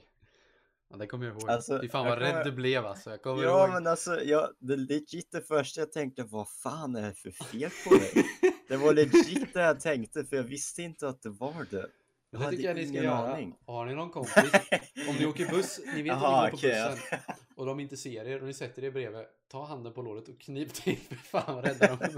Ja, 0.89 0.97
det 0.97 1.07
kommer 1.07 1.25
jag 1.25 1.33
ihåg. 1.41 1.49
Alltså, 1.49 1.79
Fy 1.81 1.89
fan 1.89 2.05
vad 2.05 2.17
rädd 2.19 2.31
kommer- 2.31 2.43
du 2.45 2.51
blev 2.51 2.85
alltså. 2.85 3.09
Jag 3.09 3.21
kommer 3.21 3.43
Ja 3.43 3.59
ihåg. 3.63 3.69
men 3.73 3.87
alltså, 3.87 4.23
jag, 4.23 4.49
det 4.59 4.75
legit 4.75 5.31
det 5.31 5.41
första 5.41 5.81
jag 5.81 5.91
tänkte, 5.91 6.23
vad 6.23 6.49
fan 6.49 6.95
är 6.95 7.01
det 7.07 7.13
för 7.15 7.31
fel 7.31 7.71
på 7.87 7.95
mig? 7.95 8.11
Det 8.67 8.77
var 8.77 8.93
legit 8.93 9.53
det 9.53 9.61
jag 9.61 9.79
tänkte, 9.79 10.25
för 10.25 10.35
jag 10.35 10.43
visste 10.43 10.81
inte 10.83 11.07
att 11.09 11.21
det 11.21 11.29
var 11.29 11.65
det. 11.71 11.87
Jag 12.29 12.41
det 12.41 12.49
tycker 12.49 12.63
jag 12.63 12.75
ni 12.75 12.87
ska 12.87 13.03
göra. 13.03 13.33
aning. 13.33 13.55
Har 13.65 13.85
ni 13.85 13.95
någon 13.95 14.09
kompis? 14.09 14.51
Om 15.09 15.15
ni 15.19 15.25
åker 15.25 15.49
buss, 15.51 15.79
ni 15.85 16.01
vet 16.01 16.07
Jaha, 16.07 16.47
att 16.47 16.53
ni 16.53 16.69
går 16.69 16.73
på 16.73 16.95
bussen 16.95 17.19
och 17.55 17.65
de 17.65 17.79
inte 17.79 17.97
ser 17.97 18.25
er 18.25 18.39
och 18.39 18.47
ni 18.47 18.53
sätter 18.53 18.83
er 18.83 18.91
bredvid. 18.91 19.25
Ta 19.47 19.65
handen 19.65 19.93
på 19.93 20.01
låret 20.01 20.29
och 20.29 20.39
knip 20.39 20.73
till. 20.73 20.97
Fan 21.23 21.55
vad 21.55 21.65
rädda 21.65 21.95
de 21.95 22.09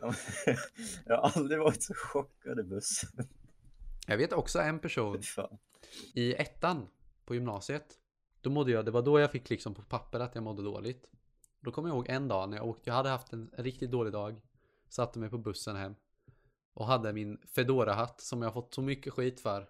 Jag 1.06 1.16
har 1.16 1.30
aldrig 1.34 1.58
varit 1.58 1.82
så 1.82 1.94
chockad 1.94 2.60
i 2.60 2.62
bussen. 2.62 3.28
Jag 4.06 4.16
vet 4.16 4.32
också 4.32 4.58
en 4.58 4.78
person 4.78 5.22
i 6.14 6.34
ettan 6.34 6.88
på 7.24 7.34
gymnasiet. 7.34 7.86
Då 8.40 8.50
mådde 8.50 8.70
jag, 8.70 8.84
det 8.84 8.90
var 8.90 9.02
då 9.02 9.20
jag 9.20 9.30
fick 9.30 9.50
liksom 9.50 9.74
på 9.74 9.82
papper 9.82 10.20
att 10.20 10.34
jag 10.34 10.44
mådde 10.44 10.62
dåligt. 10.62 11.10
Då 11.60 11.72
kommer 11.72 11.88
jag 11.88 11.96
ihåg 11.96 12.08
en 12.08 12.28
dag 12.28 12.48
när 12.48 12.56
jag 12.56 12.66
åkte, 12.66 12.90
jag 12.90 12.94
hade 12.94 13.08
haft 13.08 13.32
en 13.32 13.50
riktigt 13.56 13.90
dålig 13.90 14.12
dag. 14.12 14.40
Satte 14.88 15.18
mig 15.18 15.30
på 15.30 15.38
bussen 15.38 15.76
hem. 15.76 15.94
Och 16.78 16.86
hade 16.86 17.12
min 17.12 17.38
Fedora-hatt 17.54 18.20
som 18.20 18.42
jag 18.42 18.52
fått 18.52 18.74
så 18.74 18.82
mycket 18.82 19.12
skit 19.12 19.40
för. 19.40 19.68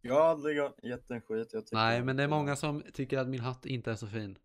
Jag 0.00 0.14
har 0.14 0.20
aldrig 0.20 0.56
gett 0.82 1.10
en 1.10 1.20
skit. 1.20 1.54
Nej, 1.72 2.02
men 2.02 2.16
det 2.16 2.22
är 2.22 2.28
många 2.28 2.56
som 2.56 2.82
tycker 2.92 3.18
att 3.18 3.28
min 3.28 3.40
hatt 3.40 3.66
inte 3.66 3.90
är 3.90 3.94
så 3.94 4.06
fin. 4.06 4.38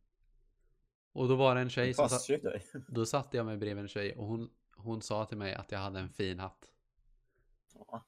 Och 1.12 1.28
då 1.28 1.36
var 1.36 1.56
det 1.56 1.62
en 1.62 1.70
tjej 1.70 1.94
som 1.94 2.10
sa, 2.10 2.16
passar 2.16 2.34
ju 2.34 2.40
dig. 2.40 2.66
Då 2.88 3.06
satte 3.06 3.38
jag 3.38 3.46
mig 3.46 3.58
bredvid 3.58 3.82
en 3.82 3.88
tjej 3.88 4.16
och 4.16 4.26
hon, 4.26 4.50
hon 4.76 5.02
sa 5.02 5.26
till 5.26 5.38
mig 5.38 5.54
att 5.54 5.72
jag 5.72 5.80
hade 5.80 6.00
en 6.00 6.10
fin 6.10 6.40
hatt. 6.40 6.72
Ja. 7.74 8.06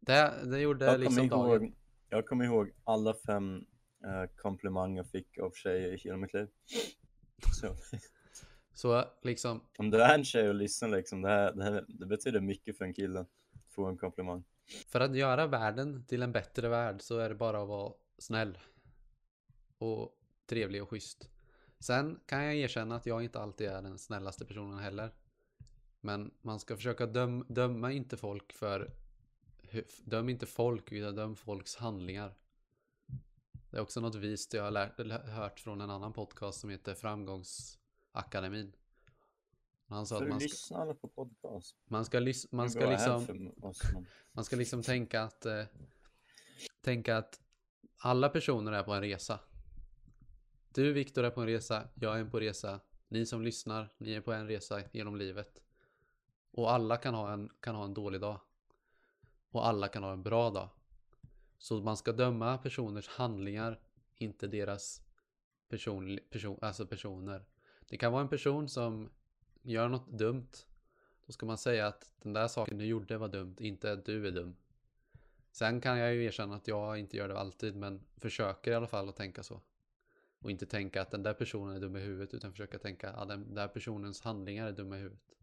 Det, 0.00 0.50
det 0.50 0.60
gjorde 0.60 0.84
Jag 0.84 1.00
liksom 1.00 1.28
kommer, 1.28 1.48
dagen. 1.48 1.62
ihåg, 1.62 1.74
jag 2.08 2.26
kommer 2.26 2.44
ihåg 2.44 2.72
alla 2.84 3.14
fem 3.26 3.64
eh, 4.04 4.30
komplimanger 4.36 4.96
jag 4.96 5.10
fick 5.10 5.38
av 5.38 5.50
tjejer 5.50 5.92
i 5.92 5.96
hela 5.96 6.16
mitt 6.16 6.34
liv. 6.34 6.48
Så, 7.60 7.76
Så 8.82 9.04
liksom, 9.22 9.60
om 9.78 9.90
du 9.90 10.02
är 10.02 10.14
en 10.14 10.24
tjej 10.24 10.48
och 10.48 10.54
lyssnar 10.54 10.88
liksom, 10.88 11.22
det, 11.22 11.28
här, 11.28 11.52
det, 11.52 11.64
här, 11.64 11.84
det 11.88 12.06
betyder 12.06 12.40
mycket 12.40 12.78
för 12.78 12.84
en 12.84 12.94
kille 12.94 13.20
att 13.20 13.28
få 13.68 13.86
en 13.86 13.98
komplimang. 13.98 14.44
för 14.88 15.00
att 15.00 15.16
göra 15.16 15.46
världen 15.46 16.04
till 16.06 16.22
en 16.22 16.32
bättre 16.32 16.68
värld 16.68 17.02
så 17.02 17.18
är 17.18 17.28
det 17.28 17.34
bara 17.34 17.62
att 17.62 17.68
vara 17.68 17.92
snäll. 18.18 18.58
Och 19.78 20.18
trevlig 20.46 20.82
och 20.82 20.90
schysst. 20.90 21.30
Sen 21.78 22.20
kan 22.26 22.44
jag 22.44 22.54
erkänna 22.54 22.96
att 22.96 23.06
jag 23.06 23.22
inte 23.24 23.40
alltid 23.40 23.66
är 23.66 23.82
den 23.82 23.98
snällaste 23.98 24.44
personen 24.44 24.78
heller. 24.78 25.10
Men 26.00 26.30
man 26.40 26.60
ska 26.60 26.76
försöka 26.76 27.06
döm, 27.06 27.44
döma 27.48 27.92
inte 27.92 28.16
folk 28.16 28.52
för 28.52 28.90
Döm 30.04 30.28
inte 30.28 30.46
folk 30.46 30.92
utan 30.92 31.14
döm 31.14 31.36
folks 31.36 31.76
handlingar. 31.76 32.34
Det 33.70 33.76
är 33.76 33.80
också 33.80 34.00
något 34.00 34.14
vist 34.14 34.54
jag 34.54 34.62
har 34.62 34.70
lärt, 34.70 35.26
hört 35.28 35.60
från 35.60 35.80
en 35.80 35.90
annan 35.90 36.12
podcast 36.12 36.60
som 36.60 36.70
heter 36.70 36.94
Framgångsakademin. 38.12 38.72
Han 39.88 40.06
sa 40.06 40.22
att 40.22 40.28
man 40.28 40.40
ska, 40.40 40.76
aldrig 40.76 41.00
på 41.00 41.08
podcast. 41.08 41.76
man 41.84 42.04
ska, 42.04 42.20
lys- 42.20 42.48
man 42.50 42.70
ska 42.70 42.90
liksom 42.90 43.52
man 44.32 44.44
ska 44.44 44.56
liksom 44.56 44.82
tänka 44.82 45.22
att 45.22 45.46
eh, 45.46 45.64
tänka 46.80 47.16
att 47.16 47.40
alla 47.98 48.28
personer 48.28 48.72
är 48.72 48.82
på 48.82 48.92
en 48.92 49.00
resa. 49.00 49.40
Du 50.74 50.92
Viktor 50.92 51.24
är 51.24 51.30
på 51.30 51.40
en 51.40 51.46
resa, 51.46 51.88
jag 51.94 52.20
är 52.20 52.24
på 52.24 52.36
en 52.36 52.42
resa, 52.42 52.80
ni 53.08 53.26
som 53.26 53.42
lyssnar, 53.42 53.94
ni 53.98 54.12
är 54.12 54.20
på 54.20 54.32
en 54.32 54.46
resa 54.46 54.82
genom 54.92 55.16
livet. 55.16 55.62
Och 56.50 56.72
alla 56.72 56.96
kan 56.96 57.14
ha 57.14 57.32
en, 57.32 57.50
kan 57.60 57.74
ha 57.74 57.84
en 57.84 57.94
dålig 57.94 58.20
dag. 58.20 58.40
Och 59.50 59.66
alla 59.66 59.88
kan 59.88 60.02
ha 60.02 60.12
en 60.12 60.22
bra 60.22 60.50
dag. 60.50 60.68
Så 61.58 61.80
man 61.80 61.96
ska 61.96 62.12
döma 62.12 62.58
personers 62.58 63.08
handlingar, 63.08 63.80
inte 64.16 64.46
deras 64.46 65.02
person, 65.68 66.18
person, 66.30 66.58
alltså 66.62 66.86
personer. 66.86 67.44
Det 67.92 67.98
kan 67.98 68.12
vara 68.12 68.22
en 68.22 68.28
person 68.28 68.68
som 68.68 69.10
gör 69.62 69.88
något 69.88 70.10
dumt. 70.10 70.48
Då 71.26 71.32
ska 71.32 71.46
man 71.46 71.58
säga 71.58 71.86
att 71.86 72.12
den 72.22 72.32
där 72.32 72.48
saken 72.48 72.78
du 72.78 72.84
gjorde 72.84 73.18
var 73.18 73.28
dumt, 73.28 73.56
inte 73.58 73.92
att 73.92 74.04
du 74.04 74.26
är 74.26 74.30
dum. 74.30 74.56
Sen 75.50 75.80
kan 75.80 75.98
jag 75.98 76.14
ju 76.14 76.24
erkänna 76.24 76.54
att 76.54 76.68
jag 76.68 76.98
inte 76.98 77.16
gör 77.16 77.28
det 77.28 77.38
alltid, 77.38 77.76
men 77.76 78.00
försöker 78.16 78.70
i 78.70 78.74
alla 78.74 78.86
fall 78.86 79.08
att 79.08 79.16
tänka 79.16 79.42
så. 79.42 79.60
Och 80.38 80.50
inte 80.50 80.66
tänka 80.66 81.02
att 81.02 81.10
den 81.10 81.22
där 81.22 81.34
personen 81.34 81.76
är 81.76 81.80
dum 81.80 81.96
i 81.96 82.00
huvudet, 82.00 82.34
utan 82.34 82.52
försöka 82.52 82.78
tänka 82.78 83.10
att 83.10 83.28
den 83.28 83.54
där 83.54 83.68
personens 83.68 84.20
handlingar 84.22 84.66
är 84.66 84.72
dumma 84.72 84.96
i 84.96 85.00
huvudet. 85.00 85.34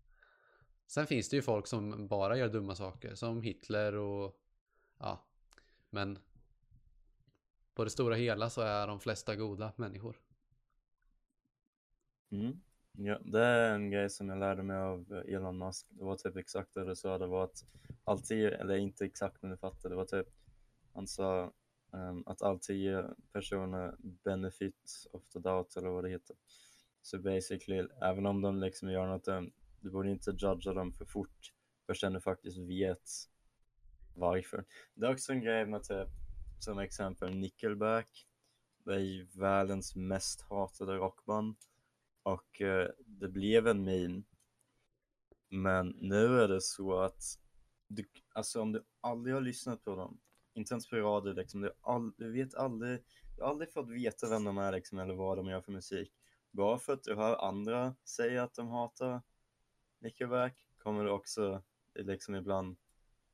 Sen 0.88 1.08
finns 1.08 1.30
det 1.30 1.36
ju 1.36 1.42
folk 1.42 1.68
som 1.68 2.08
bara 2.08 2.38
gör 2.38 2.50
dumma 2.50 2.76
saker, 2.76 3.16
som 3.16 3.42
Hitler 3.42 3.96
och 3.96 4.42
ja, 5.00 5.26
men 5.90 6.20
på 7.74 7.84
det 7.84 7.90
stora 7.90 8.16
hela 8.16 8.50
så 8.50 8.62
är 8.62 8.88
de 8.88 9.00
flesta 9.00 9.36
goda 9.36 9.72
människor. 9.76 10.16
Mm. 12.32 12.62
Ja, 12.98 13.20
det 13.20 13.44
är 13.44 13.76
en 13.76 13.92
grej 13.92 14.10
som 14.10 14.30
jag 14.30 14.40
lärde 14.40 14.64
mig 14.64 14.78
av 14.78 15.24
Elon 15.28 15.58
Musk. 15.58 15.88
Det 15.90 16.04
var 16.04 16.16
typ 16.16 16.36
exakt 16.36 16.74
det 16.74 16.86
du 16.86 16.96
sa. 16.96 17.18
Det 17.18 17.28
var 17.28 17.44
att 17.44 17.66
alltid, 18.04 18.46
eller 18.46 18.76
inte 18.76 19.06
exakt 19.06 19.42
men 19.42 19.52
du 19.52 19.58
fattar, 19.58 19.90
det 19.90 19.96
var 19.96 20.06
typ 20.06 20.28
han 20.94 21.08
sa 21.08 21.54
um, 21.92 22.24
att 22.26 22.42
alltid 22.42 22.76
ge 22.78 23.04
personer 23.34 23.96
benefit 24.00 25.08
of 25.12 25.28
the 25.28 25.40
doubt 25.40 25.78
eller 25.78 25.90
vad 25.90 26.04
det 26.04 26.10
heter. 26.10 26.36
Så 27.02 27.20
basically, 27.20 27.88
även 28.02 28.26
om 28.26 28.42
de 28.42 28.60
liksom 28.60 28.92
gör 28.92 29.08
något 29.08 29.26
dumt, 29.26 29.52
du 29.82 29.90
borde 29.90 30.12
inte 30.12 30.32
judga 30.32 30.74
dem 30.74 30.94
för 30.94 31.06
fort 31.06 31.54
förrän 31.86 32.14
du 32.14 32.22
faktiskt 32.22 32.58
vet 32.58 33.10
varför. 34.16 34.66
Det 34.94 35.06
är 35.06 35.12
också 35.12 35.32
en 35.32 35.42
grej 35.42 35.66
med 35.66 35.84
typ, 35.84 36.08
som 36.60 36.80
exempel 36.80 37.36
Nickelback. 37.36 38.28
Det 38.86 38.94
är 38.94 39.00
ju 39.00 39.26
världens 39.26 39.96
mest 39.96 40.42
hatade 40.42 40.94
rockband. 40.94 41.56
Och 42.24 42.62
eh, 42.62 42.90
det 43.06 43.30
blev 43.30 43.68
en 43.68 43.84
meme. 43.84 44.24
Men 45.50 45.88
nu 45.88 46.42
är 46.42 46.48
det 46.48 46.62
så 46.62 47.00
att 47.00 47.24
du, 47.88 48.06
alltså 48.34 48.62
om 48.62 48.72
du 48.72 48.86
aldrig 49.02 49.36
har 49.36 49.42
lyssnat 49.42 49.84
på 49.84 49.96
dem, 49.96 50.20
inte 50.54 50.74
ens 50.74 50.90
på 50.90 50.96
radio 50.96 51.34
liksom, 51.34 51.62
du, 51.62 51.72
all, 51.82 52.12
du 52.18 52.32
vet 52.32 52.56
aldrig, 52.56 53.04
du 53.36 53.44
har 53.44 53.50
aldrig 53.50 53.74
fått 53.74 53.90
veta 53.90 54.30
vem 54.30 54.44
de 54.44 54.58
är 54.58 54.72
liksom 54.72 55.00
eller 55.00 55.14
vad 55.14 55.38
de 55.38 55.48
gör 55.48 55.62
för 55.62 55.72
musik. 55.72 56.14
Bara 56.52 56.78
för 56.78 56.94
att 56.94 57.04
du 57.04 57.16
hör 57.16 57.46
andra 57.48 57.96
säga 58.04 58.44
att 58.44 58.54
de 58.54 58.68
hatar 58.68 59.22
Nickelback 60.00 60.68
kommer 60.78 61.04
du 61.04 61.10
också 61.10 61.64
eh, 61.94 62.06
liksom 62.06 62.36
ibland 62.36 62.78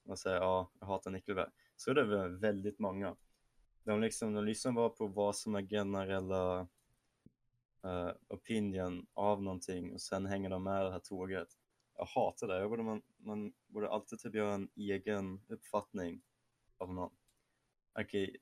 att 0.09 0.19
säga 0.19 0.35
ja, 0.35 0.71
jag 0.79 0.87
hatar 0.87 1.11
Nickelback. 1.11 1.53
Så 1.75 1.91
är 1.91 1.95
det 1.95 2.03
väl 2.03 2.37
väldigt 2.37 2.79
många. 2.79 3.15
De, 3.83 4.01
liksom, 4.01 4.33
de 4.33 4.45
lyssnar 4.45 4.71
bara 4.71 4.89
på 4.89 5.07
vad 5.07 5.35
som 5.35 5.55
är 5.55 5.61
generella 5.61 6.67
uh, 7.85 8.11
opinion 8.27 9.07
av 9.13 9.43
någonting 9.43 9.93
och 9.93 10.01
sen 10.01 10.25
hänger 10.25 10.49
de 10.49 10.63
med 10.63 10.85
det 10.85 10.91
här 10.91 10.99
tåget. 10.99 11.47
Jag 11.97 12.05
hatar 12.05 12.47
det. 12.47 12.59
Jag 12.59 12.69
borde, 12.69 12.83
man, 12.83 13.01
man 13.17 13.53
borde 13.67 13.89
alltid 13.89 14.19
typ 14.19 14.35
göra 14.35 14.53
en 14.53 14.69
egen 14.75 15.41
uppfattning 15.47 16.21
av 16.77 16.93
någon. 16.93 17.11
Okej, 17.99 18.23
okay. 18.23 18.37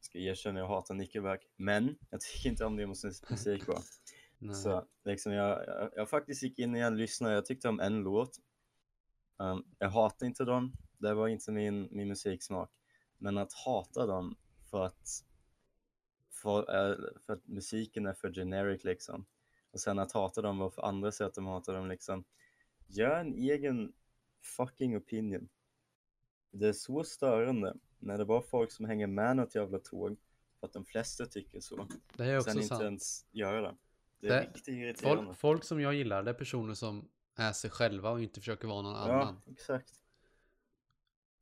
ska 0.00 0.18
erkänna 0.18 0.60
jag 0.60 0.68
hatar 0.68 0.94
Nickelback, 0.94 1.46
men 1.56 1.98
jag 2.10 2.20
tycker 2.20 2.48
inte 2.48 2.64
om 2.64 2.76
deras 2.76 3.30
musik. 3.30 3.62
Nej. 4.38 4.54
Så 4.54 4.86
liksom 5.04 5.32
jag, 5.32 5.66
jag, 5.66 5.90
jag 5.94 6.10
faktiskt 6.10 6.42
gick 6.42 6.58
in 6.58 6.76
igen 6.76 6.92
och 6.92 6.98
lyssnade, 6.98 7.34
jag 7.34 7.46
tyckte 7.46 7.68
om 7.68 7.80
en 7.80 7.96
låt. 7.96 8.40
Um, 9.38 9.64
jag 9.78 9.90
hatar 9.90 10.26
inte 10.26 10.44
dem, 10.44 10.72
det 10.98 11.14
var 11.14 11.28
inte 11.28 11.52
min, 11.52 11.88
min 11.90 12.08
musiksmak. 12.08 12.70
Men 13.18 13.38
att 13.38 13.52
hata 13.52 14.06
dem 14.06 14.36
för 14.70 14.84
att, 14.84 15.08
för, 16.46 16.90
uh, 16.90 17.08
för 17.26 17.32
att 17.32 17.46
musiken 17.46 18.06
är 18.06 18.12
för 18.14 18.32
generic 18.32 18.84
liksom. 18.84 19.26
Och 19.70 19.80
sen 19.80 19.98
att 19.98 20.12
hata 20.12 20.42
dem 20.42 20.60
och 20.60 20.74
för 20.74 20.82
andra 20.82 21.12
sätt 21.12 21.34
de 21.34 21.46
hatar 21.46 21.74
dem 21.74 21.88
liksom. 21.88 22.24
Gör 22.86 23.20
en 23.20 23.34
egen 23.34 23.92
fucking 24.42 24.96
opinion. 24.96 25.48
Det 26.50 26.68
är 26.68 26.72
så 26.72 27.04
störande 27.04 27.74
när 27.98 28.18
det 28.18 28.24
bara 28.24 28.42
folk 28.42 28.72
som 28.72 28.84
hänger 28.84 29.06
med 29.06 29.36
något 29.36 29.54
jävla 29.54 29.78
tåg 29.78 30.16
för 30.60 30.66
att 30.66 30.72
de 30.72 30.84
flesta 30.84 31.26
tycker 31.26 31.60
så. 31.60 31.88
Det 32.16 32.24
är 32.24 32.38
också 32.38 32.50
sen 32.50 32.56
inte 32.62 32.68
sant. 32.68 32.82
ens 32.82 33.26
göra 33.30 33.60
det. 33.60 33.76
Det 34.20 34.26
är 34.26 34.30
Det- 34.30 34.40
riktigt 34.46 34.68
irriterande. 34.68 35.24
Folk, 35.24 35.38
folk 35.38 35.64
som 35.64 35.80
jag 35.80 35.94
gillar, 35.94 36.22
det 36.22 36.30
är 36.30 36.34
personer 36.34 36.74
som 36.74 37.08
är 37.36 37.52
sig 37.52 37.70
själva 37.70 38.10
och 38.10 38.20
inte 38.22 38.40
försöker 38.40 38.68
vara 38.68 38.82
någon 38.82 38.92
Ja, 38.94 39.22
annan. 39.22 39.40
exakt. 39.46 40.02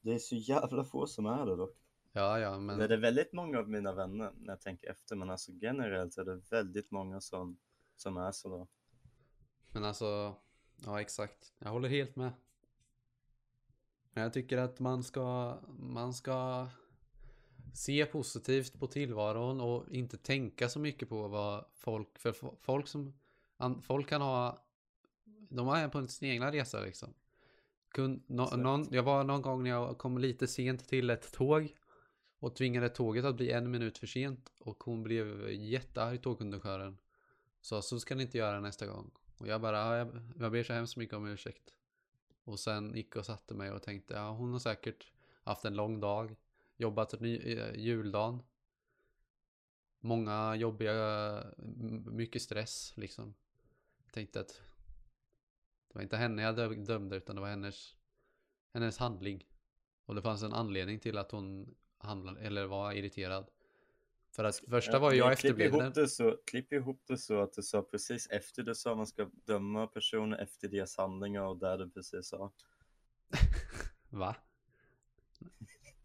Det 0.00 0.14
är 0.14 0.18
så 0.18 0.36
jävla 0.36 0.84
få 0.84 1.06
som 1.06 1.26
är 1.26 1.46
det 1.46 1.56
dock. 1.56 1.76
Ja, 2.16 2.38
ja, 2.38 2.58
men 2.58 2.78
det 2.78 2.94
är 2.94 2.98
väldigt 2.98 3.32
många 3.32 3.58
av 3.58 3.68
mina 3.68 3.92
vänner 3.92 4.32
när 4.36 4.52
jag 4.52 4.60
tänker 4.60 4.90
efter, 4.90 5.16
men 5.16 5.30
alltså 5.30 5.52
generellt 5.52 6.18
är 6.18 6.24
det 6.24 6.36
väldigt 6.50 6.90
många 6.90 7.20
som, 7.20 7.56
som 7.96 8.16
är 8.16 8.32
sådär. 8.32 8.66
Men 9.72 9.84
alltså, 9.84 10.36
ja 10.84 11.00
exakt. 11.00 11.52
Jag 11.58 11.70
håller 11.70 11.88
helt 11.88 12.16
med. 12.16 12.32
Men 14.12 14.22
jag 14.22 14.32
tycker 14.32 14.58
att 14.58 14.80
man 14.80 15.02
ska, 15.02 15.58
man 15.78 16.14
ska 16.14 16.66
se 17.74 18.06
positivt 18.06 18.78
på 18.78 18.86
tillvaron 18.86 19.60
och 19.60 19.88
inte 19.88 20.18
tänka 20.18 20.68
så 20.68 20.78
mycket 20.78 21.08
på 21.08 21.28
vad 21.28 21.64
folk, 21.72 22.18
för 22.18 22.32
fo- 22.32 22.56
folk 22.60 22.88
som, 22.88 23.14
folk 23.82 24.08
kan 24.08 24.20
ha, 24.22 24.64
de 25.48 25.68
är 25.68 25.88
på 25.88 26.06
sin 26.06 26.28
egna 26.28 26.52
resa 26.52 26.80
liksom. 26.80 27.14
Kun, 27.88 28.22
no, 28.26 28.56
någon, 28.56 28.86
jag 28.90 29.02
var 29.02 29.24
någon 29.24 29.42
gång 29.42 29.62
när 29.62 29.70
jag 29.70 29.98
kom 29.98 30.18
lite 30.18 30.46
sent 30.46 30.88
till 30.88 31.10
ett 31.10 31.32
tåg 31.32 31.76
och 32.44 32.56
tvingade 32.56 32.88
tåget 32.88 33.24
att 33.24 33.36
bli 33.36 33.50
en 33.50 33.70
minut 33.70 33.98
för 33.98 34.06
sent. 34.06 34.52
Och 34.58 34.84
hon 34.84 35.02
blev 35.02 35.50
jättearg, 35.50 36.22
tågkonduktören. 36.22 36.98
Sa 37.60 37.82
så 37.82 38.00
ska 38.00 38.14
ni 38.14 38.22
inte 38.22 38.38
göra 38.38 38.60
nästa 38.60 38.86
gång. 38.86 39.10
Och 39.38 39.48
jag 39.48 39.60
bara, 39.60 39.78
ja, 39.78 39.96
jag, 39.96 40.22
jag 40.38 40.52
ber 40.52 40.62
så 40.62 40.72
hemskt 40.72 40.96
mycket 40.96 41.16
om 41.16 41.26
ursäkt. 41.26 41.74
Och 42.44 42.60
sen 42.60 42.96
gick 42.96 43.16
och 43.16 43.26
satte 43.26 43.54
mig 43.54 43.70
och 43.70 43.82
tänkte, 43.82 44.14
ja 44.14 44.30
hon 44.30 44.52
har 44.52 44.58
säkert 44.58 45.12
haft 45.42 45.64
en 45.64 45.74
lång 45.74 46.00
dag. 46.00 46.36
Jobbat 46.76 47.20
ny, 47.20 47.36
eh, 47.36 47.74
juldagen. 47.74 48.42
Många 50.00 50.56
jobbiga, 50.56 51.44
mycket 52.06 52.42
stress 52.42 52.92
liksom. 52.96 53.34
Jag 54.04 54.12
tänkte 54.12 54.40
att 54.40 54.60
det 55.88 55.94
var 55.94 56.02
inte 56.02 56.16
henne 56.16 56.42
jag 56.42 56.86
dömde 56.86 57.16
utan 57.16 57.36
det 57.36 57.42
var 57.42 57.48
hennes, 57.48 57.96
hennes 58.72 58.98
handling. 58.98 59.46
Och 60.04 60.14
det 60.14 60.22
fanns 60.22 60.42
en 60.42 60.52
anledning 60.52 60.98
till 60.98 61.18
att 61.18 61.30
hon 61.30 61.74
handlade, 62.04 62.40
eller 62.40 62.66
var 62.66 62.92
irriterad. 62.92 63.50
För 64.30 64.44
att 64.44 64.56
första 64.56 64.98
var 64.98 65.12
ju 65.12 65.18
jag 65.18 65.38
klipp 65.38 65.58
efterbliven. 65.58 66.08
så, 66.08 66.38
klipp 66.46 66.72
ihop 66.72 67.02
det 67.06 67.18
så 67.18 67.40
att 67.40 67.52
du 67.52 67.62
sa 67.62 67.82
precis 67.82 68.26
efter 68.26 68.62
du 68.62 68.74
sa 68.74 68.94
man 68.94 69.06
ska 69.06 69.30
döma 69.34 69.86
personer 69.86 70.38
efter 70.38 70.68
deras 70.68 70.96
handlingar 70.96 71.42
och 71.42 71.58
där 71.58 71.78
du 71.78 71.90
precis 71.90 72.26
sa. 72.28 72.52
Va? 74.10 74.36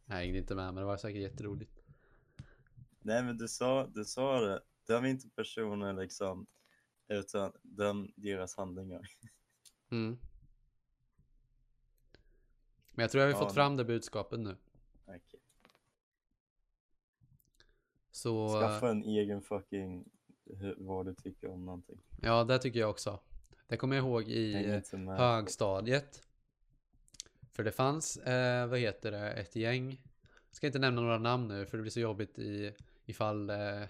Jag 0.05 0.15
hängde 0.15 0.37
inte 0.37 0.55
med 0.55 0.65
men 0.65 0.75
det 0.75 0.85
var 0.85 0.97
säkert 0.97 1.21
jätteroligt. 1.21 1.79
Nej 3.01 3.23
men 3.23 3.37
du 3.37 3.47
sa, 3.47 3.87
du 3.87 4.05
sa 4.05 4.39
det, 4.39 4.61
döm 4.87 5.05
inte 5.05 5.29
personer 5.29 5.93
liksom, 5.93 6.47
utan 7.07 7.51
döm 7.61 8.11
deras 8.15 8.57
handlingar. 8.57 9.01
Mm. 9.91 10.19
Men 12.91 13.03
jag 13.03 13.11
tror 13.11 13.23
jag 13.23 13.33
har 13.33 13.41
Ja, 13.41 13.45
fått 13.47 13.55
fram 13.55 13.77
det 13.77 13.85
budskapet 13.85 14.39
nu. 14.39 14.57
Okej. 15.05 15.38
Så 18.21 18.59
Skaffa 18.61 18.89
en 18.89 19.03
egen 19.03 19.41
fucking, 19.41 20.05
vad 20.77 21.05
du 21.05 21.15
tycker 21.15 21.49
om 21.49 21.65
någonting. 21.65 22.01
ja, 22.21 22.43
det 22.43 22.59
tycker 22.59 22.79
jag 22.79 22.89
också. 22.89 23.19
Det 23.67 23.77
kommer 23.77 23.95
jag 23.95 24.05
ihåg 24.05 24.29
i 24.29 24.81
högstadiet. 25.17 26.23
För 27.51 27.63
det 27.63 27.71
fanns, 27.71 28.17
eh, 28.17 28.67
vad 28.67 28.79
heter 28.79 29.11
det, 29.11 29.31
ett 29.31 29.55
gäng. 29.55 29.89
Jag 30.49 30.55
ska 30.55 30.67
inte 30.67 30.79
nämna 30.79 31.01
några 31.01 31.17
namn 31.17 31.47
nu 31.47 31.65
för 31.65 31.77
det 31.77 31.81
blir 31.81 31.91
så 31.91 31.99
jobbigt 31.99 32.39
i, 32.39 32.73
ifall 33.05 33.49
eh, 33.49 33.83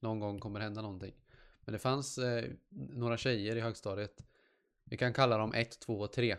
någon 0.00 0.20
gång 0.20 0.38
kommer 0.38 0.60
hända 0.60 0.82
någonting. 0.82 1.14
Men 1.60 1.72
det 1.72 1.78
fanns 1.78 2.18
eh, 2.18 2.44
några 2.68 3.16
tjejer 3.16 3.56
i 3.56 3.60
högstadiet. 3.60 4.24
Vi 4.84 4.96
kan 4.96 5.12
kalla 5.12 5.38
dem 5.38 5.54
1, 5.54 5.80
2 5.80 6.00
och 6.00 6.12
3. 6.12 6.36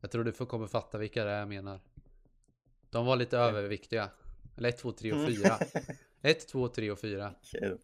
Jag 0.00 0.10
tror 0.10 0.24
du 0.24 0.32
får 0.32 0.46
kommer 0.46 0.66
fatta 0.66 0.98
vilka 0.98 1.24
det 1.24 1.30
är 1.30 1.38
jag 1.38 1.48
menar. 1.48 1.80
De 2.90 3.06
var 3.06 3.16
lite 3.16 3.38
överviktiga. 3.38 4.10
Eller 4.56 4.68
1, 4.68 4.78
2, 4.78 4.92
3 4.92 5.12
och 5.12 5.28
4. 5.28 5.58
1, 6.22 6.48
2, 6.48 6.68
3 6.68 6.90
och 6.90 6.98
4. 6.98 7.34
Okej 7.42 7.70
då. 7.70 7.78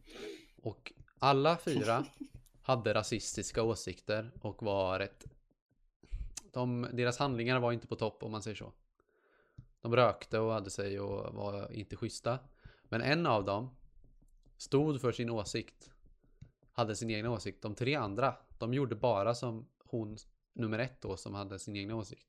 Och 0.70 0.92
alla 1.18 1.58
fyra 1.58 2.06
hade 2.62 2.94
rasistiska 2.94 3.62
åsikter 3.62 4.30
och 4.40 4.62
var 4.62 4.98
rätt... 4.98 5.24
De, 6.52 6.88
deras 6.92 7.18
handlingar 7.18 7.60
var 7.60 7.72
inte 7.72 7.86
på 7.86 7.96
topp 7.96 8.22
om 8.22 8.30
man 8.30 8.42
säger 8.42 8.56
så. 8.56 8.72
De 9.80 9.96
rökte 9.96 10.38
och 10.38 10.52
hade 10.52 10.70
sig 10.70 11.00
och 11.00 11.34
var 11.34 11.72
inte 11.72 11.96
schyssta. 11.96 12.38
Men 12.84 13.02
en 13.02 13.26
av 13.26 13.44
dem 13.44 13.76
stod 14.56 15.00
för 15.00 15.12
sin 15.12 15.30
åsikt. 15.30 15.90
Hade 16.72 16.96
sin 16.96 17.10
egna 17.10 17.30
åsikt. 17.30 17.62
De 17.62 17.74
tre 17.74 17.94
andra, 17.94 18.36
de 18.58 18.74
gjorde 18.74 18.94
bara 18.94 19.34
som 19.34 19.68
hon 19.78 20.16
nummer 20.52 20.78
ett 20.78 21.00
då 21.00 21.16
som 21.16 21.34
hade 21.34 21.58
sin 21.58 21.76
egna 21.76 21.94
åsikt. 21.94 22.26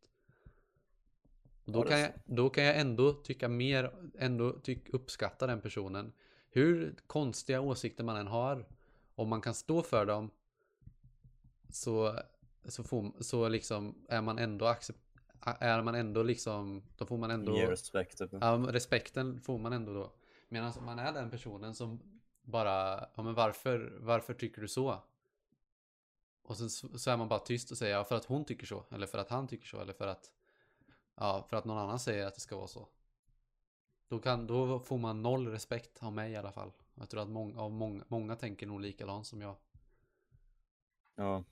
Och 1.65 1.71
då, 1.71 1.83
kan 1.83 1.99
jag, 1.99 2.11
då 2.25 2.49
kan 2.49 2.63
jag 2.63 2.79
ändå 2.79 3.13
tycka 3.13 3.49
mer, 3.49 4.11
ändå 4.17 4.59
tyck, 4.59 4.89
uppskatta 4.89 5.47
den 5.47 5.61
personen. 5.61 6.13
Hur 6.49 6.95
konstiga 7.07 7.61
åsikter 7.61 8.03
man 8.03 8.17
än 8.17 8.27
har, 8.27 8.65
om 9.15 9.29
man 9.29 9.41
kan 9.41 9.53
stå 9.53 9.81
för 9.81 10.05
dem 10.05 10.31
så, 11.69 12.19
så, 12.65 12.83
får, 12.83 13.23
så 13.23 13.47
liksom 13.47 14.05
är 14.09 14.21
man 14.21 14.39
ändå 14.39 14.65
accept, 14.65 14.99
är 15.41 15.81
man 15.81 15.95
ändå 15.95 16.23
liksom, 16.23 16.83
då 16.97 17.05
får 17.05 17.17
man 17.17 17.31
ändå 17.31 17.57
Ge 17.57 17.71
respekt. 17.71 18.17
Typ. 18.17 18.29
Ja, 18.31 18.65
respekten 18.69 19.41
får 19.41 19.57
man 19.57 19.73
ändå 19.73 19.93
då. 19.93 20.13
Medan 20.49 20.73
man 20.81 20.99
är 20.99 21.13
den 21.13 21.29
personen 21.29 21.75
som 21.75 21.99
bara, 22.41 23.05
ja 23.15 23.23
men 23.23 23.33
varför, 23.33 23.97
varför 23.99 24.33
tycker 24.33 24.61
du 24.61 24.67
så? 24.67 25.03
Och 26.43 26.57
sen 26.57 26.69
så 26.69 26.99
så 26.99 27.11
är 27.11 27.17
man 27.17 27.27
bara 27.27 27.39
tyst 27.39 27.71
och 27.71 27.77
säger 27.77 27.95
ja 27.95 28.03
för 28.03 28.15
att 28.15 28.25
hon 28.25 28.45
tycker 28.45 28.65
så, 28.65 28.85
eller 28.91 29.07
för 29.07 29.17
att 29.17 29.29
han 29.29 29.47
tycker 29.47 29.67
så, 29.67 29.81
eller 29.81 29.93
för 29.93 30.07
att, 30.07 30.31
ja 31.15 31.45
för 31.49 31.57
att 31.57 31.65
någon 31.65 31.77
annan 31.77 31.99
säger 31.99 32.25
att 32.25 32.35
det 32.35 32.41
ska 32.41 32.57
vara 32.57 32.67
så. 32.67 32.87
Då, 34.07 34.19
kan, 34.19 34.47
då 34.47 34.79
får 34.79 34.97
man 34.97 35.21
noll 35.21 35.47
respekt 35.47 36.03
av 36.03 36.13
mig 36.13 36.31
i 36.31 36.35
alla 36.35 36.51
fall. 36.51 36.71
Jag 36.95 37.09
tror 37.09 37.21
att 37.21 37.29
många, 37.29 37.61
av 37.61 37.71
många, 37.71 38.03
många 38.07 38.35
tänker 38.35 38.67
nog 38.67 38.81
likadant 38.81 39.27
som 39.27 39.41
jag. 39.41 39.55
Ja. 41.15 41.43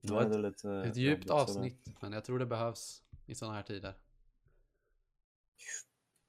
Det 0.00 0.12
var 0.12 0.22
är 0.22 0.26
ett, 0.26 0.32
det 0.32 0.38
lite 0.38 0.70
ett 0.70 0.96
djupt 0.96 1.12
jobbigt 1.12 1.28
sådär. 1.28 1.42
avsnitt, 1.42 1.94
men 2.00 2.12
jag 2.12 2.24
tror 2.24 2.38
det 2.38 2.46
behövs 2.46 3.02
i 3.26 3.34
sådana 3.34 3.54
här 3.56 3.62
tider. 3.62 3.94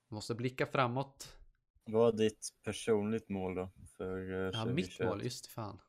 Måste 0.08 0.36
blicka 0.36 0.66
framåt. 0.66 1.36
Vad 1.86 2.14
är 2.14 2.18
ditt 2.18 2.54
personligt 2.64 3.30
mål 3.30 3.56
då? 3.56 3.70
För 3.98 4.32
uh, 4.32 4.52
Ja, 4.54 4.66
mitt 4.66 5.00
mål, 5.00 5.24
just 5.24 5.48
fan. 5.48 5.80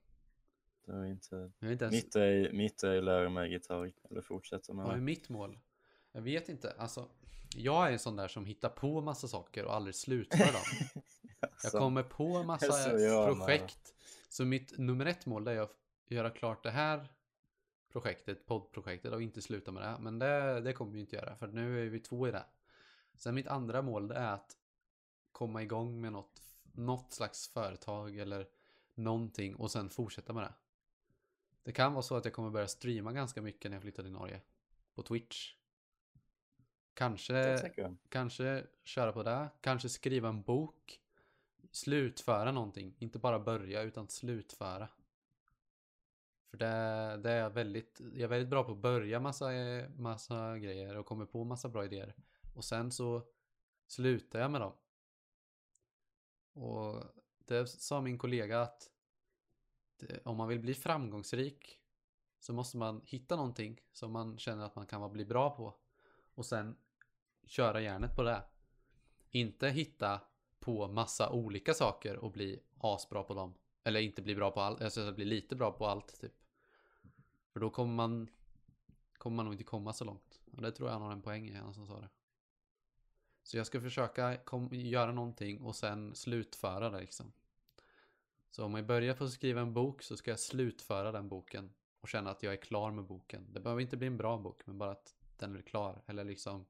Det 0.85 0.93
är 0.93 1.05
inte... 1.05 1.53
Jag 1.59 1.73
inte 1.73 1.85
ens... 1.85 2.05
Mitt 2.05 2.17
är, 2.17 2.53
mitt 2.53 2.83
är 2.83 3.03
lära 3.03 3.29
mig 3.29 3.51
gitarr, 3.53 3.93
eller 4.11 4.21
fortsätta 4.21 4.73
med 4.73 4.85
Vad 4.87 4.95
är 4.95 5.01
mitt 5.01 5.29
mål? 5.29 5.59
Jag 6.13 6.23
vet 6.23 6.49
inte. 6.49 6.75
Alltså, 6.79 7.09
jag 7.57 7.89
är 7.89 7.93
en 7.93 7.99
sån 7.99 8.17
där 8.17 8.29
som 8.29 8.47
hittar 8.47 8.69
på 8.69 9.01
massa 9.01 9.29
saker 9.29 9.65
och 9.65 9.75
aldrig 9.75 9.95
slutför 9.95 10.53
dem. 10.53 10.63
Jag 11.41 11.51
Alltså, 11.51 11.79
kommer 11.79 12.03
på 12.03 12.43
massa 12.43 12.67
projekt. 13.35 13.95
Så 14.29 14.45
mitt 14.45 14.79
nummer 14.79 15.07
ett 15.07 15.27
mål 15.27 15.49
är 15.49 15.61
att 15.61 15.77
göra 16.09 16.31
klart 16.31 16.63
det 16.63 16.71
här 16.71 17.09
projektet, 17.93 18.47
poddprojektet 18.47 19.13
och 19.13 19.23
inte 19.23 19.43
sluta 19.43 19.73
med 19.73 19.83
det. 19.83 19.97
Men 20.01 20.19
det, 20.19 20.61
det 20.61 20.73
kommer 20.73 20.93
vi 20.93 21.01
inte 21.01 21.17
göra 21.17 21.37
för 21.37 21.47
nu 21.47 21.87
är 21.87 21.91
vi 21.91 22.01
två 22.01 22.29
i 22.29 22.31
det. 22.31 22.45
Sen 23.17 23.35
mitt 23.35 23.47
andra 23.47 23.83
mål 23.83 24.11
är 24.11 24.33
att 24.33 24.57
komma 25.33 25.63
igång 25.63 26.01
med 26.01 26.13
något, 26.13 26.43
något 26.73 27.13
slags 27.13 27.49
företag 27.49 28.19
eller 28.19 28.47
någonting 28.95 29.55
och 29.55 29.71
sen 29.71 29.91
fortsätta 29.91 30.33
med 30.33 30.43
det. 30.43 30.55
Det 31.65 31.73
kan 31.73 31.93
vara 31.93 32.03
så 32.03 32.17
att 32.17 32.25
jag 32.25 32.35
kommer 32.35 32.51
börja 32.51 32.69
streama 32.69 33.13
ganska 33.13 33.43
mycket 33.43 33.71
när 33.71 33.77
jag 33.77 33.83
flyttar 33.83 34.03
till 34.03 34.13
Norge. 34.13 34.41
På 34.95 35.03
Twitch. 35.03 35.55
Kanske, 36.95 37.71
kanske 38.09 38.67
köra 38.85 39.13
på 39.13 39.23
det. 39.23 39.49
Kanske 39.61 39.89
skriva 39.89 40.29
en 40.29 40.43
bok. 40.43 41.01
Slutföra 41.71 42.53
någonting. 42.53 42.97
Inte 42.99 43.19
bara 43.19 43.39
börja 43.39 43.83
utan 43.83 44.09
slutföra. 44.09 44.89
För 46.51 46.59
det, 46.59 46.67
det 47.23 47.31
är 47.31 47.41
jag 47.41 47.51
väldigt, 47.51 48.01
jag 48.01 48.21
är 48.21 48.29
väldigt 48.29 48.51
bra 48.51 48.65
på 48.65 48.73
att 48.73 48.79
börja 48.79 49.21
massa, 49.21 49.51
massa 49.97 50.59
grejer 50.59 50.97
och 50.97 51.07
kommer 51.07 51.27
på 51.27 51.45
massa 51.45 51.69
bra 51.69 51.85
idéer. 51.85 52.15
Och 52.55 52.65
sen 52.65 52.93
så 52.93 53.23
slutar 53.87 54.41
jag 54.41 54.51
med 54.51 54.61
dem. 54.61 54.73
Och 56.53 57.03
det 57.39 57.67
sa 57.67 58.01
min 58.01 58.19
kollega 58.19 58.61
att 58.61 58.91
Eh, 60.03 60.17
om 60.25 60.37
man 60.37 60.49
vill 60.49 60.61
bli 60.61 60.75
framgångsrik 60.75 61.81
så 62.41 62.53
måste 62.53 62.77
man 62.77 63.01
hitta 63.05 63.37
någonting 63.37 63.81
som 63.93 64.13
man 64.13 64.39
känner 64.39 64.65
att 64.65 64.77
man 64.77 64.87
kan 64.87 65.13
bli 65.13 65.25
bra 65.25 65.57
på. 65.57 65.75
Och 66.35 66.47
sen 66.47 66.77
köra 67.47 67.81
järnet 67.81 68.17
på 68.17 68.23
det. 68.23 68.43
Inte 69.31 69.69
hitta 69.69 70.21
på 70.61 70.89
massa 70.89 71.31
olika 71.31 71.75
saker 71.75 72.17
och 72.17 72.33
bli 72.33 72.63
asbra 72.79 73.23
på 73.23 73.35
dem. 73.35 73.55
Eller 73.85 74.01
inte 74.01 74.23
bli 74.23 74.35
bra 74.35 74.51
på 74.51 74.61
allt, 74.61 74.83
alltså 74.83 75.13
bli 75.13 75.25
lite 75.25 75.57
bra 75.57 75.73
på 75.73 75.87
allt 75.87 76.21
typ. 76.21 76.35
För 77.53 77.61
då 77.61 77.71
kommer 77.71 77.95
man 77.95 78.31
kommer 79.19 79.37
man 79.37 79.45
nog 79.45 79.55
inte 79.55 79.65
komma 79.65 79.93
så 79.93 80.05
långt. 80.05 80.41
Och 80.57 80.63
det 80.63 80.73
tror 80.73 80.89
jag 80.89 80.93
han 80.93 81.03
har 81.03 81.13
en 81.13 81.23
poäng 81.23 81.49
i, 81.49 81.55
han 81.55 81.75
som 81.75 81.87
sa 81.87 82.01
det. 82.01 82.09
Så 83.43 83.57
jag 83.57 83.67
ska 83.67 83.81
försöka 83.81 84.37
kom, 84.37 84.69
göra 84.73 85.13
någonting 85.13 85.61
och 85.61 85.77
sen 85.77 86.15
slutföra 86.15 86.91
det 86.91 87.01
liksom. 87.01 87.33
Så 88.55 88.65
om 88.65 88.75
jag 88.75 88.87
börjar 88.87 89.15
på 89.15 89.25
att 89.25 89.33
skriva 89.33 89.61
en 89.61 89.73
bok 89.73 90.03
så 90.03 90.17
ska 90.17 90.31
jag 90.31 90.41
slutföra 90.41 91.13
den 91.13 91.29
boken 91.29 91.73
och 92.01 92.09
känna 92.09 92.31
att 92.31 92.43
jag 92.43 92.53
är 92.53 92.57
klar 92.57 92.91
med 92.91 93.05
boken. 93.05 93.47
Det 93.53 93.61
behöver 93.61 93.83
inte 93.83 93.97
bli 93.97 94.07
en 94.07 94.17
bra 94.17 94.39
bok, 94.39 94.67
men 94.67 94.79
bara 94.79 94.91
att 94.91 95.15
den 95.37 95.57
är 95.57 95.63
klar. 95.63 96.03
Eller 96.07 96.25
liksom 96.25 96.67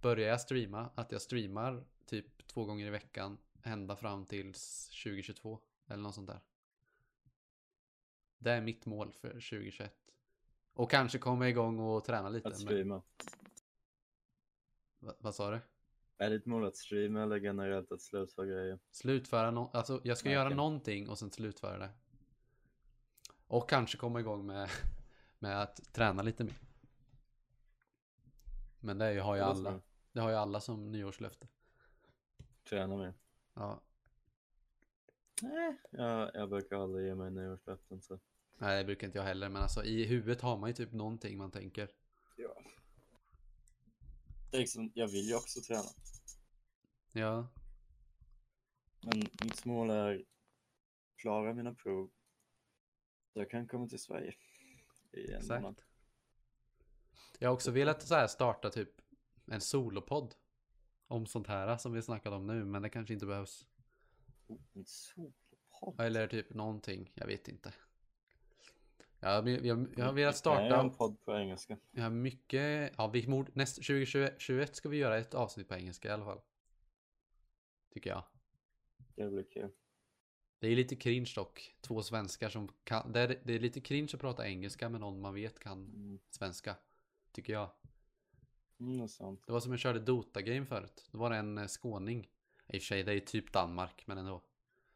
börjar 0.00 0.28
jag 0.28 0.40
streama, 0.40 0.90
att 0.94 1.12
jag 1.12 1.22
streamar 1.22 1.84
typ 2.06 2.46
två 2.46 2.64
gånger 2.64 2.86
i 2.86 2.90
veckan 2.90 3.38
ända 3.62 3.96
fram 3.96 4.26
tills 4.26 4.88
2022 5.04 5.60
eller 5.86 6.02
något 6.02 6.14
sånt 6.14 6.28
där. 6.28 6.40
Det 8.38 8.50
är 8.50 8.60
mitt 8.60 8.86
mål 8.86 9.12
för 9.12 9.28
2021. 9.28 9.94
Och 10.72 10.90
kanske 10.90 11.18
komma 11.18 11.48
igång 11.48 11.78
och 11.78 12.04
träna 12.04 12.28
lite. 12.28 12.48
Att 12.48 12.54
men- 12.54 12.60
streama. 12.60 13.02
Va, 14.98 15.14
vad 15.18 15.34
sa 15.34 15.50
du? 15.50 15.60
Är 16.22 16.30
ditt 16.30 16.46
mål 16.46 16.64
att 16.64 16.76
streama 16.76 17.22
eller 17.22 17.36
generellt 17.36 17.92
att 17.92 18.02
slutföra 18.02 18.46
grejer? 18.46 18.78
Slutföra 18.90 19.50
no 19.50 19.70
alltså 19.72 20.00
jag 20.04 20.18
ska 20.18 20.28
Nej, 20.28 20.34
göra 20.34 20.46
okej. 20.46 20.56
någonting 20.56 21.08
och 21.08 21.18
sen 21.18 21.30
slutföra 21.30 21.78
det. 21.78 21.90
Och 23.46 23.68
kanske 23.68 23.98
komma 23.98 24.20
igång 24.20 24.46
med, 24.46 24.68
med 25.38 25.62
att 25.62 25.92
träna 25.92 26.22
lite 26.22 26.44
mer. 26.44 26.54
Men 28.80 28.98
det 28.98 29.20
har 29.20 29.36
ju 29.36 29.40
alla. 29.40 29.80
Det 30.12 30.20
har 30.20 30.30
ju 30.30 30.36
alla 30.36 30.60
som 30.60 30.92
nyårslöfte. 30.92 31.46
Träna 32.64 32.96
mer. 32.96 33.14
Ja. 33.54 33.80
Nej, 35.42 35.76
jag, 35.90 36.30
jag 36.34 36.48
brukar 36.48 36.76
aldrig 36.76 37.06
ge 37.06 37.14
mig 37.14 37.30
nyårslöften 37.30 38.02
så. 38.02 38.18
Nej, 38.58 38.78
det 38.78 38.84
brukar 38.84 39.06
inte 39.06 39.18
jag 39.18 39.24
heller. 39.24 39.48
Men 39.48 39.62
alltså 39.62 39.84
i 39.84 40.04
huvudet 40.04 40.40
har 40.40 40.56
man 40.58 40.70
ju 40.70 40.74
typ 40.74 40.92
någonting 40.92 41.38
man 41.38 41.50
tänker. 41.50 41.88
Ja. 42.36 42.54
Det 44.52 44.58
är 44.58 44.60
liksom, 44.60 44.92
jag 44.94 45.08
vill 45.08 45.28
ju 45.28 45.34
också 45.34 45.60
träna. 45.60 45.88
Ja, 47.12 47.48
Men 49.00 49.18
mitt 49.18 49.64
mål 49.64 49.90
är 49.90 50.24
klara 51.16 51.54
mina 51.54 51.74
prov. 51.74 52.10
Så 53.32 53.38
jag 53.38 53.50
kan 53.50 53.68
komma 53.68 53.88
till 53.88 53.98
Sverige 53.98 54.34
i 55.12 55.32
en 55.32 55.46
månad. 55.46 55.70
exakt. 55.70 55.88
Jag 57.38 57.48
har 57.48 57.54
också 57.54 57.70
velat 57.70 58.02
så 58.02 58.14
här 58.14 58.26
starta 58.26 58.70
typ 58.70 58.90
en 59.46 59.60
solopodd. 59.60 60.34
Om 61.06 61.26
sånt 61.26 61.46
här 61.46 61.76
som 61.76 61.92
vi 61.92 62.02
snackade 62.02 62.36
om 62.36 62.46
nu. 62.46 62.64
Men 62.64 62.82
det 62.82 62.88
kanske 62.88 63.14
inte 63.14 63.26
behövs. 63.26 63.66
Oh, 64.46 64.60
en 64.72 64.84
solopodd. 64.84 66.00
Eller 66.00 66.28
typ 66.28 66.54
någonting. 66.54 67.12
Jag 67.14 67.26
vet 67.26 67.48
inte. 67.48 67.72
Jag, 69.22 69.48
jag, 69.48 69.66
jag, 69.66 69.86
jag 69.96 70.04
har 70.04 70.12
velat 70.12 70.16
Jag 70.16 70.34
starta. 70.36 70.80
en 70.80 70.90
podd 70.90 71.24
på 71.24 71.36
engelska. 71.36 71.78
Jag 71.90 72.02
har 72.02 72.10
mycket. 72.10 72.92
Ja, 72.96 73.06
vi 73.06 73.44
näst, 73.54 73.76
2021 73.76 74.76
ska 74.76 74.88
vi 74.88 74.96
göra 74.96 75.18
ett 75.18 75.34
avsnitt 75.34 75.68
på 75.68 75.74
engelska 75.74 76.08
i 76.08 76.10
alla 76.10 76.24
fall. 76.24 76.40
Tycker 77.94 78.10
jag. 78.10 78.24
Det 79.14 79.28
blir 79.30 79.44
kul. 79.50 79.70
Det 80.58 80.66
är 80.68 80.76
lite 80.76 80.96
cringe 80.96 81.32
dock. 81.36 81.76
Två 81.80 82.02
svenskar 82.02 82.48
som 82.48 82.68
kan. 82.84 83.12
Det 83.12 83.20
är, 83.20 83.40
det 83.44 83.54
är 83.54 83.58
lite 83.60 83.80
cringe 83.80 84.08
att 84.14 84.20
prata 84.20 84.48
engelska 84.48 84.88
med 84.88 85.00
någon 85.00 85.20
man 85.20 85.34
vet 85.34 85.58
kan 85.58 85.78
Mm, 85.86 86.18
svenska. 86.30 86.76
Tycker 87.32 87.52
jag. 87.52 87.70
mm, 88.80 88.98
det 88.98 89.04
är 89.04 89.08
sant. 89.08 89.42
Det 89.46 89.52
var 89.52 89.60
som 89.60 89.70
jag 89.72 89.80
körde 89.80 90.00
Dota-game 90.00 90.66
förut. 90.66 91.08
Då 91.12 91.18
var 91.18 91.30
det 91.30 91.36
en 91.36 91.58
eh, 91.58 91.66
skåning. 91.66 92.28
I 92.66 92.78
och 92.78 92.82
för 92.82 92.86
sig, 92.86 93.02
det 93.02 93.12
är 93.14 93.20
typ 93.20 93.52
Danmark, 93.52 94.02
men 94.06 94.18
ändå. 94.18 94.42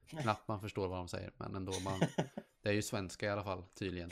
Knappt 0.06 0.48
man 0.48 0.60
förstår 0.60 0.88
vad 0.88 0.98
de 0.98 1.08
säger, 1.08 1.32
men 1.36 1.54
ändå. 1.54 1.72
Man, 1.84 2.00
det 2.66 2.72
är 2.72 2.74
ju 2.74 2.82
svenska 2.82 3.26
i 3.26 3.28
alla 3.28 3.44
fall, 3.44 3.64
tydligen. 3.74 4.10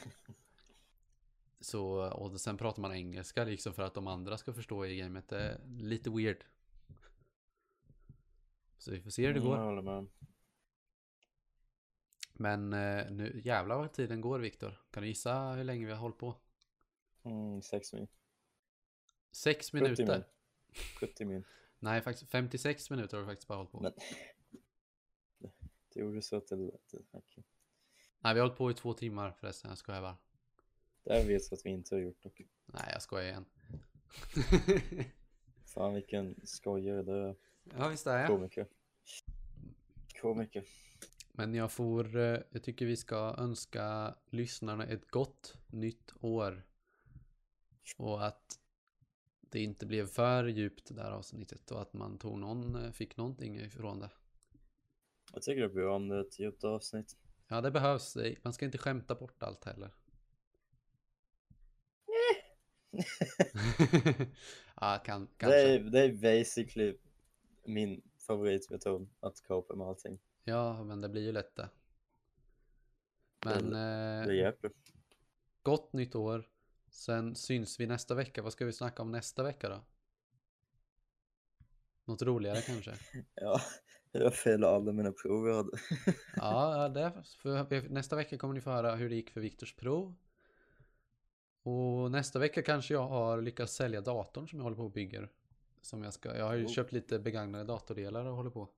Så, 1.61 2.12
och 2.12 2.40
sen 2.40 2.57
pratar 2.57 2.82
man 2.82 2.92
engelska 2.92 3.44
liksom 3.44 3.74
för 3.74 3.82
att 3.82 3.94
de 3.94 4.07
andra 4.07 4.38
ska 4.38 4.52
förstå 4.52 4.86
i 4.86 4.96
gamet. 4.96 5.28
Det 5.28 5.38
är 5.38 5.61
lite 5.66 6.11
weird. 6.11 6.44
Så 8.78 8.90
vi 8.90 9.00
får 9.00 9.11
se 9.11 9.26
hur 9.26 9.34
det 9.34 9.40
Mm, 9.40 9.50
går. 9.50 10.09
Men 12.32 12.72
eh, 12.72 13.11
nu 13.11 13.40
jävlar 13.44 13.78
vad 13.78 13.92
tiden 13.92 14.20
går 14.20 14.38
Viktor. 14.38 14.82
Kan 14.90 15.02
du 15.02 15.09
gissa 15.09 15.52
hur 15.52 15.64
länge 15.64 15.86
vi 15.86 15.92
har 15.92 15.98
hållit 15.98 16.18
på? 16.18 16.36
Mm, 17.22 17.62
sex 17.62 17.92
min. 17.92 18.09
Sex 19.32 19.70
70 19.70 19.74
min. 19.76 19.82
minuter. 19.82 20.28
70 21.00 21.24
min. 21.24 21.44
Nej, 21.78 22.02
faktiskt 22.02 22.30
56 22.30 22.90
minuter 22.90 23.16
har 23.16 23.24
vi 23.24 23.30
faktiskt 23.30 23.48
bara 23.48 23.59
hållit 23.59 23.72
på. 23.72 23.80
Men 23.80 23.92
det 25.94 26.00
gjorde 26.00 26.22
så 26.22 26.36
att 26.36 26.46
det 26.46 26.57
lät. 26.57 26.94
okej. 27.11 27.44
Nej, 28.25 28.35
vi 28.35 28.41
har 28.41 28.47
hållit 28.47 28.59
på 28.59 28.70
i 28.70 28.75
två 28.75 28.93
timmar 28.93 29.33
förresten. 29.33 29.68
Jag 29.68 29.79
skojar 29.79 30.01
bara. 30.01 30.16
Det 31.05 31.12
här 31.12 31.25
vet 31.25 31.51
jag 31.51 31.59
att 31.59 31.66
vi 31.66 31.70
inte 31.70 31.95
har 31.95 32.01
gjort 32.01 32.22
dock. 32.22 32.41
Nej, 32.66 32.89
jag 32.93 33.03
skojar 33.03 33.25
igen. 33.25 33.45
Fan 35.64 35.95
vilken 35.95 36.41
skojare 36.45 37.03
det 37.03 37.12
är. 37.12 37.37
ja, 37.79 37.89
visst 37.89 38.07
är 38.07 38.18
jag. 38.18 38.29
Komiker. 38.29 38.66
Komiker. 40.20 40.64
Men 41.33 41.55
jag 41.55 41.72
får, 41.72 42.16
eh, 42.16 42.41
jag 42.51 42.62
tycker 42.62 42.87
vi 42.87 42.97
ska 42.97 43.35
önska 43.39 44.14
lyssnarna 44.31 44.87
ett 44.87 45.11
gott 45.11 45.57
nytt 45.66 46.12
år. 46.20 46.62
Och 47.97 48.27
att 48.27 48.59
det 49.41 49.62
inte 49.62 49.87
blev 49.87 50.07
för 50.07 50.45
djupt 50.45 50.89
det 50.89 50.95
där 50.95 51.11
avsnittet 51.11 51.70
och 51.70 51.83
att 51.83 51.93
man 51.93 52.18
tog 52.18 52.39
någon, 52.39 52.85
eh, 52.85 52.91
fick 52.93 53.16
någonting 53.16 53.61
ifrån 53.61 54.01
det. 54.01 54.11
Jag 55.33 55.43
tycker 55.43 55.61
det 55.61 55.66
är 55.66 55.75
bra 55.75 55.97
om 55.97 56.09
det 56.09 56.16
är 56.16 56.20
ett 56.20 56.39
djupt 56.39 56.64
avsnitt. 56.64 57.16
Ja, 57.55 57.61
det 57.61 57.70
behövs. 57.70 58.12
Det- 58.14 58.44
Man 58.44 58.52
ska 58.52 58.64
inte 58.64 58.78
skämta 58.78 59.14
bort 59.14 59.42
allt 59.42 59.64
heller. 59.64 59.94
ja, 64.80 65.02
kan, 65.05 65.28
kanske. 65.36 65.57
Det 65.62 65.70
är, 65.74 65.78
det 65.80 66.00
är 66.00 66.12
basically 66.12 66.96
min 67.64 68.02
favoritmetod 68.26 69.09
att 69.20 69.42
copa 69.46 69.74
med 69.74 69.86
allting. 69.86 70.18
Ja, 70.44 70.84
men 70.84 71.00
det 71.00 71.09
blir 71.09 71.22
ju 71.22 71.32
lätt 71.32 71.57
det. 71.57 71.70
Men 73.44 73.70
Det 73.70 74.24
eh, 74.32 74.36
hjälper. 74.36 74.70
gott 75.62 75.92
nytt 75.92 76.14
år. 76.14 76.48
Sen 76.88 77.34
syns 77.34 77.80
vi 77.80 77.86
nästa 77.86 78.14
vecka. 78.14 78.42
Vad 78.42 78.52
ska 78.52 78.64
vi 78.64 78.72
snacka 78.72 79.02
om 79.02 79.12
nästa 79.12 79.42
vecka 79.42 79.68
då? 79.68 79.84
Något 82.05 82.22
roligare 82.22 82.61
kanske? 82.61 82.94
Ja, 83.34 83.61
jag 84.18 84.34
failade 84.34 84.76
alla 84.76 84.92
mina 84.92 85.12
prov 85.12 85.48
jag 85.48 85.56
hade. 85.56 85.70
Ja, 86.36 86.88
det, 86.88 87.12
för 87.42 87.88
nästa 87.88 88.16
vecka 88.16 88.38
kommer 88.38 88.54
ni 88.54 88.60
få 88.60 88.70
höra 88.70 88.94
hur 88.94 89.08
det 89.08 89.14
gick 89.14 89.30
för 89.30 89.40
Viktors 89.40 89.76
prov. 89.76 90.14
Och 91.62 92.10
nästa 92.10 92.38
vecka 92.38 92.62
kanske 92.62 92.94
jag 92.94 93.08
har 93.08 93.42
lyckats 93.42 93.74
sälja 93.74 94.00
datorn 94.00 94.48
som 94.48 94.58
jag 94.58 94.64
håller 94.64 94.76
på 94.76 94.84
och 94.84 94.92
bygger. 94.92 95.28
Som 95.82 96.02
jag 96.02 96.14
ska, 96.14 96.36
jag 96.36 96.46
har 96.46 96.54
ju 96.54 96.64
Oh. 96.64 96.70
köpt 96.70 96.92
lite 96.92 97.18
begagnade 97.18 97.64
datordelar 97.64 98.24
och 98.24 98.36
håller 98.36 98.50
på. 98.50 98.68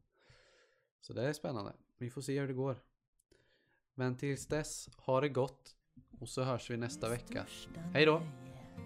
Så 1.00 1.12
det 1.12 1.28
är 1.28 1.32
spännande. 1.32 1.72
Vi 1.98 2.10
får 2.10 2.20
se 2.20 2.40
hur 2.40 2.48
det 2.48 2.54
går. 2.54 2.76
Men 3.94 4.16
tills 4.16 4.46
dess, 4.46 4.88
ha 4.96 5.20
det 5.20 5.28
gott. 5.28 5.76
Och 6.20 6.28
så 6.28 6.42
hörs 6.42 6.70
vi 6.70 6.76
nästa 6.76 7.08
vecka. 7.08 7.46
Hej 7.92 8.06
då! 8.06 8.22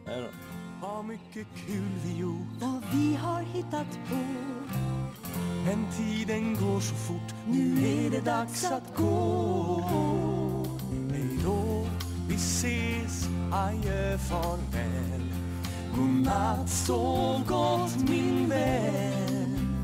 Nej 0.07 0.22
då. 0.22 0.28
Har 0.86 1.03
mycket 1.03 1.46
kul 1.66 1.90
vi 2.05 2.18
gjort 2.20 2.61
Vad 2.61 2.82
vi 2.92 3.14
har 3.14 3.42
hittat 3.42 4.09
på 4.09 4.16
Men 5.65 5.87
tiden 5.97 6.55
går 6.55 6.81
så 6.81 6.95
fort. 6.95 7.35
Nu 7.47 7.89
är 7.89 8.11
det 8.11 8.21
dags 8.21 8.65
att 8.65 8.97
gå. 8.97 9.83
Hej 11.11 11.39
då, 11.45 11.87
vi 12.29 12.35
ses, 12.35 13.29
adjö, 13.53 14.19
farväl 14.19 15.21
Godnatt, 15.97 16.69
sov 16.69 17.45
gott 17.47 18.09
min 18.09 18.49
vän. 18.49 19.77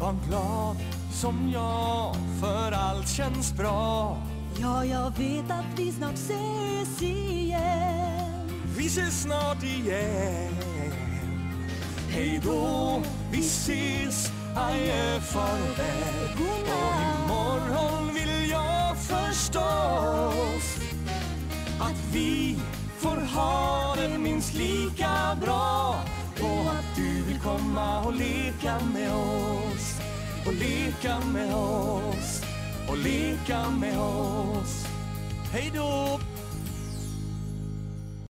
Var 0.00 0.14
glad 0.28 0.76
som 1.12 1.50
jag, 1.52 2.16
för 2.40 2.72
allt 2.72 3.08
känns 3.08 3.52
bra. 3.52 4.16
Ja, 4.60 4.84
jag 4.84 5.18
vet 5.18 5.50
att 5.50 5.78
vi 5.78 5.92
snart 5.92 6.14
ses 6.14 7.02
igen. 7.02 8.50
Vi 8.76 8.86
ses 8.86 9.22
snart 9.22 9.62
igen. 9.62 10.52
Hej 12.08 12.40
då, 12.44 13.02
vi 13.30 13.38
ses, 13.38 14.32
adjö, 14.56 15.20
farväl. 15.20 16.32
Och 16.34 17.02
imorgon 17.24 18.14
vill 18.14 18.50
jag 18.50 18.96
förstås 18.96 20.76
Att 21.80 22.04
vi 22.12 22.56
får 22.98 23.16
ha 23.16 23.94
det 23.96 24.18
minst 24.18 24.54
lika 24.54 25.38
bra. 25.40 25.94
Och 26.40 26.70
att 26.70 26.96
du 26.96 27.22
vill 27.22 27.40
komma 27.40 28.04
och 28.04 28.14
leka 28.14 28.80
med 28.94 29.12
oss 29.12 30.00
Och 30.46 30.52
leka 30.52 31.20
med 31.20 31.54
oss 31.54 32.42
Och 32.88 32.98
leka 32.98 33.70
med 33.70 33.98
oss. 33.98 34.86
Hej 35.52 35.72
då! 35.74 36.21